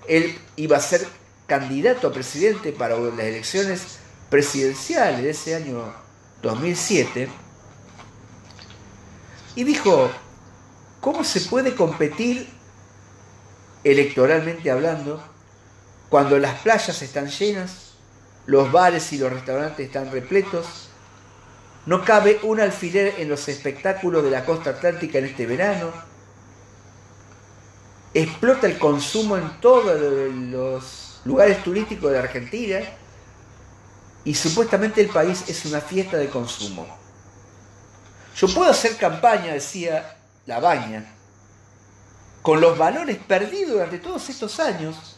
Él 0.09 0.39
iba 0.57 0.79
a 0.79 0.81
ser 0.81 1.07
candidato 1.47 2.09
a 2.09 2.12
presidente 2.12 2.72
para 2.72 2.99
las 2.99 3.18
elecciones 3.18 3.99
presidenciales 4.31 5.22
de 5.22 5.31
ese 5.31 5.55
año 5.55 5.93
2007, 6.43 7.29
y 9.57 9.64
dijo, 9.64 10.11
¿cómo 11.07 11.23
se 11.23 11.43
puede 11.43 11.77
competir 11.77 12.49
electoralmente 13.85 14.73
hablando 14.73 15.23
cuando 16.09 16.37
las 16.37 16.59
playas 16.63 17.01
están 17.01 17.29
llenas, 17.29 17.93
los 18.47 18.73
bares 18.73 19.13
y 19.13 19.19
los 19.19 19.33
restaurantes 19.33 19.87
están 19.87 20.11
repletos 20.11 20.89
No 21.87 22.05
cabe 22.05 22.41
un 22.43 22.59
alfiler 22.59 23.15
en 23.19 23.29
los 23.29 23.47
espectáculos 23.47 24.25
de 24.25 24.33
la 24.33 24.45
costa 24.45 24.71
atlántica 24.71 25.19
en 25.19 25.27
este 25.27 25.47
verano. 25.47 25.93
Explota 28.13 28.67
el 28.67 28.77
consumo 28.77 29.37
en 29.37 29.61
todos 29.61 30.01
los 30.33 31.21
lugares 31.25 31.63
turísticos 31.63 32.11
de 32.11 32.19
Argentina. 32.19 32.81
Y 34.25 34.35
supuestamente 34.35 35.01
el 35.01 35.11
país 35.11 35.45
es 35.47 35.65
una 35.67 35.81
fiesta 35.81 36.17
de 36.17 36.29
consumo. 36.29 36.85
Yo 38.35 38.49
puedo 38.49 38.69
hacer 38.69 38.97
campaña, 38.97 39.53
decía 39.53 40.16
La 40.47 40.61
Baña, 40.61 41.05
con 42.42 42.61
los 42.61 42.78
valores 42.78 43.18
perdidos 43.18 43.72
durante 43.72 43.99
todos 43.99 44.28
estos 44.28 44.61
años, 44.61 45.16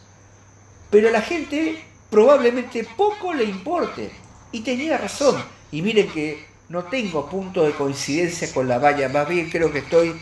pero 0.89 1.09
a 1.09 1.11
la 1.11 1.21
gente 1.21 1.83
probablemente 2.09 2.87
poco 2.97 3.33
le 3.33 3.43
importe. 3.43 4.11
Y 4.51 4.61
tenía 4.61 4.97
razón. 4.97 5.35
Y 5.71 5.83
miren 5.83 6.11
que 6.11 6.47
no 6.69 6.85
tengo 6.85 7.29
punto 7.29 7.63
de 7.63 7.73
coincidencia 7.73 8.51
con 8.53 8.67
la 8.67 8.79
valla, 8.79 9.09
más 9.09 9.27
bien 9.27 9.49
creo 9.49 9.71
que 9.71 9.79
estoy 9.79 10.19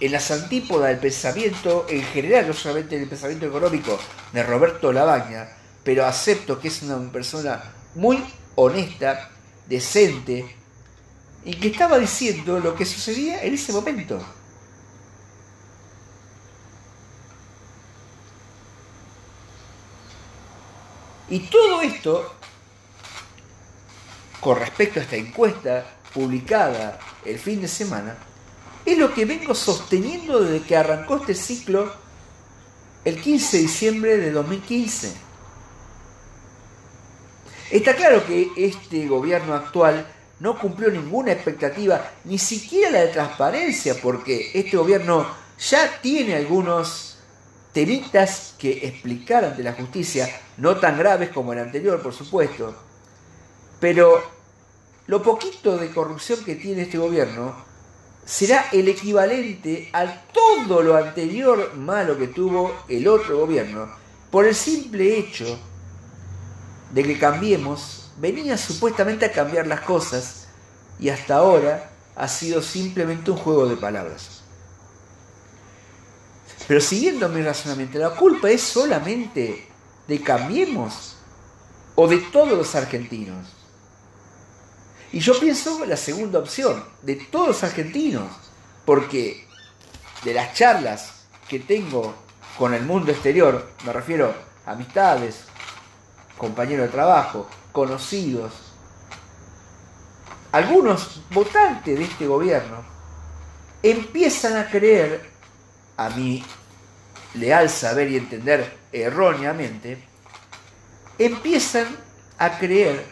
en 0.00 0.12
las 0.12 0.30
antípodas 0.30 0.90
del 0.90 0.98
pensamiento 0.98 1.86
en 1.88 2.02
general, 2.02 2.46
no 2.46 2.52
solamente 2.52 2.96
en 2.96 3.02
el 3.02 3.08
pensamiento 3.08 3.46
económico 3.46 3.98
de 4.32 4.42
Roberto 4.42 4.92
Labaña, 4.92 5.48
pero 5.82 6.06
acepto 6.06 6.60
que 6.60 6.68
es 6.68 6.82
una 6.82 7.10
persona 7.10 7.72
muy 7.94 8.22
honesta, 8.54 9.30
decente, 9.66 10.56
y 11.44 11.54
que 11.54 11.68
estaba 11.68 11.98
diciendo 11.98 12.58
lo 12.58 12.74
que 12.74 12.84
sucedía 12.84 13.42
en 13.42 13.54
ese 13.54 13.72
momento. 13.72 14.24
Y 21.34 21.40
todo 21.40 21.82
esto, 21.82 22.32
con 24.38 24.56
respecto 24.56 25.00
a 25.00 25.02
esta 25.02 25.16
encuesta 25.16 25.84
publicada 26.14 27.00
el 27.24 27.40
fin 27.40 27.60
de 27.60 27.66
semana, 27.66 28.16
es 28.86 28.96
lo 28.96 29.12
que 29.12 29.24
vengo 29.24 29.52
sosteniendo 29.52 30.38
desde 30.38 30.64
que 30.64 30.76
arrancó 30.76 31.16
este 31.16 31.34
ciclo 31.34 31.92
el 33.04 33.20
15 33.20 33.56
de 33.56 33.62
diciembre 33.64 34.16
de 34.16 34.30
2015. 34.30 35.12
Está 37.72 37.96
claro 37.96 38.24
que 38.24 38.52
este 38.56 39.08
gobierno 39.08 39.54
actual 39.54 40.06
no 40.38 40.56
cumplió 40.56 40.88
ninguna 40.88 41.32
expectativa, 41.32 42.12
ni 42.22 42.38
siquiera 42.38 42.92
la 42.92 43.00
de 43.00 43.08
transparencia, 43.08 43.96
porque 44.00 44.52
este 44.54 44.76
gobierno 44.76 45.26
ya 45.58 46.00
tiene 46.00 46.36
algunos 46.36 47.13
temitas 47.74 48.54
que 48.56 48.86
explicar 48.86 49.44
ante 49.44 49.64
la 49.64 49.72
justicia, 49.72 50.30
no 50.56 50.76
tan 50.76 50.96
graves 50.96 51.30
como 51.30 51.52
el 51.52 51.58
anterior, 51.58 52.00
por 52.00 52.14
supuesto, 52.14 52.74
pero 53.80 54.22
lo 55.08 55.22
poquito 55.22 55.76
de 55.76 55.90
corrupción 55.90 56.42
que 56.44 56.54
tiene 56.54 56.82
este 56.82 56.98
gobierno 56.98 57.54
será 58.24 58.66
el 58.72 58.88
equivalente 58.88 59.90
a 59.92 60.22
todo 60.32 60.82
lo 60.82 60.96
anterior 60.96 61.74
malo 61.74 62.16
que 62.16 62.28
tuvo 62.28 62.84
el 62.88 63.08
otro 63.08 63.40
gobierno, 63.40 63.88
por 64.30 64.46
el 64.46 64.54
simple 64.54 65.18
hecho 65.18 65.58
de 66.92 67.02
que 67.02 67.18
cambiemos 67.18 68.12
venía 68.18 68.56
supuestamente 68.56 69.26
a 69.26 69.32
cambiar 69.32 69.66
las 69.66 69.80
cosas 69.80 70.46
y 71.00 71.08
hasta 71.08 71.36
ahora 71.36 71.90
ha 72.14 72.28
sido 72.28 72.62
simplemente 72.62 73.32
un 73.32 73.36
juego 73.36 73.66
de 73.66 73.76
palabras. 73.76 74.43
Pero 76.66 76.80
siguiendo 76.80 77.28
mi 77.28 77.42
razonamiento, 77.42 77.98
¿la 77.98 78.10
culpa 78.10 78.50
es 78.50 78.62
solamente 78.62 79.68
de 80.08 80.22
Cambiemos 80.22 81.16
o 81.94 82.08
de 82.08 82.18
todos 82.18 82.56
los 82.56 82.74
argentinos? 82.74 83.46
Y 85.12 85.20
yo 85.20 85.38
pienso 85.38 85.84
la 85.84 85.96
segunda 85.96 86.38
opción, 86.38 86.84
de 87.02 87.16
todos 87.16 87.48
los 87.48 87.62
argentinos, 87.62 88.30
porque 88.84 89.46
de 90.24 90.34
las 90.34 90.54
charlas 90.54 91.26
que 91.48 91.60
tengo 91.60 92.14
con 92.58 92.74
el 92.74 92.82
mundo 92.84 93.12
exterior, 93.12 93.70
me 93.84 93.92
refiero 93.92 94.34
a 94.66 94.72
amistades, 94.72 95.44
compañeros 96.38 96.86
de 96.86 96.92
trabajo, 96.92 97.48
conocidos, 97.72 98.52
algunos 100.50 101.20
votantes 101.30 101.98
de 101.98 102.04
este 102.04 102.26
gobierno, 102.26 102.76
empiezan 103.82 104.56
a 104.56 104.70
creer, 104.70 105.30
a 105.96 106.10
mi 106.10 106.44
leal 107.34 107.68
saber 107.68 108.10
y 108.10 108.16
entender 108.16 108.76
erróneamente, 108.92 110.02
empiezan 111.18 111.86
a 112.38 112.58
creer 112.58 113.04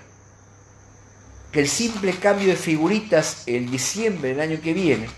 que 1.51 1.61
el 1.61 1.68
simple 1.68 2.14
cambio 2.16 2.49
de 2.49 2.57
figuritas 2.57 3.43
en 3.47 3.70
diciembre 3.70 4.30
del 4.30 4.41
año 4.41 4.61
que 4.62 4.72
viene 4.72 5.09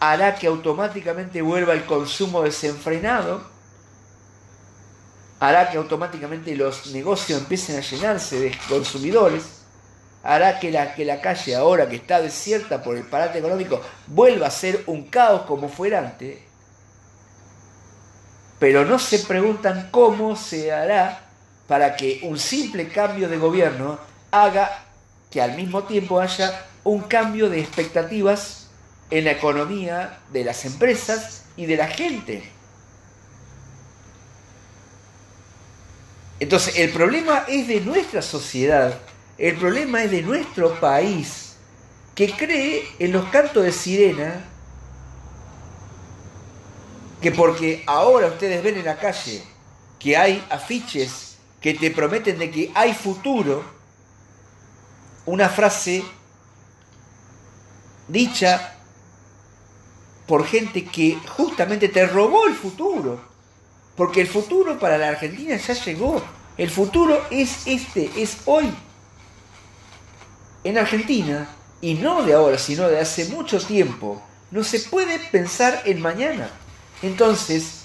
hará 0.00 0.34
que 0.34 0.46
automáticamente 0.46 1.42
vuelva 1.42 1.74
el 1.74 1.84
consumo 1.84 2.42
desenfrenado 2.42 3.52
hará 5.42 5.70
que 5.70 5.76
automáticamente 5.76 6.54
los 6.54 6.86
negocios 6.92 7.40
empiecen 7.40 7.76
a 7.76 7.80
llenarse 7.80 8.38
de 8.38 8.58
consumidores, 8.68 9.61
hará 10.22 10.60
que 10.60 10.70
la, 10.70 10.94
que 10.94 11.04
la 11.04 11.20
calle 11.20 11.54
ahora 11.54 11.88
que 11.88 11.96
está 11.96 12.20
desierta 12.20 12.82
por 12.82 12.96
el 12.96 13.04
parate 13.04 13.38
económico 13.38 13.80
vuelva 14.06 14.46
a 14.46 14.50
ser 14.50 14.82
un 14.86 15.04
caos 15.04 15.42
como 15.42 15.68
fuera 15.68 15.98
antes, 15.98 16.38
pero 18.58 18.84
no 18.84 18.98
se 18.98 19.18
preguntan 19.20 19.88
cómo 19.90 20.36
se 20.36 20.72
hará 20.72 21.20
para 21.66 21.96
que 21.96 22.20
un 22.22 22.38
simple 22.38 22.88
cambio 22.88 23.28
de 23.28 23.36
gobierno 23.36 23.98
haga 24.30 24.84
que 25.30 25.40
al 25.40 25.56
mismo 25.56 25.84
tiempo 25.84 26.20
haya 26.20 26.66
un 26.84 27.02
cambio 27.02 27.48
de 27.48 27.60
expectativas 27.60 28.68
en 29.10 29.24
la 29.24 29.32
economía 29.32 30.18
de 30.32 30.44
las 30.44 30.64
empresas 30.64 31.44
y 31.56 31.66
de 31.66 31.76
la 31.76 31.86
gente. 31.86 32.42
Entonces, 36.40 36.76
el 36.78 36.90
problema 36.90 37.44
es 37.46 37.68
de 37.68 37.80
nuestra 37.80 38.20
sociedad, 38.20 38.98
el 39.42 39.56
problema 39.56 40.04
es 40.04 40.12
de 40.12 40.22
nuestro 40.22 40.78
país, 40.78 41.56
que 42.14 42.30
cree 42.30 42.86
en 43.00 43.10
los 43.10 43.24
cantos 43.30 43.64
de 43.64 43.72
sirena, 43.72 44.44
que 47.20 47.32
porque 47.32 47.82
ahora 47.88 48.28
ustedes 48.28 48.62
ven 48.62 48.76
en 48.76 48.84
la 48.84 49.00
calle 49.00 49.42
que 49.98 50.16
hay 50.16 50.46
afiches 50.48 51.38
que 51.60 51.74
te 51.74 51.90
prometen 51.90 52.38
de 52.38 52.52
que 52.52 52.70
hay 52.72 52.94
futuro, 52.94 53.64
una 55.26 55.48
frase 55.48 56.04
dicha 58.06 58.76
por 60.28 60.46
gente 60.46 60.84
que 60.84 61.18
justamente 61.36 61.88
te 61.88 62.06
robó 62.06 62.46
el 62.46 62.54
futuro. 62.54 63.20
Porque 63.96 64.20
el 64.20 64.28
futuro 64.28 64.78
para 64.78 64.98
la 64.98 65.08
Argentina 65.08 65.56
ya 65.56 65.74
llegó. 65.74 66.22
El 66.56 66.70
futuro 66.70 67.20
es 67.32 67.66
este, 67.66 68.08
es 68.16 68.38
hoy. 68.46 68.72
En 70.64 70.78
Argentina, 70.78 71.48
y 71.80 71.94
no 71.94 72.22
de 72.22 72.34
ahora, 72.34 72.58
sino 72.58 72.88
de 72.88 73.00
hace 73.00 73.26
mucho 73.26 73.58
tiempo, 73.58 74.22
no 74.52 74.62
se 74.62 74.80
puede 74.80 75.18
pensar 75.18 75.82
en 75.84 76.00
mañana. 76.00 76.48
Entonces, 77.02 77.82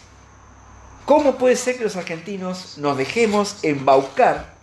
¿cómo 1.05 1.37
puede 1.37 1.55
ser 1.55 1.77
que 1.77 1.85
los 1.85 1.95
argentinos 1.95 2.77
nos 2.77 2.97
dejemos 2.97 3.57
embaucar 3.63 4.55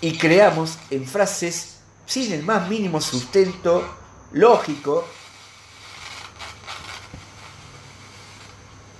y 0.00 0.16
creamos 0.16 0.78
en 0.90 1.06
frases 1.06 1.78
sin 2.06 2.32
el 2.32 2.44
más 2.44 2.68
mínimo 2.68 3.00
sustento 3.00 3.84
lógico 4.32 5.04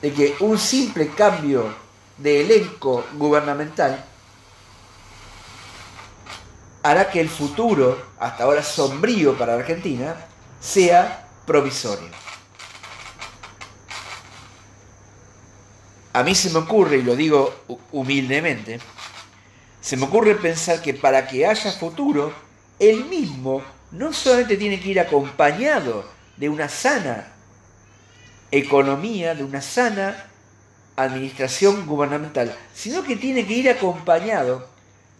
de 0.02 0.12
que 0.12 0.36
un 0.40 0.58
simple 0.58 1.10
cambio 1.10 1.74
de 2.16 2.40
elenco 2.40 3.04
gubernamental 3.14 4.07
hará 6.82 7.10
que 7.10 7.20
el 7.20 7.28
futuro, 7.28 8.00
hasta 8.18 8.44
ahora 8.44 8.62
sombrío 8.62 9.36
para 9.36 9.54
Argentina, 9.54 10.16
sea 10.60 11.28
provisorio. 11.46 12.08
A 16.12 16.22
mí 16.22 16.34
se 16.34 16.50
me 16.50 16.58
ocurre, 16.58 16.98
y 16.98 17.02
lo 17.02 17.14
digo 17.14 17.54
humildemente, 17.92 18.80
se 19.80 19.96
me 19.96 20.04
ocurre 20.06 20.34
pensar 20.34 20.82
que 20.82 20.94
para 20.94 21.26
que 21.26 21.46
haya 21.46 21.72
futuro, 21.72 22.32
el 22.78 23.04
mismo 23.04 23.62
no 23.92 24.12
solamente 24.12 24.56
tiene 24.56 24.80
que 24.80 24.90
ir 24.90 25.00
acompañado 25.00 26.04
de 26.36 26.48
una 26.48 26.68
sana 26.68 27.32
economía, 28.50 29.34
de 29.34 29.44
una 29.44 29.60
sana 29.60 30.26
administración 30.96 31.86
gubernamental, 31.86 32.56
sino 32.74 33.02
que 33.02 33.16
tiene 33.16 33.46
que 33.46 33.54
ir 33.54 33.70
acompañado 33.70 34.68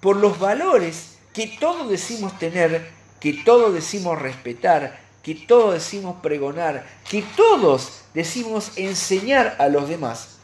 por 0.01 0.17
los 0.17 0.39
valores 0.39 1.18
que 1.39 1.47
todos 1.47 1.89
decimos 1.89 2.37
tener, 2.37 2.91
que 3.21 3.33
todos 3.33 3.73
decimos 3.73 4.21
respetar, 4.21 4.99
que 5.23 5.37
todos 5.37 5.75
decimos 5.75 6.17
pregonar, 6.21 6.85
que 7.09 7.23
todos 7.37 8.03
decimos 8.13 8.73
enseñar 8.75 9.55
a 9.61 9.69
los 9.69 9.89
demás. 9.89 10.39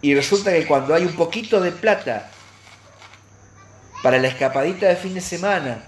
Y 0.00 0.14
resulta 0.14 0.52
que 0.52 0.64
cuando 0.64 0.94
hay 0.94 1.04
un 1.04 1.16
poquito 1.16 1.60
de 1.60 1.72
plata 1.72 2.30
para 4.00 4.18
la 4.18 4.28
escapadita 4.28 4.86
de 4.86 4.94
fin 4.94 5.12
de 5.12 5.20
semana, 5.20 5.82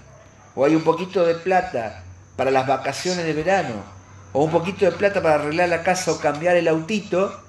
o 0.53 0.65
hay 0.65 0.75
un 0.75 0.83
poquito 0.83 1.25
de 1.25 1.35
plata 1.35 2.03
para 2.35 2.51
las 2.51 2.67
vacaciones 2.67 3.23
de 3.23 3.31
verano, 3.31 3.85
o 4.33 4.43
un 4.43 4.51
poquito 4.51 4.83
de 4.83 4.91
plata 4.91 5.23
para 5.23 5.35
arreglar 5.35 5.69
la 5.69 5.81
casa 5.81 6.11
o 6.11 6.19
cambiar 6.19 6.57
el 6.57 6.67
autito, 6.67 7.41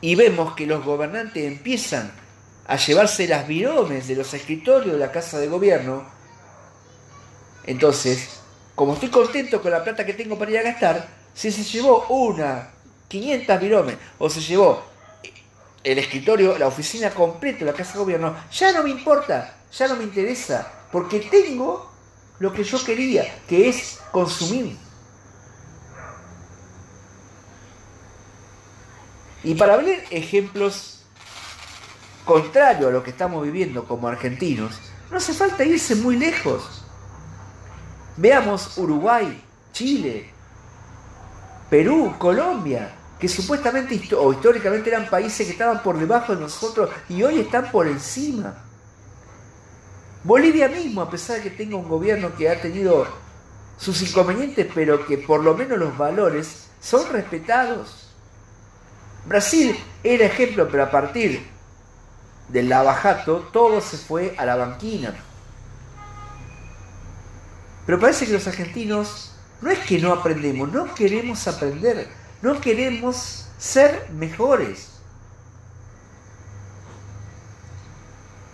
y 0.00 0.14
vemos 0.14 0.54
que 0.54 0.66
los 0.66 0.82
gobernantes 0.82 1.44
empiezan 1.44 2.10
a 2.70 2.76
llevarse 2.76 3.26
las 3.26 3.48
viromes 3.48 4.06
de 4.06 4.14
los 4.14 4.32
escritorios 4.32 4.92
de 4.92 4.98
la 5.00 5.10
casa 5.10 5.40
de 5.40 5.48
gobierno, 5.48 6.04
entonces, 7.64 8.28
como 8.76 8.94
estoy 8.94 9.08
contento 9.08 9.60
con 9.60 9.72
la 9.72 9.82
plata 9.82 10.06
que 10.06 10.14
tengo 10.14 10.38
para 10.38 10.52
ir 10.52 10.58
a 10.58 10.62
gastar, 10.62 11.08
si 11.34 11.50
se 11.50 11.64
llevó 11.64 12.06
una, 12.06 12.70
500 13.08 13.60
viromes, 13.60 13.96
o 14.18 14.30
se 14.30 14.40
llevó 14.40 14.84
el 15.82 15.98
escritorio, 15.98 16.56
la 16.58 16.68
oficina 16.68 17.10
completa, 17.10 17.64
la 17.64 17.72
casa 17.72 17.94
de 17.94 17.98
gobierno, 17.98 18.36
ya 18.52 18.70
no 18.70 18.84
me 18.84 18.90
importa, 18.90 19.56
ya 19.72 19.88
no 19.88 19.96
me 19.96 20.04
interesa, 20.04 20.72
porque 20.92 21.18
tengo 21.18 21.90
lo 22.38 22.52
que 22.52 22.62
yo 22.62 22.84
quería, 22.84 23.42
que 23.48 23.68
es 23.68 23.98
consumir. 24.12 24.76
Y 29.42 29.56
para 29.56 29.76
ver 29.76 30.04
ejemplos 30.12 30.99
contrarios 32.24 32.88
a 32.88 32.92
lo 32.92 33.02
que 33.02 33.10
estamos 33.10 33.42
viviendo 33.44 33.84
como 33.84 34.08
argentinos, 34.08 34.78
no 35.10 35.16
hace 35.16 35.32
falta 35.32 35.64
irse 35.64 35.94
muy 35.96 36.16
lejos. 36.16 36.84
Veamos 38.16 38.76
Uruguay, 38.78 39.42
Chile, 39.72 40.30
Perú, 41.68 42.14
Colombia, 42.18 42.92
que 43.18 43.28
supuestamente 43.28 44.14
o 44.14 44.32
históricamente 44.32 44.90
eran 44.90 45.08
países 45.08 45.46
que 45.46 45.52
estaban 45.52 45.82
por 45.82 45.98
debajo 45.98 46.34
de 46.34 46.40
nosotros 46.40 46.90
y 47.08 47.22
hoy 47.22 47.40
están 47.40 47.70
por 47.70 47.86
encima. 47.86 48.54
Bolivia 50.24 50.68
mismo, 50.68 51.00
a 51.00 51.10
pesar 51.10 51.36
de 51.36 51.44
que 51.44 51.50
tenga 51.50 51.76
un 51.76 51.88
gobierno 51.88 52.34
que 52.36 52.48
ha 52.48 52.60
tenido 52.60 53.06
sus 53.78 54.02
inconvenientes, 54.02 54.66
pero 54.74 55.06
que 55.06 55.18
por 55.18 55.42
lo 55.42 55.54
menos 55.54 55.78
los 55.78 55.96
valores 55.96 56.68
son 56.80 57.10
respetados. 57.12 58.08
Brasil 59.26 59.78
era 60.02 60.26
ejemplo, 60.26 60.68
pero 60.70 60.84
a 60.84 60.90
partir 60.90 61.46
del 62.52 62.68
lavajato 62.68 63.48
todo 63.52 63.80
se 63.80 63.96
fue 63.96 64.34
a 64.38 64.44
la 64.44 64.56
banquina. 64.56 65.14
Pero 67.86 67.98
parece 67.98 68.26
que 68.26 68.32
los 68.32 68.46
argentinos 68.46 69.32
no 69.60 69.70
es 69.70 69.78
que 69.80 69.98
no 69.98 70.12
aprendemos, 70.12 70.72
no 70.72 70.94
queremos 70.94 71.46
aprender. 71.48 72.08
No 72.42 72.60
queremos 72.60 73.46
ser 73.58 74.08
mejores. 74.12 74.88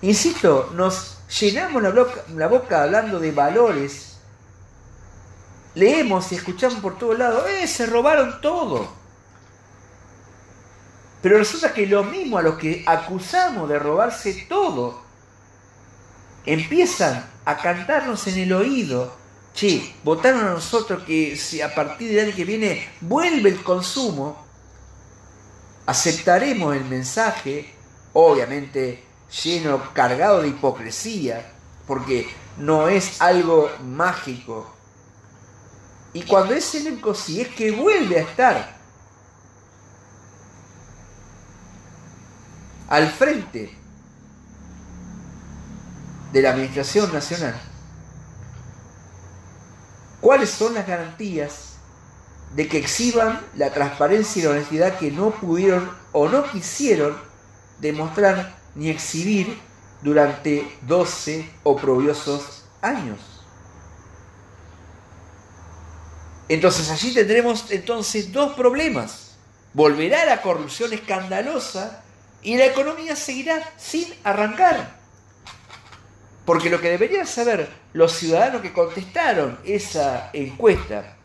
Insisto, 0.03 0.72
nos 0.74 1.18
llenamos 1.40 1.82
la 1.82 2.49
boca, 2.49 2.82
hablando 2.82 3.20
de 3.20 3.30
valores. 3.30 4.18
Leemos 5.74 6.32
y 6.32 6.36
escuchamos 6.36 6.80
por 6.80 6.99
todos 6.99 7.18
lados, 7.18 7.44
¡eh! 7.49 7.66
Se 7.66 7.86
robaron 7.86 8.40
todo. 8.40 8.88
Pero 11.22 11.38
resulta 11.38 11.72
que 11.72 11.86
lo 11.86 12.04
mismo 12.04 12.38
a 12.38 12.42
los 12.42 12.56
que 12.56 12.84
acusamos 12.86 13.68
de 13.68 13.78
robarse 13.78 14.46
todo, 14.48 15.02
empiezan 16.44 17.28
a 17.44 17.56
cantarnos 17.56 18.26
en 18.26 18.38
el 18.38 18.52
oído 18.52 19.26
che, 19.56 19.94
votaron 20.04 20.44
a 20.44 20.50
nosotros 20.50 21.02
que 21.04 21.34
si 21.34 21.62
a 21.62 21.74
partir 21.74 22.10
del 22.10 22.26
año 22.26 22.36
que 22.36 22.44
viene 22.44 22.88
vuelve 23.00 23.48
el 23.48 23.62
consumo, 23.62 24.44
aceptaremos 25.86 26.76
el 26.76 26.84
mensaje, 26.84 27.74
obviamente 28.12 29.02
lleno, 29.42 29.92
cargado 29.94 30.42
de 30.42 30.48
hipocresía, 30.48 31.52
porque 31.86 32.28
no 32.58 32.88
es 32.88 33.20
algo 33.22 33.70
mágico. 33.82 34.70
Y 36.12 36.22
cuando 36.22 36.54
ese 36.54 36.78
elenco 36.78 37.14
si 37.14 37.40
es 37.40 37.48
que 37.48 37.70
vuelve 37.70 38.18
a 38.18 38.22
estar 38.22 38.76
al 42.89 43.11
frente 43.11 43.76
de 46.32 46.43
la 46.43 46.51
Administración 46.51 47.12
Nacional, 47.12 47.55
¿Cuáles 50.26 50.51
son 50.51 50.74
las 50.74 50.89
garantías 50.89 51.74
de 52.55 52.66
que 52.66 52.78
exhiban 52.78 53.41
la 53.55 53.72
transparencia 53.72 54.41
y 54.41 54.45
la 54.45 54.51
honestidad 54.51 54.99
que 54.99 55.12
no 55.12 55.30
pudieron 55.30 55.89
o 56.11 56.28
no 56.28 56.51
quisieron 56.51 57.16
demostrar 57.80 58.57
ni 58.74 58.89
exhibir 58.89 59.57
durante 60.03 60.68
12 60.82 61.49
oprobiosos 61.62 62.64
años? 62.82 63.20
Entonces 66.49 66.91
allí 66.91 67.14
tendremos 67.14 67.70
entonces 67.70 68.32
dos 68.32 68.55
problemas. 68.55 69.37
Volverá 69.74 70.24
la 70.24 70.43
corrupción 70.43 70.93
escandalosa 70.93 72.03
y 72.47 72.57
la 72.57 72.66
economía 72.66 73.16
seguirá 73.16 73.61
sin 73.76 74.07
arrancar. 74.22 74.97
Porque 76.44 76.70
lo 76.70 76.80
que 76.80 76.90
deberían 76.90 77.26
saber 77.26 77.68
los 77.92 78.12
ciudadanos 78.12 78.62
que 78.62 78.72
contestaron 78.72 79.59
esa 79.64 80.30
encuesta 80.32 81.16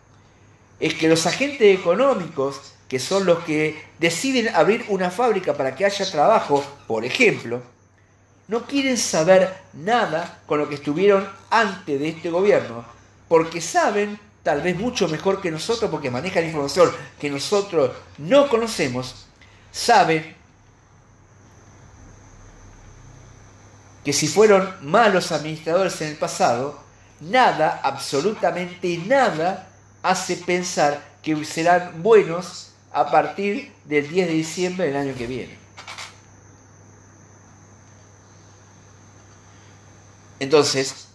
es 0.80 0.96
que 0.96 1.08
los 1.08 1.28
agentes 1.28 1.80
económicos, 1.80 2.74
que 2.90 2.98
son 2.98 3.28
los 3.28 3.44
que 3.44 3.86
deciden 4.00 4.50
abrir 4.56 4.84
una 4.88 5.12
fábrica 5.12 5.54
para 5.54 5.76
que 5.76 5.86
haya 5.86 6.10
trabajo, 6.10 6.66
por 6.88 7.06
ejemplo, 7.06 7.62
no 8.48 8.66
quieren 8.66 8.98
saber 8.98 9.56
nada 9.74 10.42
con 10.48 10.58
lo 10.58 10.68
que 10.68 10.76
estuvieron 10.76 11.30
antes 11.52 12.00
de 12.00 12.10
este 12.10 12.32
gobierno, 12.32 12.84
porque 13.28 13.62
saben, 13.62 14.20
tal 14.42 14.64
vez 14.64 14.76
mucho 14.76 15.08
mejor 15.08 15.40
que 15.40 15.52
nosotros, 15.52 15.92
porque 15.92 16.10
manejan 16.10 16.46
información 16.46 16.92
que 17.20 17.30
nosotros 17.30 17.92
no 18.18 18.50
conocemos, 18.50 19.28
saben 19.72 20.41
que 24.04 24.14
si 24.14 24.28
fueron 24.28 24.74
malos 24.82 25.32
administradores 25.32 26.02
en 26.02 26.10
el 26.10 26.18
pasado, 26.18 26.82
nada, 27.20 27.80
absolutamente 27.84 28.98
nada, 29.06 29.70
hace 30.02 30.38
pensar 30.38 31.02
que 31.22 31.46
serán 31.46 32.02
buenos 32.02 32.72
a 32.92 33.10
partir 33.10 33.72
del 33.86 34.10
10 34.10 34.28
de 34.28 34.34
diciembre 34.34 34.88
del 34.88 34.96
año 34.96 35.16
que 35.16 35.28
viene. 35.28 35.58
Entonces, 40.40 41.08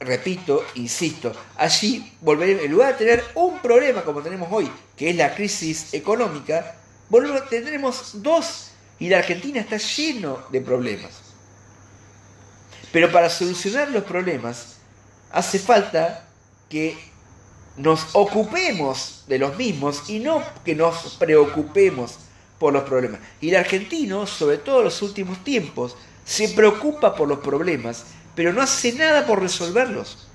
repito, 0.00 0.64
insisto, 0.74 1.32
allí 1.58 2.10
volveremos, 2.22 2.64
en 2.64 2.72
lugar 2.72 2.92
de 2.92 3.04
tener 3.04 3.24
un 3.34 3.58
problema 3.58 4.02
como 4.02 4.22
tenemos 4.22 4.48
hoy, 4.50 4.70
que 4.96 5.10
es 5.10 5.16
la 5.16 5.34
crisis 5.34 5.92
económica, 5.92 6.76
tendremos 7.50 8.22
dos 8.22 8.70
y 8.98 9.10
la 9.10 9.18
Argentina 9.18 9.60
está 9.60 9.76
lleno 9.76 10.38
de 10.50 10.62
problemas. 10.62 11.29
Pero 12.92 13.10
para 13.12 13.30
solucionar 13.30 13.90
los 13.90 14.04
problemas 14.04 14.76
hace 15.30 15.58
falta 15.58 16.24
que 16.68 16.98
nos 17.76 18.08
ocupemos 18.12 19.24
de 19.28 19.38
los 19.38 19.56
mismos 19.56 20.10
y 20.10 20.18
no 20.18 20.42
que 20.64 20.74
nos 20.74 21.16
preocupemos 21.18 22.18
por 22.58 22.72
los 22.72 22.82
problemas. 22.82 23.20
Y 23.40 23.50
el 23.50 23.56
argentino, 23.56 24.26
sobre 24.26 24.58
todo 24.58 24.78
en 24.78 24.84
los 24.84 25.02
últimos 25.02 25.42
tiempos, 25.44 25.96
se 26.24 26.48
preocupa 26.50 27.14
por 27.14 27.28
los 27.28 27.38
problemas, 27.38 28.04
pero 28.34 28.52
no 28.52 28.60
hace 28.60 28.92
nada 28.92 29.26
por 29.26 29.40
resolverlos. 29.40 30.28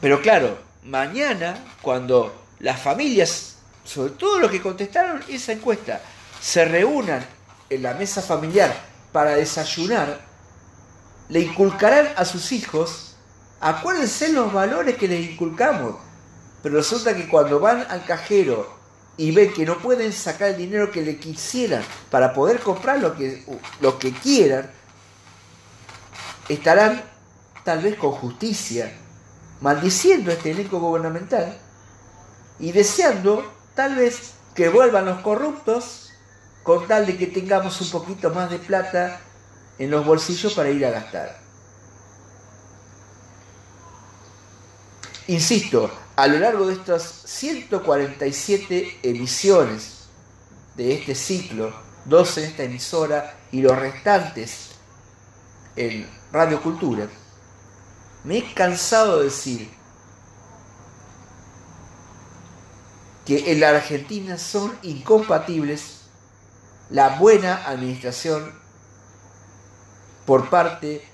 Pero 0.00 0.20
claro, 0.20 0.58
mañana, 0.82 1.56
cuando 1.80 2.34
las 2.58 2.80
familias, 2.80 3.58
sobre 3.84 4.10
todo 4.10 4.40
los 4.40 4.50
que 4.50 4.60
contestaron 4.60 5.22
esa 5.28 5.52
encuesta, 5.52 6.02
se 6.42 6.64
reúnan 6.64 7.24
en 7.70 7.82
la 7.84 7.94
mesa 7.94 8.20
familiar 8.20 8.74
para 9.12 9.36
desayunar, 9.36 10.20
le 11.28 11.40
inculcarán 11.40 12.08
a 12.16 12.24
sus 12.24 12.50
hijos, 12.50 13.14
acuérdense 13.60 14.32
los 14.32 14.52
valores 14.52 14.96
que 14.96 15.06
les 15.06 15.30
inculcamos. 15.30 15.94
Pero 16.62 16.74
resulta 16.76 17.14
que 17.14 17.28
cuando 17.28 17.60
van 17.60 17.86
al 17.88 18.04
cajero 18.04 18.76
y 19.16 19.30
ven 19.30 19.52
que 19.52 19.64
no 19.64 19.78
pueden 19.78 20.12
sacar 20.12 20.50
el 20.50 20.56
dinero 20.56 20.90
que 20.90 21.02
le 21.02 21.16
quisieran 21.16 21.84
para 22.10 22.32
poder 22.32 22.58
comprar 22.58 22.98
lo 22.98 23.14
que, 23.16 23.44
lo 23.80 23.98
que 24.00 24.12
quieran, 24.12 24.68
estarán 26.48 27.02
tal 27.64 27.82
vez 27.82 27.96
con 27.96 28.10
justicia 28.10 28.92
maldiciendo 29.60 30.32
este 30.32 30.50
elenco 30.50 30.80
gubernamental 30.80 31.56
y 32.58 32.72
deseando 32.72 33.48
tal 33.76 33.94
vez 33.94 34.32
que 34.56 34.68
vuelvan 34.68 35.06
los 35.06 35.20
corruptos 35.20 36.11
con 36.62 36.86
tal 36.86 37.06
de 37.06 37.16
que 37.16 37.26
tengamos 37.26 37.80
un 37.80 37.90
poquito 37.90 38.30
más 38.30 38.50
de 38.50 38.58
plata 38.58 39.20
en 39.78 39.90
los 39.90 40.04
bolsillos 40.04 40.54
para 40.54 40.70
ir 40.70 40.84
a 40.86 40.90
gastar. 40.90 41.40
Insisto, 45.26 45.90
a 46.16 46.26
lo 46.26 46.38
largo 46.38 46.66
de 46.66 46.74
estas 46.74 47.02
147 47.02 48.98
emisiones 49.02 50.08
de 50.76 50.94
este 50.94 51.14
ciclo, 51.14 51.72
12 52.04 52.44
en 52.44 52.50
esta 52.50 52.62
emisora 52.64 53.38
y 53.50 53.60
los 53.60 53.78
restantes 53.78 54.70
en 55.76 56.08
Radio 56.32 56.60
Cultura, 56.60 57.08
me 58.24 58.38
he 58.38 58.54
cansado 58.54 59.18
de 59.18 59.24
decir 59.24 59.70
que 63.24 63.52
en 63.52 63.60
la 63.60 63.70
Argentina 63.70 64.38
son 64.38 64.76
incompatibles 64.82 66.01
la 66.90 67.18
buena 67.18 67.66
administración 67.66 68.52
por 70.26 70.50
parte 70.50 71.06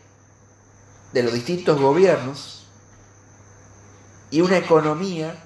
de 1.12 1.23
los 1.23 1.32
distintos 1.32 1.81
gobiernos 1.81 2.66
y 4.31 4.40
una 4.40 4.59
economía 4.59 5.45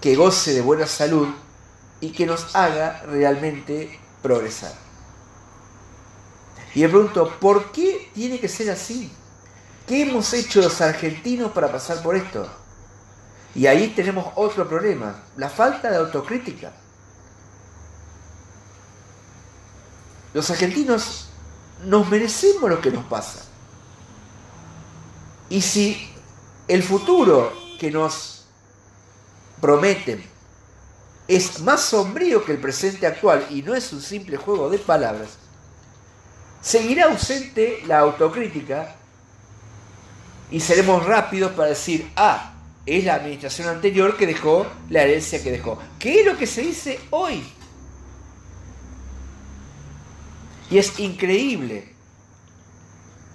que 0.00 0.16
goce 0.16 0.52
de 0.52 0.60
buena 0.60 0.86
salud 0.86 1.28
y 2.00 2.10
que 2.10 2.26
nos 2.26 2.54
haga 2.54 3.02
realmente 3.02 3.98
progresar. 4.20 4.72
Y 6.74 6.80
me 6.82 6.88
pregunto, 6.88 7.38
¿por 7.38 7.70
qué 7.70 8.10
tiene 8.14 8.40
que 8.40 8.48
ser 8.48 8.70
así? 8.70 9.12
¿Qué 9.86 10.02
hemos 10.02 10.32
hecho 10.32 10.60
los 10.60 10.80
argentinos 10.80 11.52
para 11.52 11.70
pasar 11.70 12.02
por 12.02 12.16
esto? 12.16 12.48
Y 13.54 13.66
ahí 13.66 13.88
tenemos 13.88 14.32
otro 14.36 14.68
problema, 14.68 15.22
la 15.36 15.48
falta 15.48 15.90
de 15.90 15.96
autocrítica. 15.96 16.72
Los 20.32 20.50
argentinos 20.50 21.28
nos 21.84 22.08
merecemos 22.08 22.70
lo 22.70 22.80
que 22.80 22.90
nos 22.90 23.04
pasa. 23.04 23.40
Y 25.50 25.60
si 25.60 26.10
el 26.66 26.82
futuro 26.82 27.52
que 27.78 27.90
nos 27.90 28.46
prometen 29.60 30.24
es 31.28 31.60
más 31.60 31.82
sombrío 31.82 32.44
que 32.44 32.52
el 32.52 32.58
presente 32.58 33.06
actual 33.06 33.46
y 33.50 33.62
no 33.62 33.74
es 33.74 33.92
un 33.92 34.00
simple 34.00 34.38
juego 34.38 34.70
de 34.70 34.78
palabras, 34.78 35.30
seguirá 36.62 37.06
ausente 37.06 37.82
la 37.86 37.98
autocrítica 37.98 38.96
y 40.50 40.60
seremos 40.60 41.04
rápidos 41.04 41.52
para 41.52 41.70
decir, 41.70 42.10
ah, 42.16 42.51
es 42.86 43.04
la 43.04 43.14
administración 43.14 43.68
anterior 43.68 44.16
que 44.16 44.26
dejó 44.26 44.66
la 44.90 45.02
herencia 45.02 45.42
que 45.42 45.52
dejó. 45.52 45.78
¿Qué 45.98 46.20
es 46.20 46.26
lo 46.26 46.36
que 46.36 46.46
se 46.46 46.62
dice 46.62 46.98
hoy? 47.10 47.42
Y 50.70 50.78
es 50.78 50.98
increíble. 50.98 51.92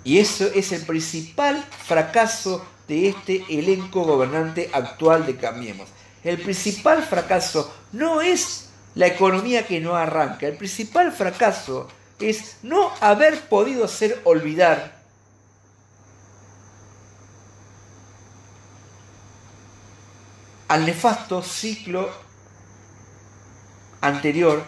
Y 0.03 0.19
eso 0.19 0.45
es 0.53 0.71
el 0.71 0.85
principal 0.85 1.63
fracaso 1.85 2.65
de 2.87 3.09
este 3.09 3.43
elenco 3.49 4.03
gobernante 4.03 4.69
actual 4.73 5.25
de 5.25 5.35
Cambiemos. 5.35 5.89
El 6.23 6.39
principal 6.39 7.03
fracaso 7.03 7.73
no 7.91 8.21
es 8.21 8.69
la 8.95 9.07
economía 9.07 9.67
que 9.67 9.79
no 9.79 9.95
arranca, 9.95 10.47
el 10.47 10.57
principal 10.57 11.11
fracaso 11.11 11.87
es 12.19 12.57
no 12.63 12.91
haber 12.99 13.39
podido 13.41 13.85
hacer 13.85 14.19
olvidar 14.23 14.96
al 20.67 20.85
nefasto 20.85 21.41
ciclo 21.41 22.09
anterior 24.01 24.63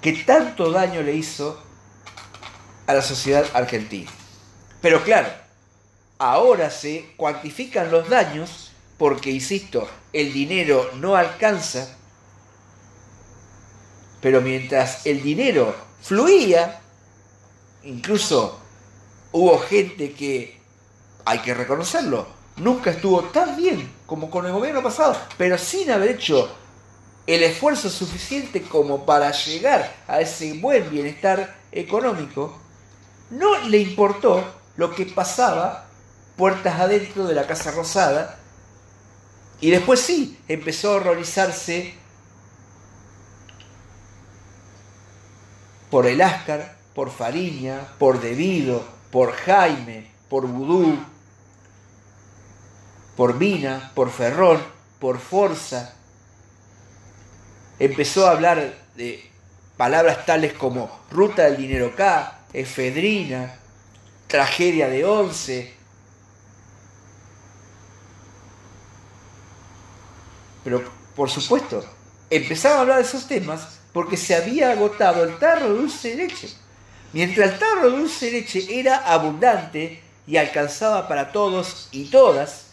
que 0.00 0.12
tanto 0.12 0.70
daño 0.70 1.02
le 1.02 1.14
hizo 1.14 1.62
a 2.86 2.94
la 2.94 3.02
sociedad 3.02 3.44
argentina. 3.54 4.10
Pero 4.80 5.04
claro, 5.04 5.28
ahora 6.18 6.70
se 6.70 7.12
cuantifican 7.16 7.90
los 7.90 8.08
daños 8.08 8.72
porque, 8.98 9.30
insisto, 9.30 9.88
el 10.12 10.32
dinero 10.32 10.90
no 10.96 11.16
alcanza, 11.16 11.96
pero 14.20 14.40
mientras 14.40 15.06
el 15.06 15.22
dinero 15.22 15.74
fluía, 16.02 16.80
incluso 17.82 18.58
hubo 19.32 19.58
gente 19.58 20.12
que, 20.12 20.60
hay 21.24 21.38
que 21.40 21.54
reconocerlo, 21.54 22.39
nunca 22.56 22.90
estuvo 22.90 23.22
tan 23.24 23.56
bien 23.56 23.90
como 24.06 24.30
con 24.30 24.46
el 24.46 24.52
gobierno 24.52 24.82
pasado, 24.82 25.16
pero 25.36 25.56
sin 25.58 25.90
haber 25.90 26.10
hecho 26.10 26.50
el 27.26 27.42
esfuerzo 27.42 27.88
suficiente 27.90 28.62
como 28.62 29.06
para 29.06 29.30
llegar 29.30 29.94
a 30.08 30.20
ese 30.20 30.54
buen 30.54 30.90
bienestar 30.90 31.56
económico, 31.72 32.58
no 33.30 33.58
le 33.68 33.78
importó 33.78 34.44
lo 34.76 34.94
que 34.94 35.06
pasaba 35.06 35.86
puertas 36.36 36.80
adentro 36.80 37.26
de 37.26 37.34
la 37.34 37.46
Casa 37.46 37.70
Rosada 37.70 38.38
y 39.60 39.70
después 39.70 40.00
sí, 40.00 40.38
empezó 40.48 40.90
a 40.92 40.96
horrorizarse 40.96 41.94
por 45.90 46.06
el 46.06 46.22
Áscar, 46.22 46.76
por 46.94 47.10
Fariña, 47.10 47.88
por 47.98 48.20
Devido, 48.20 48.82
por 49.10 49.32
Jaime, 49.32 50.10
por 50.28 50.46
Vudú, 50.46 50.96
por 53.20 53.34
Mina, 53.34 53.92
por 53.94 54.10
Ferrón, 54.10 54.58
por 54.98 55.18
Forza, 55.18 55.92
empezó 57.78 58.26
a 58.26 58.30
hablar 58.30 58.74
de 58.96 59.30
palabras 59.76 60.24
tales 60.24 60.54
como 60.54 60.90
ruta 61.10 61.42
del 61.42 61.58
dinero 61.58 61.94
K, 61.94 62.46
efedrina, 62.54 63.58
tragedia 64.26 64.88
de 64.88 65.04
once. 65.04 65.74
Pero, 70.64 70.82
por 71.14 71.28
supuesto, 71.28 71.84
empezaba 72.30 72.76
a 72.76 72.80
hablar 72.80 72.96
de 72.96 73.02
esos 73.02 73.28
temas 73.28 73.80
porque 73.92 74.16
se 74.16 74.34
había 74.34 74.70
agotado 74.70 75.24
el 75.24 75.38
tarro 75.38 75.68
de 75.68 75.78
dulce 75.78 76.16
de 76.16 76.26
leche. 76.26 76.48
Mientras 77.12 77.52
el 77.52 77.58
tarro 77.58 77.90
de 77.90 77.98
dulce 77.98 78.30
de 78.30 78.40
leche 78.40 78.80
era 78.80 78.96
abundante 78.96 80.02
y 80.26 80.38
alcanzaba 80.38 81.06
para 81.06 81.32
todos 81.32 81.90
y 81.92 82.06
todas, 82.06 82.69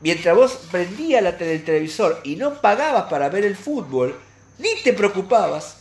mientras 0.00 0.34
vos 0.34 0.52
prendías 0.70 1.22
la 1.22 1.30
el 1.30 1.64
televisor 1.64 2.20
y 2.24 2.36
no 2.36 2.60
pagabas 2.60 3.04
para 3.04 3.28
ver 3.28 3.44
el 3.44 3.56
fútbol, 3.56 4.18
ni 4.58 4.74
te 4.82 4.92
preocupabas 4.92 5.76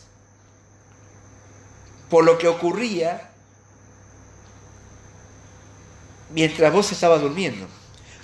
por 2.09 2.23
lo 2.23 2.37
que 2.37 2.47
ocurría 2.47 3.29
mientras 6.31 6.71
vos 6.71 6.91
estabas 6.91 7.21
durmiendo. 7.21 7.67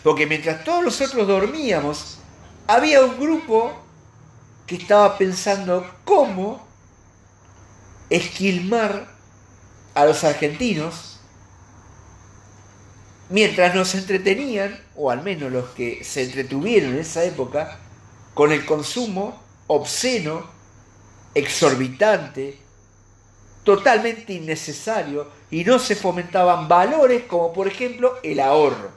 Porque 0.03 0.27
mientras 0.27 0.63
todos 0.63 0.83
nosotros 0.83 1.27
dormíamos, 1.27 2.19
había 2.67 3.03
un 3.03 3.19
grupo 3.19 3.73
que 4.67 4.75
estaba 4.75 5.17
pensando 5.17 5.89
cómo 6.03 6.65
esquilmar 8.09 9.07
a 9.93 10.05
los 10.05 10.23
argentinos 10.23 11.14
mientras 13.29 13.73
nos 13.75 13.95
entretenían, 13.95 14.79
o 14.95 15.11
al 15.11 15.23
menos 15.23 15.51
los 15.51 15.69
que 15.69 16.03
se 16.03 16.23
entretuvieron 16.23 16.93
en 16.93 16.99
esa 16.99 17.23
época, 17.23 17.79
con 18.33 18.51
el 18.51 18.65
consumo 18.65 19.41
obsceno, 19.67 20.45
exorbitante, 21.33 22.59
totalmente 23.63 24.33
innecesario, 24.33 25.29
y 25.49 25.63
no 25.63 25.79
se 25.79 25.95
fomentaban 25.95 26.67
valores 26.67 27.23
como 27.23 27.53
por 27.53 27.67
ejemplo 27.67 28.17
el 28.23 28.39
ahorro. 28.39 28.91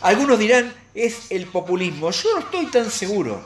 Algunos 0.00 0.38
dirán, 0.38 0.74
es 0.94 1.30
el 1.30 1.46
populismo. 1.46 2.10
Yo 2.10 2.34
no 2.34 2.38
estoy 2.40 2.66
tan 2.66 2.90
seguro. 2.90 3.40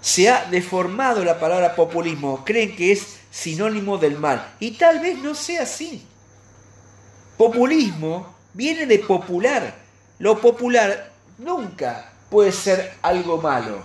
Se 0.00 0.28
ha 0.28 0.44
deformado 0.46 1.24
la 1.24 1.38
palabra 1.38 1.74
populismo. 1.74 2.44
Creen 2.44 2.74
que 2.74 2.92
es 2.92 3.17
sinónimo 3.30 3.98
del 3.98 4.18
mal. 4.18 4.54
Y 4.60 4.72
tal 4.72 5.00
vez 5.00 5.18
no 5.18 5.34
sea 5.34 5.62
así. 5.62 6.06
Populismo 7.36 8.34
viene 8.54 8.86
de 8.86 8.98
popular. 8.98 9.74
Lo 10.18 10.40
popular 10.40 11.12
nunca 11.38 12.12
puede 12.30 12.52
ser 12.52 12.94
algo 13.02 13.40
malo. 13.40 13.82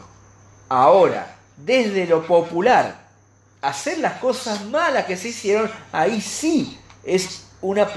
Ahora, 0.69 1.35
desde 1.57 2.07
lo 2.07 2.25
popular, 2.25 3.03
hacer 3.61 3.99
las 3.99 4.19
cosas 4.19 4.65
malas 4.65 5.05
que 5.05 5.15
se 5.15 5.29
hicieron, 5.29 5.69
ahí 5.91 6.19
sí 6.19 6.77
es 7.03 7.45
una, 7.61 7.87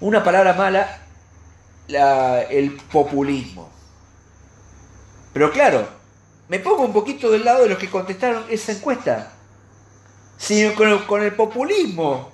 una 0.00 0.24
palabra 0.24 0.54
mala 0.54 1.02
el 2.50 2.76
populismo. 2.90 3.70
Pero 5.32 5.50
claro, 5.52 5.86
me 6.48 6.58
pongo 6.58 6.84
un 6.84 6.92
poquito 6.92 7.30
del 7.30 7.44
lado 7.44 7.62
de 7.62 7.68
los 7.68 7.78
que 7.78 7.90
contestaron 7.90 8.44
esa 8.48 8.72
encuesta 8.72 9.32
sino 10.38 10.74
con 11.06 11.22
el, 11.22 11.34
populismo. 11.34 12.30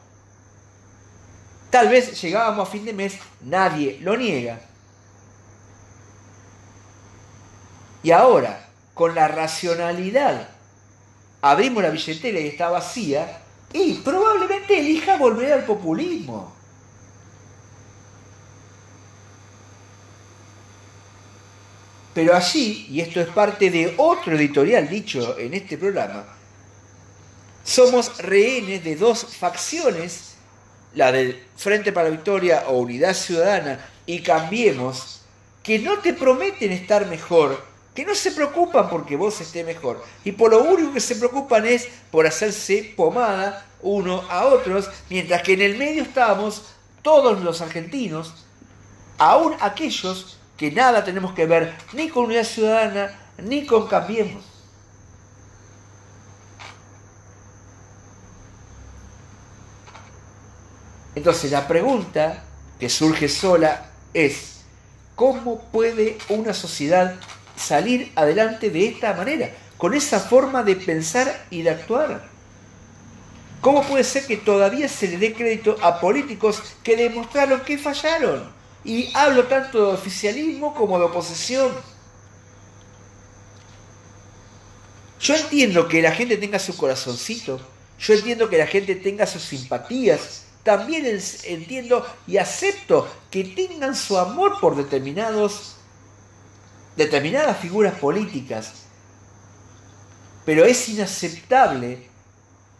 Tal 1.71 1.89
vez 1.89 2.21
llegábamos 2.21 2.69
a 2.69 2.71
fin 2.71 2.85
de 2.85 2.93
mes, 2.93 3.19
nadie 3.41 3.99
lo 4.01 4.17
niega. 4.17 4.61
Y 8.03 8.11
ahora, 8.11 8.69
con 8.93 9.15
la 9.15 9.27
racionalidad, 9.27 10.49
abrimos 11.41 11.83
la 11.83 11.91
billetera 11.91 12.39
y 12.39 12.49
está 12.49 12.69
vacía, 12.69 13.41
y 13.73 13.95
probablemente 13.95 14.79
elija 14.79 15.17
volver 15.17 15.53
al 15.53 15.65
populismo. 15.65 16.53
Pero 22.15 22.37
allí, 22.37 22.87
y 22.91 23.01
esto 23.01 23.21
es 23.21 23.27
parte 23.29 23.71
de 23.71 23.95
otro 23.97 24.37
editorial 24.37 24.89
dicho 24.89 25.37
en 25.37 25.55
este 25.55 25.77
programa, 25.77 26.25
somos 27.65 28.19
rehenes 28.19 28.85
de 28.85 28.95
dos 28.95 29.25
facciones, 29.25 30.35
la 30.95 31.11
del 31.11 31.43
Frente 31.57 31.93
para 31.93 32.09
la 32.09 32.15
Victoria 32.15 32.65
o 32.69 32.79
Unidad 32.79 33.15
Ciudadana 33.15 33.85
y 34.07 34.21
Cambiemos, 34.21 35.23
que 35.63 35.79
no 35.79 35.99
te 35.99 36.13
prometen 36.13 36.71
estar 36.73 37.07
mejor, 37.07 37.65
que 37.95 38.05
no 38.05 38.15
se 38.15 38.33
preocupan 38.33 38.89
porque 38.91 39.17
vos 39.17 39.41
estés 39.41 39.65
mejor, 39.65 40.05
y 40.25 40.33
por 40.33 40.51
lo 40.51 40.63
único 40.63 40.93
que 40.93 41.01
se 41.01 41.17
preocupan 41.17 41.67
es 41.67 41.89
por 42.11 42.27
hacerse 42.27 42.93
pomada 42.97 43.67
uno 43.81 44.23
a 44.29 44.45
otros, 44.45 44.91
mientras 45.09 45.43
que 45.43 45.55
en 45.55 45.63
el 45.63 45.79
medio 45.79 46.03
estamos 46.03 46.63
todos 47.03 47.43
los 47.43 47.61
argentinos, 47.61 48.35
aún 49.19 49.55
aquellos 49.61 50.39
que 50.57 50.71
nada 50.71 51.03
tenemos 51.03 51.33
que 51.33 51.47
ver 51.47 51.75
ni 51.93 52.09
con 52.09 52.27
Unidad 52.27 52.45
Ciudadana 52.45 53.19
ni 53.39 53.67
con 53.67 53.87
Cambiemos. 53.89 54.54
Entonces 61.15 61.53
la 61.53 61.67
pregunta 61.69 62.45
que 62.79 62.89
surge 62.89 63.29
sola 63.29 63.91
es, 64.13 64.63
¿cómo 65.15 65.61
puede 65.71 66.19
una 66.29 66.53
sociedad 66.55 67.15
salir 67.57 68.13
adelante 68.17 68.71
de 68.71 68.89
esta 68.89 69.15
manera, 69.15 69.51
con 69.79 69.95
esa 69.95 70.19
forma 70.19 70.63
de 70.63 70.77
pensar 70.77 71.47
y 71.51 71.63
de 71.63 71.71
actuar? 71.71 72.25
¿Cómo 73.61 73.83
puede 73.83 74.05
ser 74.05 74.27
que 74.27 74.37
todavía 74.37 74.89
se 74.89 75.09
le 75.09 75.17
dé 75.17 75.33
crédito 75.33 75.77
a 75.81 75.99
políticos 75.99 76.63
que 76.83 76.97
demostraron 76.97 77.61
que 77.61 77.79
fallaron? 77.79 78.53
Y 78.85 79.11
hablo 79.15 79.45
tanto 79.45 79.87
de 79.87 79.95
oficialismo 79.95 80.75
como 80.75 80.99
de 80.99 81.07
oposición. 81.07 81.73
Yo 85.21 85.35
entiendo 85.35 85.89
que 85.89 86.03
la 86.03 86.13
gente 86.13 86.37
tenga 86.37 86.59
su 86.59 86.77
corazoncito, 86.77 87.59
yo 87.99 88.13
entiendo 88.13 88.51
que 88.51 88.59
la 88.59 88.67
gente 88.67 88.95
tenga 88.97 89.27
sus 89.27 89.43
simpatías, 89.43 90.44
también 90.65 91.21
entiendo 91.45 92.05
y 92.27 92.39
acepto 92.39 93.07
que 93.31 93.45
tengan 93.45 93.95
su 93.95 94.19
amor 94.19 94.59
por 94.61 94.75
determinados, 94.75 95.77
determinadas 96.97 97.59
figuras 97.59 97.95
políticas. 97.95 98.73
Pero 100.47 100.65
es 100.65 100.89
inaceptable 100.89 102.09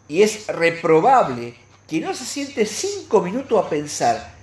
y 0.07 0.23
es 0.23 0.47
reprobable 0.47 1.55
que 1.87 2.01
no 2.01 2.13
se 2.15 2.25
siente 2.25 2.65
cinco 2.65 3.21
minutos 3.21 3.63
a 3.63 3.69
pensar 3.69 4.33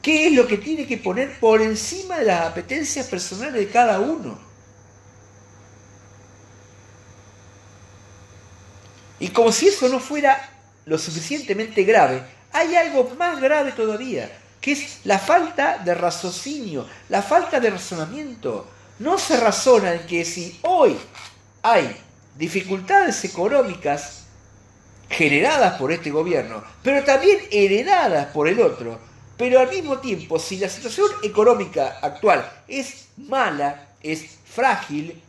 qué 0.00 0.28
es 0.28 0.32
lo 0.32 0.46
que 0.46 0.56
tiene 0.56 0.86
que 0.86 0.96
poner 0.96 1.38
por 1.38 1.60
encima 1.60 2.18
de 2.18 2.24
las 2.24 2.46
apetencias 2.46 3.06
personales 3.06 3.54
de 3.54 3.68
cada 3.68 4.00
uno. 4.00 4.38
Y 9.18 9.28
como 9.28 9.52
si 9.52 9.68
eso 9.68 9.88
no 9.88 9.98
fuera 9.98 10.52
lo 10.84 10.98
suficientemente 10.98 11.82
grave, 11.84 12.35
hay 12.56 12.74
algo 12.74 13.10
más 13.18 13.38
grave 13.38 13.72
todavía, 13.72 14.30
que 14.62 14.72
es 14.72 15.00
la 15.04 15.18
falta 15.18 15.76
de 15.76 15.94
raciocinio, 15.94 16.86
la 17.10 17.20
falta 17.20 17.60
de 17.60 17.68
razonamiento. 17.68 18.66
No 18.98 19.18
se 19.18 19.38
razona 19.38 19.92
en 19.92 20.06
que 20.06 20.24
si 20.24 20.58
hoy 20.62 20.96
hay 21.62 21.94
dificultades 22.34 23.22
económicas 23.24 24.24
generadas 25.10 25.78
por 25.78 25.92
este 25.92 26.10
gobierno, 26.10 26.64
pero 26.82 27.04
también 27.04 27.40
heredadas 27.50 28.28
por 28.28 28.48
el 28.48 28.58
otro, 28.60 28.98
pero 29.36 29.60
al 29.60 29.68
mismo 29.68 29.98
tiempo, 29.98 30.38
si 30.38 30.56
la 30.56 30.70
situación 30.70 31.08
económica 31.22 31.98
actual 32.00 32.50
es 32.66 33.08
mala, 33.18 33.88
es 34.02 34.38
frágil, 34.46 35.22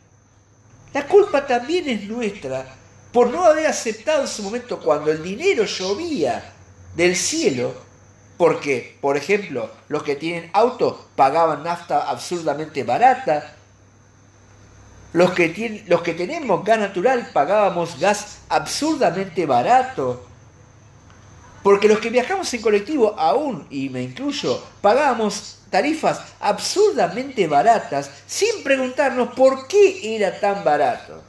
la 0.93 1.05
culpa 1.05 1.45
también 1.45 1.89
es 1.89 2.03
nuestra 2.03 2.65
por 3.11 3.29
no 3.29 3.43
haber 3.43 3.67
aceptado 3.67 4.21
en 4.21 4.29
su 4.29 4.43
momento 4.43 4.79
cuando 4.79 5.11
el 5.11 5.21
dinero 5.21 5.65
llovía 5.65 6.53
del 6.97 7.15
cielo, 7.15 7.75
porque, 8.37 8.97
por 9.01 9.17
ejemplo, 9.17 9.69
los 9.87 10.01
que 10.01 10.15
tienen 10.15 10.49
auto 10.51 11.07
pagaban 11.15 11.63
nafta 11.63 12.09
absurdamente 12.09 12.83
barata, 12.83 13.53
los 15.13 15.31
que, 15.31 15.49
tienen, 15.49 15.83
los 15.87 16.01
que 16.01 16.13
tenemos 16.13 16.65
gas 16.65 16.79
natural 16.79 17.29
pagábamos 17.31 17.99
gas 17.99 18.39
absurdamente 18.49 19.45
barato, 19.45 20.25
porque 21.61 21.87
los 21.87 21.99
que 21.99 22.09
viajamos 22.09 22.51
en 22.53 22.61
colectivo 22.61 23.13
aún, 23.17 23.67
y 23.69 23.89
me 23.89 24.01
incluyo, 24.01 24.61
pagábamos 24.81 25.59
tarifas 25.69 26.21
absurdamente 26.39 27.47
baratas 27.47 28.09
sin 28.25 28.63
preguntarnos 28.63 29.35
por 29.35 29.67
qué 29.67 30.15
era 30.15 30.39
tan 30.39 30.63
barato. 30.63 31.26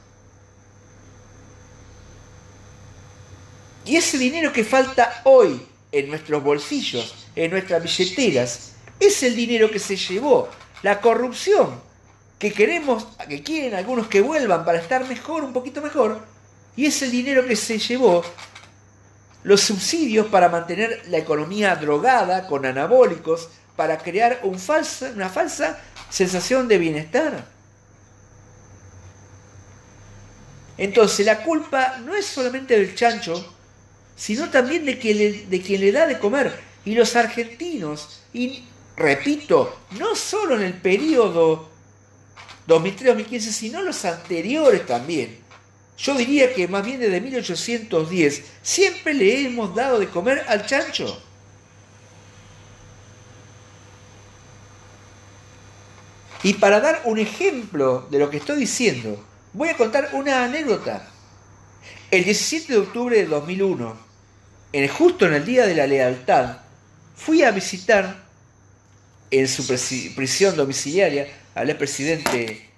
Y 3.85 3.95
ese 3.95 4.17
dinero 4.17 4.53
que 4.53 4.63
falta 4.63 5.21
hoy 5.23 5.61
en 5.91 6.09
nuestros 6.09 6.43
bolsillos, 6.43 7.27
en 7.35 7.51
nuestras 7.51 7.81
billeteras, 7.81 8.73
es 8.99 9.23
el 9.23 9.35
dinero 9.35 9.71
que 9.71 9.79
se 9.79 9.95
llevó 9.95 10.49
la 10.83 11.01
corrupción 11.01 11.81
que 12.37 12.53
queremos, 12.53 13.05
que 13.27 13.43
quieren 13.43 13.75
algunos 13.75 14.07
que 14.07 14.21
vuelvan 14.21 14.63
para 14.63 14.79
estar 14.79 15.05
mejor, 15.07 15.43
un 15.43 15.51
poquito 15.51 15.81
mejor, 15.81 16.21
y 16.75 16.85
es 16.85 17.01
el 17.01 17.11
dinero 17.11 17.45
que 17.45 17.55
se 17.55 17.77
llevó 17.77 18.23
los 19.43 19.61
subsidios 19.61 20.27
para 20.27 20.47
mantener 20.47 21.03
la 21.07 21.17
economía 21.17 21.75
drogada 21.75 22.47
con 22.47 22.65
anabólicos, 22.65 23.49
para 23.75 23.97
crear 23.97 24.41
una 24.43 25.29
falsa 25.29 25.79
sensación 26.09 26.67
de 26.67 26.77
bienestar. 26.77 27.45
Entonces 30.77 31.25
la 31.25 31.43
culpa 31.43 31.97
no 32.05 32.15
es 32.15 32.25
solamente 32.25 32.77
del 32.77 32.95
chancho, 32.95 33.55
sino 34.19 34.49
también 34.49 34.85
de 34.85 34.99
quien, 34.99 35.17
le, 35.17 35.31
de 35.45 35.61
quien 35.61 35.79
le 35.79 35.93
da 35.93 36.05
de 36.05 36.19
comer. 36.19 36.53
Y 36.83 36.93
los 36.93 37.15
argentinos, 37.15 38.21
y 38.33 38.65
repito, 38.97 39.79
no 39.97 40.13
solo 40.13 40.55
en 40.55 40.63
el 40.63 40.73
periodo 40.73 41.69
2003-2015, 42.67 43.39
sino 43.39 43.81
los 43.81 44.03
anteriores 44.03 44.85
también. 44.85 45.39
Yo 45.97 46.15
diría 46.15 46.53
que 46.53 46.67
más 46.67 46.85
bien 46.85 46.99
desde 46.99 47.21
1810 47.21 48.43
siempre 48.61 49.13
le 49.13 49.45
hemos 49.45 49.73
dado 49.73 49.99
de 49.99 50.09
comer 50.09 50.43
al 50.49 50.65
chancho. 50.65 51.23
Y 56.43 56.55
para 56.55 56.81
dar 56.81 57.03
un 57.05 57.19
ejemplo 57.19 58.05
de 58.11 58.19
lo 58.19 58.29
que 58.29 58.37
estoy 58.37 58.59
diciendo, 58.59 59.25
voy 59.53 59.69
a 59.69 59.77
contar 59.77 60.09
una 60.11 60.43
anécdota. 60.43 61.09
El 62.11 62.25
17 62.25 62.73
de 62.73 62.79
octubre 62.79 63.15
de 63.15 63.27
2001, 63.27 64.08
en, 64.73 64.87
justo 64.87 65.25
en 65.25 65.33
el 65.33 65.45
Día 65.45 65.65
de 65.65 65.75
la 65.75 65.87
Lealtad, 65.87 66.57
fui 67.15 67.43
a 67.43 67.51
visitar 67.51 68.23
en 69.31 69.47
su 69.47 69.65
prisión 70.15 70.55
domiciliaria 70.55 71.27
al 71.55 71.75
presidente 71.77 72.69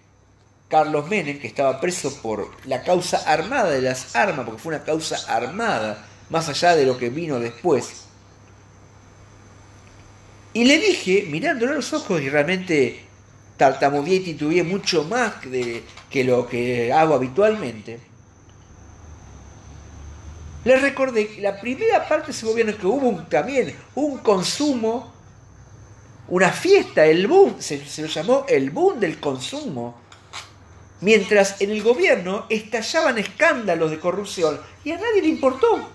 Carlos 0.67 1.07
Menem, 1.09 1.39
que 1.39 1.47
estaba 1.47 1.79
preso 1.79 2.21
por 2.21 2.49
la 2.65 2.81
causa 2.81 3.17
armada 3.31 3.71
de 3.71 3.81
las 3.81 4.15
armas, 4.15 4.45
porque 4.45 4.61
fue 4.61 4.75
una 4.75 4.83
causa 4.83 5.17
armada, 5.27 6.05
más 6.29 6.47
allá 6.49 6.75
de 6.75 6.85
lo 6.85 6.97
que 6.97 7.09
vino 7.09 7.39
después. 7.39 8.05
Y 10.53 10.65
le 10.65 10.79
dije, 10.79 11.27
mirándole 11.29 11.73
a 11.73 11.75
los 11.75 11.93
ojos, 11.93 12.21
y 12.21 12.29
realmente 12.29 13.05
tartamudeé 13.57 14.15
y 14.15 14.19
titubeé 14.21 14.63
mucho 14.63 15.03
más 15.03 15.41
de, 15.49 15.83
que 16.09 16.23
lo 16.23 16.47
que 16.47 16.91
hago 16.91 17.15
habitualmente, 17.15 17.99
les 20.63 20.81
recordé 20.81 21.27
que 21.27 21.41
la 21.41 21.59
primera 21.59 22.07
parte 22.07 22.27
de 22.27 22.31
ese 22.33 22.45
gobierno 22.45 22.77
que 22.77 22.85
hubo 22.85 23.23
también 23.23 23.75
un 23.95 24.19
consumo, 24.19 25.11
una 26.27 26.51
fiesta, 26.51 27.05
el 27.05 27.27
boom, 27.27 27.55
se, 27.59 27.83
se 27.85 28.03
lo 28.03 28.07
llamó 28.07 28.45
el 28.47 28.69
boom 28.69 28.99
del 28.99 29.19
consumo. 29.19 29.99
Mientras 31.01 31.59
en 31.61 31.71
el 31.71 31.81
gobierno 31.81 32.45
estallaban 32.49 33.17
escándalos 33.17 33.89
de 33.89 33.99
corrupción 33.99 34.61
y 34.83 34.91
a 34.91 34.97
nadie 34.97 35.23
le 35.23 35.29
importó. 35.29 35.89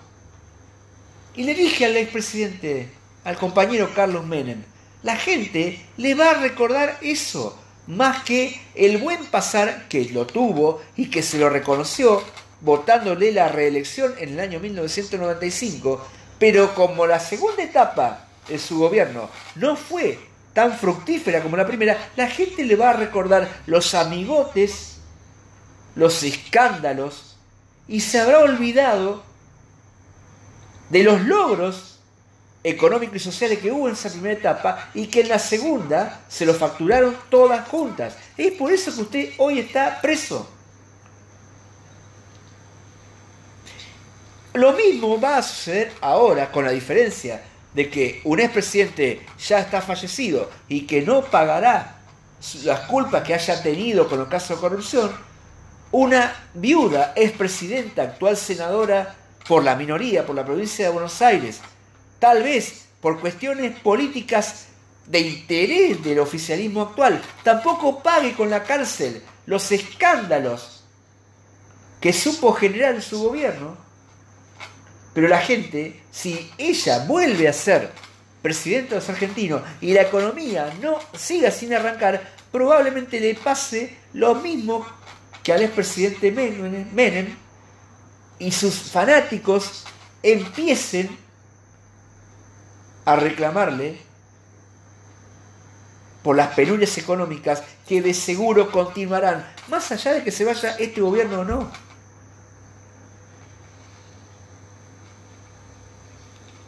Y 1.35 1.43
le 1.43 1.53
dije 1.53 1.85
al 1.85 1.95
expresidente, 1.95 2.89
al 3.23 3.37
compañero 3.37 3.89
Carlos 3.95 4.25
Menem, 4.25 4.63
la 5.03 5.15
gente 5.15 5.85
le 5.95 6.13
va 6.13 6.31
a 6.31 6.41
recordar 6.41 6.97
eso, 7.01 7.57
más 7.87 8.23
que 8.23 8.59
el 8.75 8.97
buen 8.97 9.23
pasar 9.27 9.87
que 9.87 10.05
lo 10.05 10.27
tuvo 10.27 10.81
y 10.97 11.09
que 11.09 11.23
se 11.23 11.37
lo 11.37 11.49
reconoció 11.49 12.21
votándole 12.61 13.31
la 13.31 13.47
reelección 13.47 14.13
en 14.17 14.29
el 14.29 14.39
año 14.39 14.59
1995, 14.59 16.05
pero 16.39 16.73
como 16.73 17.05
la 17.05 17.19
segunda 17.19 17.63
etapa 17.63 18.27
de 18.47 18.59
su 18.59 18.79
gobierno 18.79 19.29
no 19.55 19.75
fue 19.75 20.19
tan 20.53 20.73
fructífera 20.73 21.43
como 21.43 21.55
la 21.55 21.67
primera, 21.67 22.09
la 22.15 22.27
gente 22.27 22.63
le 22.63 22.75
va 22.75 22.89
a 22.89 22.93
recordar 22.93 23.47
los 23.67 23.93
amigotes, 23.93 24.97
los 25.95 26.23
escándalos, 26.23 27.37
y 27.87 28.01
se 28.01 28.19
habrá 28.19 28.39
olvidado 28.39 29.23
de 30.89 31.03
los 31.03 31.21
logros 31.21 31.99
económicos 32.63 33.17
y 33.17 33.19
sociales 33.19 33.59
que 33.59 33.71
hubo 33.71 33.87
en 33.87 33.93
esa 33.93 34.09
primera 34.09 34.33
etapa 34.33 34.89
y 34.93 35.07
que 35.07 35.21
en 35.21 35.29
la 35.29 35.39
segunda 35.39 36.21
se 36.27 36.45
lo 36.45 36.53
facturaron 36.53 37.15
todas 37.29 37.67
juntas. 37.67 38.15
Es 38.37 38.53
por 38.53 38.71
eso 38.71 38.93
que 38.93 39.01
usted 39.01 39.33
hoy 39.37 39.59
está 39.59 40.01
preso. 40.01 40.49
Lo 44.57 44.73
mismo 44.73 45.21
va 45.21 45.37
a 45.37 45.43
suceder 45.43 45.93
ahora 46.01 46.51
con 46.51 46.65
la 46.65 46.71
diferencia 46.71 47.43
de 47.75 47.91
que 47.91 48.21
un 48.23 48.39
expresidente 48.39 49.23
ya 49.37 49.59
está 49.59 49.83
fallecido 49.83 50.49
y 50.67 50.87
que 50.87 51.03
no 51.03 51.21
pagará 51.21 51.99
las 52.63 52.79
culpas 52.87 53.21
que 53.21 53.35
haya 53.35 53.61
tenido 53.61 54.09
con 54.09 54.19
el 54.19 54.27
caso 54.27 54.55
de 54.55 54.61
corrupción, 54.61 55.11
una 55.91 56.49
viuda 56.55 57.13
expresidenta, 57.15 58.01
actual 58.01 58.35
senadora 58.35 59.15
por 59.47 59.63
la 59.63 59.75
minoría, 59.75 60.25
por 60.25 60.35
la 60.35 60.43
provincia 60.43 60.87
de 60.87 60.91
Buenos 60.91 61.21
Aires, 61.21 61.61
tal 62.17 62.41
vez 62.41 62.87
por 62.99 63.19
cuestiones 63.19 63.79
políticas 63.81 64.69
de 65.05 65.19
interés 65.19 66.03
del 66.03 66.17
oficialismo 66.17 66.81
actual, 66.81 67.21
tampoco 67.43 68.01
pague 68.01 68.33
con 68.33 68.49
la 68.49 68.63
cárcel 68.63 69.21
los 69.45 69.71
escándalos 69.71 70.83
que 72.01 72.11
supo 72.11 72.53
generar 72.53 72.95
en 72.95 73.03
su 73.03 73.21
gobierno 73.21 73.85
pero 75.17 75.29
la 75.29 75.39
gente, 75.39 75.99
si 76.11 76.51
ella 76.59 77.03
vuelve 77.07 77.47
a 77.47 77.53
ser 77.53 77.89
presidente 78.43 78.89
de 78.89 78.95
los 78.97 79.09
argentinos 79.09 79.63
y 79.81 79.91
la 79.91 80.03
economía 80.03 80.71
no 80.79 80.99
siga 81.17 81.49
sin 81.49 81.73
arrancar, 81.73 82.21
probablemente 82.51 83.19
le 83.19 83.33
pase 83.33 83.97
lo 84.13 84.35
mismo 84.35 84.85
que 85.41 85.53
al 85.53 85.63
expresidente 85.63 86.31
Menem 86.31 87.35
y 88.37 88.51
sus 88.51 88.75
fanáticos 88.75 89.85
empiecen 90.21 91.09
a 93.03 93.15
reclamarle 93.15 93.97
por 96.21 96.35
las 96.35 96.49
penurias 96.49 96.95
económicas 96.99 97.63
que 97.87 98.03
de 98.03 98.13
seguro 98.13 98.71
continuarán, 98.71 99.51
más 99.67 99.91
allá 99.91 100.13
de 100.13 100.23
que 100.23 100.31
se 100.31 100.45
vaya 100.45 100.75
este 100.77 101.01
gobierno 101.01 101.39
o 101.39 101.43
no. 101.43 101.86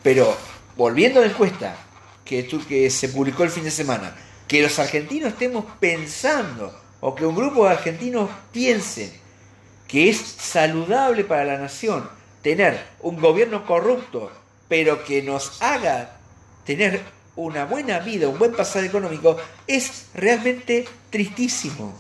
Pero 0.04 0.36
volviendo 0.78 1.20
a 1.20 1.24
la 1.24 1.30
encuesta 1.30 1.76
que, 2.24 2.90
se 2.90 3.10
publicó 3.10 3.44
el 3.44 3.50
fin 3.50 3.64
de 3.64 3.72
semana, 3.72 4.16
que 4.48 4.62
los 4.62 4.78
argentinos 4.80 5.34
estemos 5.34 5.66
pensando 5.80 6.74
o 7.02 7.16
que 7.16 7.26
un 7.26 7.36
grupo 7.36 7.66
de 7.66 7.72
argentinos 7.72 8.30
piensen 8.52 9.12
que 9.88 10.10
es 10.10 10.18
saludable 10.18 11.24
para 11.24 11.46
la 11.46 11.58
nación 11.58 12.08
tener 12.44 12.80
un 13.02 13.20
gobierno 13.20 13.66
corrupto, 13.66 14.32
pero 14.68 15.04
que 15.04 15.24
nos 15.24 15.62
haga 15.62 16.18
tener 16.66 17.02
una 17.36 17.66
buena 17.66 18.00
vida, 18.00 18.28
un 18.28 18.38
buen 18.38 18.54
pasar 18.54 18.84
económico, 18.84 19.38
es 19.66 20.08
realmente 20.14 20.88
tristísimo. 21.10 21.94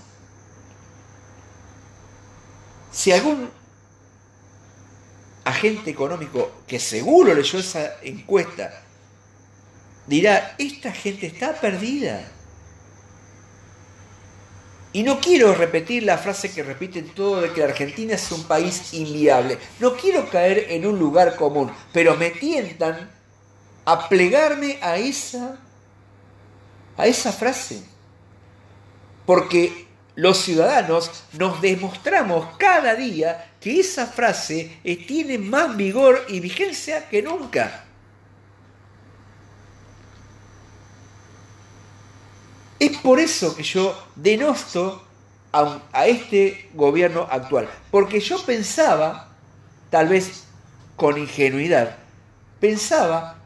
Si 2.92 3.12
algún 3.12 3.50
agente 5.50 5.90
económico 5.90 6.64
que 6.68 6.80
seguro 6.80 7.34
leyó 7.34 7.60
esa 7.60 7.96
encuesta 8.04 8.84
dirá, 10.10 10.56
esta 10.58 10.92
gente 10.92 11.28
está 11.28 11.54
perdida. 11.54 12.22
Y 14.92 15.04
no 15.04 15.20
quiero 15.20 15.54
repetir 15.54 16.02
la 16.02 16.18
frase 16.18 16.52
que 16.52 16.64
repiten 16.64 17.10
todo 17.10 17.42
de 17.42 17.54
que 17.54 17.64
Argentina 17.64 18.16
es 18.16 18.32
un 18.32 18.44
país 18.46 18.92
inviable. 18.94 19.60
No 19.80 19.96
quiero 19.96 20.28
caer 20.28 20.66
en 20.70 20.88
un 20.88 20.98
lugar 20.98 21.36
común, 21.36 21.72
pero 21.94 22.16
me 22.16 22.32
tientan 22.32 23.12
a 23.86 24.10
plegarme 24.10 24.80
a 24.82 24.98
esa 24.98 25.60
a 26.98 27.06
esa 27.06 27.32
frase. 27.32 27.84
Porque 29.28 29.88
los 30.16 30.40
ciudadanos 30.40 31.24
nos 31.34 31.62
demostramos 31.62 32.58
cada 32.58 32.96
día 32.96 33.49
que 33.60 33.80
esa 33.80 34.07
frase 34.07 34.80
eh, 34.84 34.95
tiene 34.95 35.38
más 35.38 35.76
vigor 35.76 36.26
y 36.27 36.40
vigencia 36.40 37.10
que 37.10 37.22
nunca. 37.22 37.86
Es 42.80 42.98
por 42.99 43.19
eso 43.19 43.56
que 43.56 43.64
yo 43.64 43.98
denosto 44.15 45.06
a, 45.52 45.81
a, 45.91 46.07
este 46.07 46.69
gobierno 46.73 47.27
actual, 47.30 47.68
porque 47.91 48.22
yo 48.22 48.44
pensaba, 48.45 49.30
tal 49.90 50.07
vez 50.07 50.45
con 50.95 51.18
ingenuidad, 51.18 51.98
pensaba 52.61 53.38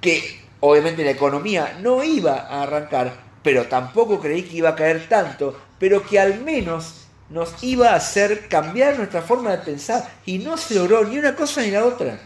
que 0.00 0.40
obviamente 0.60 1.04
la 1.04 1.10
economía 1.10 1.78
no 1.80 2.04
iba 2.04 2.34
a 2.34 2.62
arrancar, 2.62 3.12
pero 3.42 3.66
tampoco 3.66 4.20
creí 4.20 4.42
que 4.42 4.58
iba 4.58 4.70
a 4.70 4.76
caer 4.76 5.08
tanto 5.08 5.68
pero 5.78 6.04
que 6.04 6.18
al 6.18 6.40
menos 6.40 7.07
nos 7.30 7.62
iba 7.62 7.90
a 7.90 7.96
hacer 7.96 8.48
cambiar 8.48 8.96
nuestra 8.96 9.22
forma 9.22 9.50
de 9.50 9.58
pensar 9.58 10.08
y 10.24 10.38
no 10.38 10.56
se 10.56 10.74
logró 10.74 11.04
ni 11.04 11.18
una 11.18 11.34
cosa 11.34 11.62
ni 11.62 11.70
la 11.70 11.84
otra. 11.84 12.18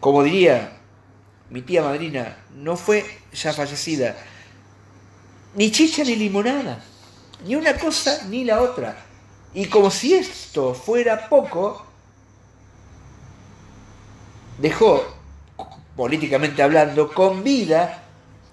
Como 0.00 0.22
diría 0.22 0.78
mi 1.50 1.62
tía 1.62 1.82
madrina, 1.82 2.36
no 2.54 2.76
fue 2.76 3.04
ya 3.32 3.52
fallecida, 3.52 4.16
ni 5.54 5.70
chicha 5.70 6.04
ni 6.04 6.16
limonada, 6.16 6.82
ni 7.44 7.54
una 7.56 7.74
cosa 7.74 8.24
ni 8.28 8.44
la 8.44 8.60
otra. 8.60 9.04
Y 9.54 9.66
como 9.66 9.90
si 9.90 10.14
esto 10.14 10.74
fuera 10.74 11.28
poco, 11.28 11.86
dejó, 14.58 15.02
políticamente 15.96 16.62
hablando, 16.62 17.12
con 17.12 17.42
vida 17.42 18.02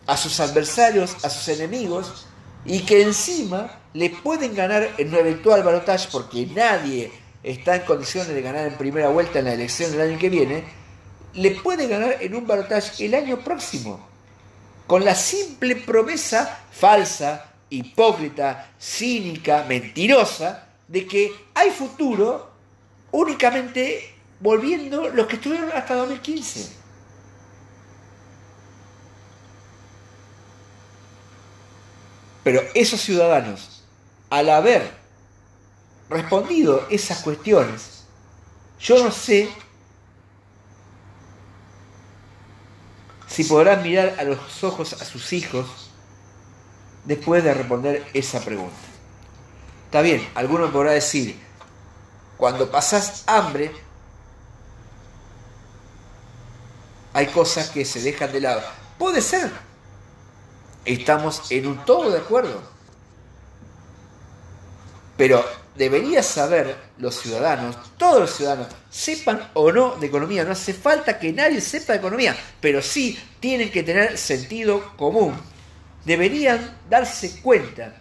a 0.07 0.15
sus 0.15 0.39
adversarios, 0.39 1.23
a 1.23 1.29
sus 1.29 1.47
enemigos, 1.49 2.27
y 2.65 2.79
que 2.79 3.03
encima 3.03 3.79
le 3.93 4.09
pueden 4.09 4.55
ganar 4.55 4.89
en 4.97 5.09
un 5.09 5.15
eventual 5.15 5.63
balotaje, 5.63 6.09
porque 6.11 6.47
nadie 6.47 7.11
está 7.43 7.75
en 7.75 7.83
condiciones 7.83 8.29
de 8.29 8.41
ganar 8.41 8.67
en 8.67 8.75
primera 8.75 9.09
vuelta 9.09 9.39
en 9.39 9.45
la 9.45 9.53
elección 9.53 9.91
del 9.91 10.01
año 10.01 10.19
que 10.19 10.29
viene, 10.29 10.63
le 11.33 11.51
puede 11.51 11.87
ganar 11.87 12.17
en 12.19 12.35
un 12.35 12.47
balotaje 12.47 13.05
el 13.05 13.13
año 13.13 13.39
próximo, 13.39 14.05
con 14.87 15.05
la 15.05 15.15
simple 15.15 15.75
promesa 15.75 16.65
falsa, 16.71 17.53
hipócrita, 17.69 18.71
cínica, 18.79 19.65
mentirosa, 19.67 20.67
de 20.87 21.05
que 21.05 21.31
hay 21.53 21.71
futuro 21.71 22.51
únicamente 23.11 24.13
volviendo 24.39 25.09
los 25.09 25.27
que 25.27 25.35
estuvieron 25.35 25.69
hasta 25.73 25.95
2015. 25.95 26.84
Pero 32.45 32.61
esos 32.75 33.01
ciudadanos, 33.01 33.81
al 34.29 34.51
haber 34.51 34.91
respondido 36.11 36.85
esas 36.91 37.23
cuestiones, 37.23 38.03
yo 38.79 39.03
no 39.03 39.09
sé 39.09 39.49
si 43.25 43.45
podrán 43.45 43.81
mirar 43.81 44.17
a 44.19 44.23
los 44.23 44.63
ojos 44.63 44.93
a 44.93 45.05
sus 45.05 45.33
hijos 45.33 45.89
después 47.05 47.43
de 47.43 47.51
responder 47.55 48.05
esa 48.13 48.39
pregunta. 48.41 48.75
Está 49.85 50.01
bien, 50.01 50.29
alguno 50.35 50.71
podrá 50.71 50.91
decir, 50.91 51.39
cuando 52.37 52.69
pasas 52.69 53.23
hambre, 53.25 53.71
hay 57.11 57.25
cosas 57.25 57.71
que 57.71 57.83
se 57.85 58.01
dejan 58.01 58.31
de 58.31 58.41
lado. 58.41 58.61
Puede 58.99 59.23
ser, 59.23 59.51
estamos 60.85 61.51
en 61.51 61.67
un 61.67 61.83
todo 61.85 62.11
de 62.11 62.19
acuerdo. 62.19 62.61
Pero 65.17 65.43
debería 65.75 66.23
saber 66.23 66.75
los 66.97 67.15
ciudadanos, 67.15 67.77
todos 67.97 68.21
los 68.21 68.31
ciudadanos, 68.31 68.67
sepan 68.89 69.49
o 69.53 69.71
no 69.71 69.95
de 69.95 70.07
economía, 70.07 70.43
no 70.43 70.51
hace 70.51 70.73
falta 70.73 71.19
que 71.19 71.33
nadie 71.33 71.61
sepa 71.61 71.93
de 71.93 71.99
economía, 71.99 72.35
pero 72.61 72.81
sí 72.81 73.19
tienen 73.39 73.71
que 73.71 73.83
tener 73.83 74.17
sentido 74.17 74.95
común. 74.97 75.35
Deberían 76.05 76.77
darse 76.89 77.41
cuenta 77.41 77.95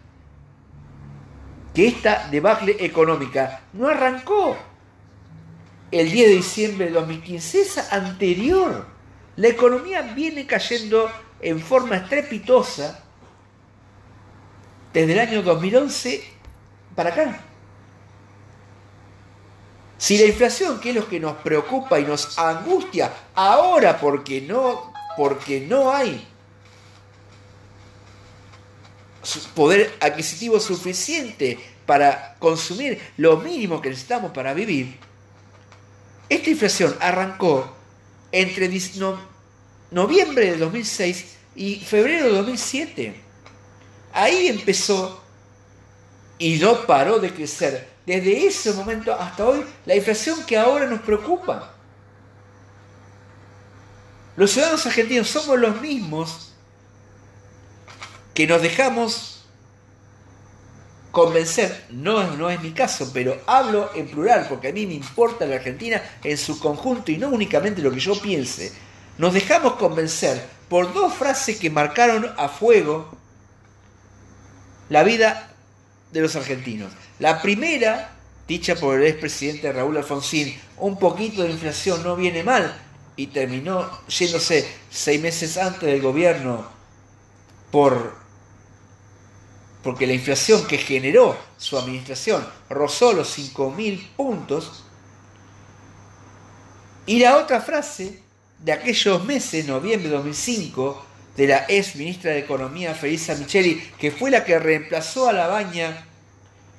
que 1.72 1.88
esta 1.88 2.28
debacle 2.30 2.76
económica 2.80 3.62
no 3.72 3.88
arrancó 3.88 4.56
el 5.90 6.10
10 6.10 6.28
de 6.28 6.36
diciembre 6.36 6.86
de 6.86 6.92
2015, 6.92 7.60
es 7.60 7.92
anterior. 7.92 8.86
La 9.36 9.48
economía 9.48 10.02
viene 10.02 10.46
cayendo 10.46 11.10
en 11.44 11.60
forma 11.60 11.96
estrepitosa 11.96 13.00
desde 14.94 15.12
el 15.12 15.18
año 15.18 15.42
2011 15.42 16.24
para 16.96 17.10
acá. 17.10 17.40
Si 19.98 20.16
la 20.16 20.24
inflación, 20.24 20.80
que 20.80 20.90
es 20.90 20.96
lo 20.96 21.06
que 21.06 21.20
nos 21.20 21.36
preocupa 21.36 22.00
y 22.00 22.04
nos 22.04 22.38
angustia 22.38 23.12
ahora 23.34 23.98
porque 24.00 24.40
no, 24.40 24.92
porque 25.16 25.60
no 25.60 25.92
hay 25.92 26.26
poder 29.54 29.94
adquisitivo 30.00 30.58
suficiente 30.60 31.58
para 31.84 32.36
consumir 32.38 33.00
lo 33.18 33.36
mínimo 33.36 33.82
que 33.82 33.90
necesitamos 33.90 34.32
para 34.32 34.54
vivir, 34.54 34.98
esta 36.28 36.50
inflación 36.50 36.96
arrancó 37.00 37.74
entre 38.32 38.68
noviembre 39.94 40.50
de 40.50 40.58
2006 40.58 41.36
y 41.54 41.76
febrero 41.76 42.26
de 42.26 42.32
2007. 42.32 43.14
Ahí 44.12 44.48
empezó 44.48 45.22
y 46.36 46.56
no 46.56 46.84
paró 46.84 47.20
de 47.20 47.32
crecer. 47.32 47.94
Desde 48.04 48.46
ese 48.46 48.72
momento 48.72 49.14
hasta 49.14 49.46
hoy, 49.46 49.64
la 49.86 49.94
inflación 49.94 50.44
que 50.44 50.58
ahora 50.58 50.86
nos 50.86 51.00
preocupa. 51.00 51.72
Los 54.36 54.50
ciudadanos 54.50 54.84
argentinos 54.84 55.28
somos 55.28 55.58
los 55.58 55.80
mismos 55.80 56.52
que 58.34 58.48
nos 58.48 58.60
dejamos 58.60 59.44
convencer, 61.12 61.84
no, 61.90 62.36
no 62.36 62.50
es 62.50 62.60
mi 62.60 62.72
caso, 62.72 63.12
pero 63.14 63.40
hablo 63.46 63.92
en 63.94 64.08
plural 64.08 64.46
porque 64.48 64.68
a 64.68 64.72
mí 64.72 64.84
me 64.84 64.94
importa 64.94 65.46
la 65.46 65.54
Argentina 65.54 66.02
en 66.24 66.36
su 66.36 66.58
conjunto 66.58 67.12
y 67.12 67.16
no 67.16 67.28
únicamente 67.28 67.80
lo 67.80 67.92
que 67.92 68.00
yo 68.00 68.20
piense. 68.20 68.72
Nos 69.18 69.34
dejamos 69.34 69.74
convencer 69.74 70.44
por 70.68 70.92
dos 70.92 71.14
frases 71.14 71.58
que 71.58 71.70
marcaron 71.70 72.32
a 72.36 72.48
fuego 72.48 73.16
la 74.88 75.02
vida 75.02 75.50
de 76.12 76.20
los 76.20 76.36
argentinos. 76.36 76.92
La 77.18 77.40
primera, 77.40 78.12
dicha 78.46 78.74
por 78.74 79.00
el 79.00 79.06
expresidente 79.06 79.72
Raúl 79.72 79.96
Alfonsín, 79.96 80.58
un 80.78 80.98
poquito 80.98 81.42
de 81.42 81.50
inflación 81.50 82.02
no 82.02 82.16
viene 82.16 82.42
mal, 82.42 82.74
y 83.16 83.28
terminó 83.28 83.88
yéndose 84.08 84.68
seis 84.90 85.20
meses 85.20 85.56
antes 85.56 85.82
del 85.82 86.02
gobierno 86.02 86.66
por 87.70 88.24
porque 89.84 90.06
la 90.06 90.14
inflación 90.14 90.66
que 90.66 90.78
generó 90.78 91.36
su 91.58 91.76
administración 91.76 92.44
rozó 92.70 93.12
los 93.12 93.38
5.000 93.38 94.14
puntos. 94.16 94.82
Y 97.04 97.18
la 97.18 97.36
otra 97.36 97.60
frase 97.60 98.23
de 98.64 98.72
aquellos 98.72 99.22
meses, 99.24 99.66
noviembre 99.66 100.08
de 100.08 100.16
2005, 100.16 101.04
de 101.36 101.46
la 101.46 101.66
ex 101.68 101.96
ministra 101.96 102.30
de 102.30 102.38
Economía, 102.38 102.94
Felisa 102.94 103.34
Micheli, 103.34 103.74
que 103.98 104.10
fue 104.10 104.30
la 104.30 104.42
que 104.42 104.58
reemplazó 104.58 105.28
a 105.28 105.34
la 105.34 105.48
baña 105.48 106.06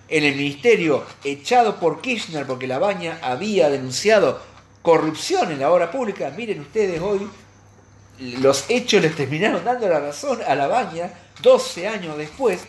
en 0.08 0.24
el 0.24 0.36
ministerio, 0.36 1.04
echado 1.24 1.80
por 1.80 2.02
Kirchner 2.02 2.48
porque 2.48 2.66
la 2.66 2.80
baña 2.80 3.20
había 3.22 3.70
denunciado 3.70 4.42
corrupción 4.82 5.52
en 5.52 5.60
la 5.60 5.72
obra 5.72 5.92
pública. 5.92 6.34
Miren 6.36 6.62
ustedes 6.62 7.00
hoy, 7.02 7.30
los 8.20 8.66
hechos 8.68 9.04
les 9.04 9.16
terminaron 9.16 9.64
dando 9.64 9.88
la 9.88 10.00
razón 10.00 10.40
a 10.48 10.56
la 10.56 10.68
baña 10.68 11.14
12 11.44 11.88
años 11.88 12.18
después. 12.18 12.62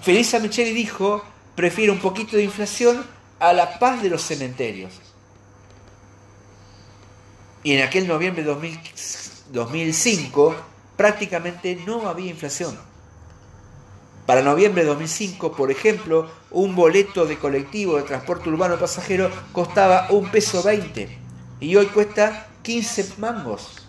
Felisa 0.00 0.38
Micheli 0.38 0.72
dijo, 0.72 1.22
prefiere 1.54 1.92
un 1.92 1.98
poquito 1.98 2.38
de 2.38 2.44
inflación 2.44 3.04
a 3.38 3.52
la 3.52 3.78
paz 3.78 4.02
de 4.02 4.08
los 4.08 4.22
cementerios. 4.22 5.05
Y 7.66 7.72
en 7.72 7.82
aquel 7.82 8.06
noviembre 8.06 8.44
de 8.44 8.78
2005 9.50 10.54
prácticamente 10.96 11.76
no 11.84 12.08
había 12.08 12.30
inflación. 12.30 12.78
Para 14.24 14.40
noviembre 14.40 14.84
de 14.84 14.88
2005, 14.90 15.50
por 15.50 15.72
ejemplo, 15.72 16.30
un 16.52 16.76
boleto 16.76 17.26
de 17.26 17.36
colectivo 17.38 17.96
de 17.96 18.04
transporte 18.04 18.50
urbano 18.50 18.78
pasajero 18.78 19.32
costaba 19.50 20.06
un 20.10 20.30
peso 20.30 20.62
20 20.62 21.18
y 21.58 21.74
hoy 21.74 21.86
cuesta 21.86 22.46
15 22.62 23.14
mangos 23.18 23.82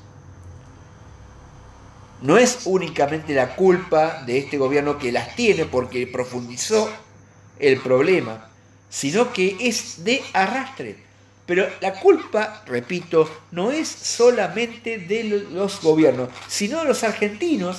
no 2.22 2.40
es 2.40 2.62
únicamente 2.66 3.36
la 3.36 3.56
culpa 3.56 4.24
de 4.26 4.40
este 4.40 4.58
gobierno 4.58 4.98
que 4.98 5.12
las 5.12 5.36
tiene 5.36 5.66
porque 5.66 6.08
profundizó 6.08 6.90
el 7.60 7.80
problema, 7.80 8.50
sino 8.90 9.32
que 9.32 9.56
es 9.60 10.04
de 10.04 10.24
arrastre. 10.34 11.07
Pero 11.48 11.66
la 11.80 11.94
culpa, 11.94 12.62
repito, 12.68 13.28
no 13.52 13.72
es 13.72 13.88
solamente 13.88 14.98
de 14.98 15.24
los 15.24 15.82
gobiernos, 15.82 16.30
sino 16.48 16.80
de 16.80 16.86
los 16.86 17.04
argentinos 17.04 17.78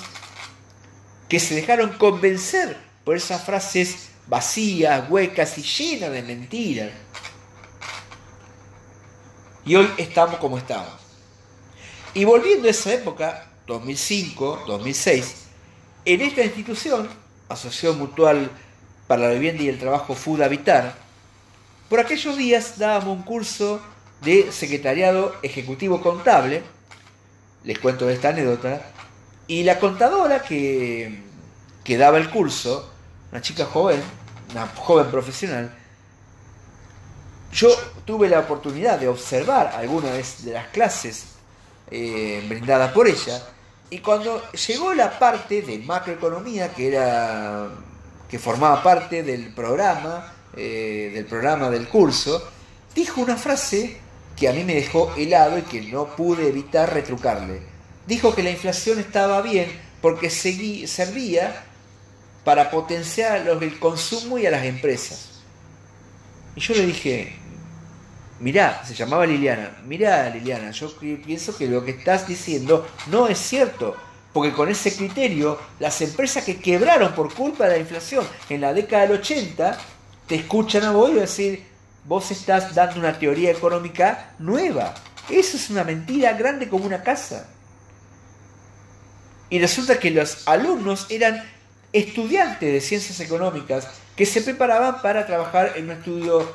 que 1.29 1.39
se 1.39 1.55
dejaron 1.55 1.93
convencer 1.93 2.79
por 3.05 3.17
esas 3.17 3.45
frases 3.45 4.09
vacías, 4.27 5.09
huecas 5.11 5.59
y 5.59 5.63
llenas 5.63 6.13
de 6.13 6.23
mentiras. 6.23 6.91
Y 9.67 9.77
hoy 9.77 9.91
estamos 9.99 10.39
como 10.39 10.57
estamos. 10.57 10.95
Y 12.15 12.25
volviendo 12.25 12.69
a 12.69 12.71
esa 12.71 12.95
época, 12.95 13.51
2005, 13.67 14.65
2006, 14.67 15.35
en 16.07 16.23
esta 16.23 16.43
institución, 16.43 17.07
Asociación 17.51 17.99
Mutual 17.99 18.51
para 19.07 19.29
la 19.29 19.35
Vivienda 19.35 19.63
y 19.63 19.69
el 19.69 19.79
Trabajo 19.79 20.15
Food 20.15 20.41
Habitar, 20.41 21.08
por 21.89 22.01
aquellos 22.01 22.37
días 22.37 22.79
dábamos 22.79 23.17
un 23.17 23.23
curso 23.23 23.81
de 24.21 24.53
secretariado 24.53 25.35
ejecutivo 25.43 26.01
contable, 26.03 26.63
les 27.65 27.79
cuento 27.79 28.09
esta 28.11 28.31
anécdota, 28.31 28.83
y 29.47 29.63
la 29.63 29.79
contadora 29.79 30.43
que, 30.43 31.23
daba 31.99 32.19
el 32.19 32.29
curso, 32.29 32.93
una 33.33 33.41
chica 33.41 33.65
joven, 33.65 34.01
una 34.51 34.67
joven 34.67 35.11
profesional, 35.11 35.75
yo 37.53 37.71
tuve 38.05 38.29
la 38.29 38.41
oportunidad 38.41 38.99
de 38.99 39.09
observar 39.09 39.69
algunas 39.75 40.45
de 40.45 40.53
las 40.53 40.67
clases 40.69 41.29
eh, 41.91 42.45
brindadas 42.47 42.93
por 42.93 43.09
ella. 43.09 43.43
Y 43.89 44.01
cuando 44.01 44.43
llegó 44.53 44.93
la 44.93 45.19
parte 45.19 45.63
de 45.63 45.79
macroeconomía, 45.79 46.75
que 46.75 46.89
era 46.89 47.71
que 48.29 48.39
formaba 48.39 48.83
parte 48.83 49.23
del 49.23 49.55
programa, 49.55 50.31
eh, 50.61 51.13
del 51.15 51.25
programa 51.25 51.71
del 51.71 51.89
curso, 51.89 52.51
dijo 52.93 53.21
una 53.21 53.37
frase 53.37 53.97
que 54.37 54.49
a 54.49 54.53
mí 54.53 54.65
me 54.65 54.75
dejó 54.75 55.15
helado 55.17 55.57
y 55.57 55.63
que 55.63 55.83
no 55.83 56.17
pude 56.17 56.49
evitar 56.49 56.93
retrucarle. 56.93 57.61
Dijo 58.09 58.35
que 58.35 58.43
la 58.43 58.51
inflación 58.51 58.99
estaba 58.99 59.41
bien 59.41 59.71
porque 60.03 60.31
servía 60.31 61.65
para 62.43 62.73
potenciar 62.73 63.47
el 63.47 63.79
consumo 63.79 64.37
y 64.37 64.47
a 64.47 64.51
las 64.51 64.65
empresas. 64.65 65.43
Y 66.57 66.61
yo 66.61 66.75
le 66.75 66.87
dije, 66.87 67.37
mirá, 68.41 68.85
se 68.85 68.95
llamaba 68.95 69.27
Liliana, 69.27 69.77
mirá 69.85 70.29
Liliana, 70.29 70.73
yo 70.73 70.91
pienso 71.25 71.57
que 71.57 71.69
lo 71.69 71.85
que 71.85 71.93
estás 71.93 72.27
diciendo 72.27 72.85
no 73.07 73.29
es 73.29 73.39
cierto, 73.39 73.97
porque 74.33 74.53
con 74.53 74.69
ese 74.69 74.97
criterio 74.97 75.57
las 75.79 76.01
empresas 76.01 76.45
que 76.45 76.59
quebraron 76.59 77.15
por 77.15 77.33
culpa 77.33 77.67
de 77.67 77.75
la 77.75 77.79
inflación 77.79 78.27
en 78.49 78.61
la 78.61 78.73
década 78.73 79.03
del 79.03 79.21
80 79.21 79.79
te 80.29 80.37
escuchan 80.37 80.85
a 80.85 80.93
vos 80.93 81.11
y 81.11 81.15
decir, 81.15 81.65
vos 82.05 82.31
estás 82.31 82.75
dando 82.75 83.01
una 83.01 83.19
teoría 83.19 83.51
económica 83.51 84.35
nueva. 84.39 84.95
Eso 85.29 85.57
es 85.57 85.71
una 85.71 85.85
mentira 85.85 86.35
grande 86.35 86.69
como 86.69 86.85
una 86.85 87.03
casa. 87.03 87.49
Y 89.51 89.59
resulta 89.59 89.99
que 89.99 90.11
los 90.11 90.47
alumnos 90.47 91.07
eran 91.09 91.43
estudiantes 91.93 92.73
de 92.73 92.81
ciencias 92.81 93.19
económicas 93.21 93.89
que 94.15 94.27
se 94.27 94.43
preparaban 94.43 95.01
para 95.01 95.27
trabajar 95.27 95.73
en 95.77 95.87
un 95.87 95.91
estudio 95.93 96.53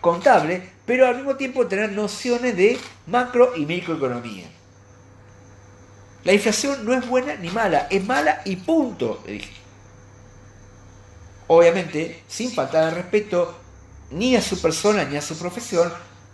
contable, 0.00 0.70
pero 0.86 1.06
al 1.06 1.16
mismo 1.16 1.36
tiempo 1.36 1.66
tener 1.66 1.92
nociones 1.92 2.56
de 2.56 2.78
macro 3.06 3.52
y 3.56 3.66
microeconomía. 3.66 4.46
La 6.24 6.32
inflación 6.32 6.84
no 6.84 6.94
es 6.94 7.06
buena 7.06 7.36
ni 7.36 7.50
mala, 7.50 7.86
es 7.90 8.04
mala 8.04 8.40
y 8.44 8.56
punto, 8.56 9.22
Obviamente, 11.48 12.22
sin 12.28 12.50
faltar 12.52 12.86
de 12.86 13.02
respeto 13.02 13.54
ni 14.10 14.36
a 14.36 14.42
su 14.42 14.60
persona 14.60 15.04
ni 15.04 15.16
a 15.16 15.22
su 15.22 15.38
profesión, 15.38 15.92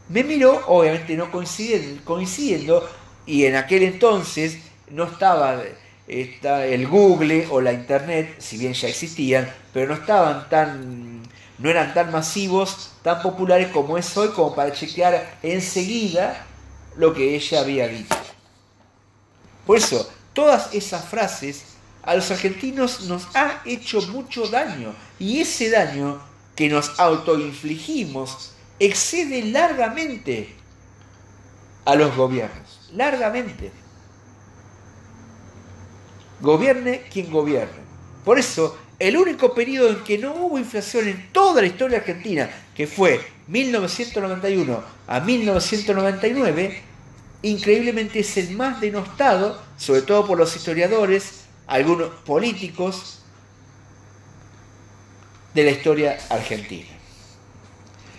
me 0.08 0.24
miró, 0.24 0.62
obviamente 0.66 1.16
no 1.16 1.30
coincidiendo, 1.30 2.02
coincidiendo 2.04 2.88
y 3.26 3.44
en 3.44 3.56
aquel 3.56 3.82
entonces 3.82 4.58
no 4.90 5.04
estaba 5.04 5.62
el 6.08 6.88
Google 6.88 7.46
o 7.50 7.60
la 7.60 7.72
Internet, 7.72 8.36
si 8.38 8.58
bien 8.58 8.74
ya 8.74 8.88
existían, 8.88 9.50
pero 9.72 9.88
no 9.88 9.94
estaban 9.94 10.48
tan 10.48 11.22
no 11.58 11.70
eran 11.70 11.94
tan 11.94 12.10
masivos, 12.10 12.90
tan 13.02 13.22
populares 13.22 13.68
como 13.68 13.96
es 13.96 14.16
hoy, 14.16 14.28
como 14.30 14.54
para 14.54 14.72
chequear 14.72 15.38
enseguida 15.44 16.44
lo 16.96 17.14
que 17.14 17.36
ella 17.36 17.60
había 17.60 17.86
dicho. 17.86 18.16
Por 19.64 19.76
eso, 19.76 20.10
todas 20.32 20.74
esas 20.74 21.04
frases 21.04 21.71
a 22.02 22.14
los 22.14 22.30
argentinos 22.30 23.02
nos 23.02 23.28
ha 23.34 23.62
hecho 23.64 24.02
mucho 24.08 24.46
daño 24.48 24.94
y 25.18 25.40
ese 25.40 25.70
daño 25.70 26.20
que 26.56 26.68
nos 26.68 26.98
autoinfligimos 26.98 28.52
excede 28.78 29.44
largamente 29.44 30.54
a 31.84 31.94
los 31.94 32.14
gobiernos, 32.16 32.90
largamente. 32.92 33.70
Gobierne 36.40 37.02
quien 37.12 37.30
gobierne. 37.30 37.82
Por 38.24 38.38
eso 38.38 38.76
el 38.98 39.16
único 39.16 39.54
periodo 39.54 39.90
en 39.90 40.04
que 40.04 40.18
no 40.18 40.34
hubo 40.34 40.58
inflación 40.58 41.08
en 41.08 41.32
toda 41.32 41.60
la 41.60 41.66
historia 41.68 41.98
argentina, 41.98 42.50
que 42.74 42.86
fue 42.86 43.20
1991 43.48 44.82
a 45.06 45.20
1999, 45.20 46.82
increíblemente 47.42 48.20
es 48.20 48.36
el 48.36 48.56
más 48.56 48.80
denostado, 48.80 49.60
sobre 49.76 50.02
todo 50.02 50.26
por 50.26 50.38
los 50.38 50.54
historiadores, 50.54 51.41
algunos 51.72 52.10
políticos 52.26 53.20
de 55.54 55.64
la 55.64 55.70
historia 55.70 56.18
argentina. 56.28 56.90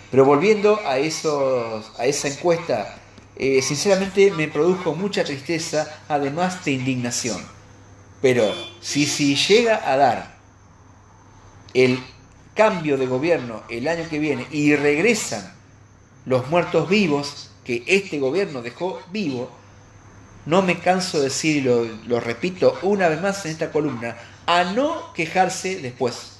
Pero 0.09 0.25
volviendo 0.25 0.79
a, 0.87 0.97
esos, 0.97 1.91
a 1.99 2.05
esa 2.07 2.29
encuesta, 2.29 2.97
eh, 3.35 3.61
sinceramente 3.61 4.31
me 4.31 4.47
produjo 4.47 4.95
mucha 4.95 5.23
tristeza, 5.23 6.01
además 6.07 6.65
de 6.65 6.71
indignación. 6.71 7.39
Pero 8.23 8.51
si, 8.81 9.05
si 9.05 9.35
llega 9.35 9.87
a 9.87 9.97
dar 9.97 10.35
el 11.75 12.03
cambio 12.55 12.97
de 12.97 13.05
gobierno 13.05 13.63
el 13.69 13.87
año 13.87 14.09
que 14.09 14.17
viene 14.17 14.47
y 14.49 14.75
regresan 14.75 15.53
los 16.25 16.49
muertos 16.49 16.89
vivos 16.89 17.51
que 17.63 17.83
este 17.85 18.17
gobierno 18.17 18.63
dejó 18.63 18.99
vivo, 19.11 19.51
no 20.45 20.61
me 20.61 20.79
canso 20.79 21.17
de 21.17 21.25
decir, 21.25 21.57
y 21.57 22.07
lo, 22.07 22.19
repito 22.19 22.77
una 22.81 23.07
vez 23.07 23.21
más 23.21 23.45
en 23.45 23.51
esta 23.51 23.71
columna, 23.71 24.17
a 24.45 24.65
no 24.65 25.13
quejarse 25.13 25.77
después. 25.77 26.39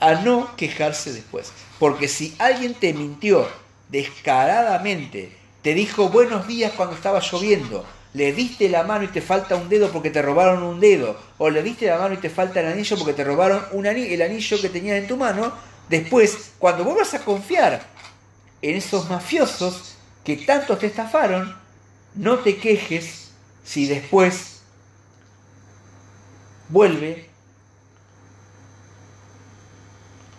A 0.00 0.14
no 0.14 0.54
quejarse 0.56 1.12
después. 1.12 1.52
Porque 1.78 2.08
si 2.08 2.34
alguien 2.38 2.74
te 2.74 2.92
mintió 2.92 3.48
descaradamente, 3.88 5.36
te 5.62 5.74
dijo 5.74 6.08
buenos 6.08 6.46
días 6.46 6.72
cuando 6.76 6.94
estaba 6.94 7.20
lloviendo, 7.20 7.84
le 8.14 8.32
diste 8.32 8.68
la 8.68 8.82
mano 8.82 9.04
y 9.04 9.08
te 9.08 9.20
falta 9.20 9.56
un 9.56 9.68
dedo 9.68 9.90
porque 9.90 10.10
te 10.10 10.22
robaron 10.22 10.62
un 10.62 10.80
dedo, 10.80 11.18
o 11.38 11.50
le 11.50 11.62
diste 11.62 11.86
la 11.86 11.98
mano 11.98 12.14
y 12.14 12.18
te 12.18 12.30
falta 12.30 12.60
el 12.60 12.66
anillo 12.66 12.96
porque 12.98 13.14
te 13.14 13.24
robaron 13.24 13.64
un 13.72 13.86
el 13.86 14.22
anillo 14.22 14.60
que 14.60 14.68
tenías 14.68 14.98
en 14.98 15.08
tu 15.08 15.16
mano, 15.16 15.52
después, 15.88 16.52
cuando 16.58 16.84
vuelvas 16.84 17.14
a 17.14 17.24
confiar 17.24 17.82
en 18.60 18.76
esos 18.76 19.08
mafiosos 19.08 19.96
que 20.24 20.36
tanto 20.36 20.76
te 20.76 20.86
estafaron, 20.86 21.61
no 22.14 22.38
te 22.38 22.56
quejes 22.56 23.30
si 23.64 23.86
después 23.86 24.60
vuelve 26.68 27.28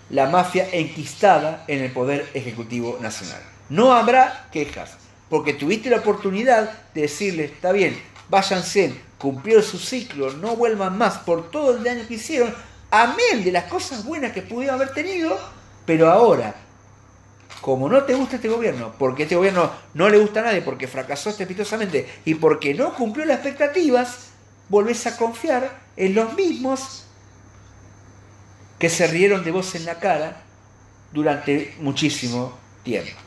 la 0.10 0.28
mafia 0.28 0.68
enquistada 0.72 1.64
en 1.68 1.82
el 1.82 1.92
Poder 1.92 2.30
Ejecutivo 2.34 3.00
Nacional. 3.02 3.42
No 3.70 3.94
habrá 3.94 4.48
quejas, 4.52 4.92
porque 5.30 5.54
tuviste 5.54 5.90
la 5.90 5.98
oportunidad 5.98 6.72
de 6.94 7.02
decirle, 7.02 7.46
está 7.46 7.72
bien, 7.72 8.00
váyanse, 8.30 8.94
cumplió 9.18 9.62
su 9.62 9.80
ciclo, 9.80 10.32
no 10.34 10.56
vuelvan 10.56 10.98
más 10.98 11.18
por 11.20 11.50
todo 11.50 11.76
el 11.76 11.84
daño 11.84 12.08
que 12.08 12.16
hicieron, 12.16 12.54
amén 12.92 13.44
de 13.44 13.52
las 13.52 13.66
cosas 13.66 14.06
buenas 14.06 14.34
que 14.34 14.44
pudieron 14.44 14.76
haber 14.76 14.94
tenido, 14.94 15.40
pero 15.86 16.12
ahora, 16.12 16.54
como 17.64 17.88
no 17.88 18.04
te 18.04 18.14
gusta 18.14 18.36
este 18.36 18.50
gobierno, 18.50 18.94
porque 19.00 19.24
este 19.24 19.38
gobierno 19.38 19.72
no 19.94 20.10
le 20.10 20.18
gusta 20.18 20.42
a 20.42 20.44
nadie, 20.44 20.62
porque 20.62 20.86
fracasó 20.86 21.30
estrepitosamente 21.30 22.10
y 22.26 22.36
porque 22.36 22.74
no 22.74 22.94
cumplió 22.94 23.24
las 23.24 23.38
expectativas, 23.38 24.32
volvés 24.68 25.08
a 25.08 25.16
confiar 25.16 25.80
en 25.96 26.14
los 26.14 26.34
mismos 26.34 27.06
que 28.78 28.90
se 28.90 29.08
rieron 29.08 29.46
de 29.46 29.52
vos 29.52 29.76
en 29.76 29.86
la 29.86 29.98
cara 29.98 30.44
durante 31.14 31.74
muchísimo 31.80 32.54
tiempo. 32.84 33.23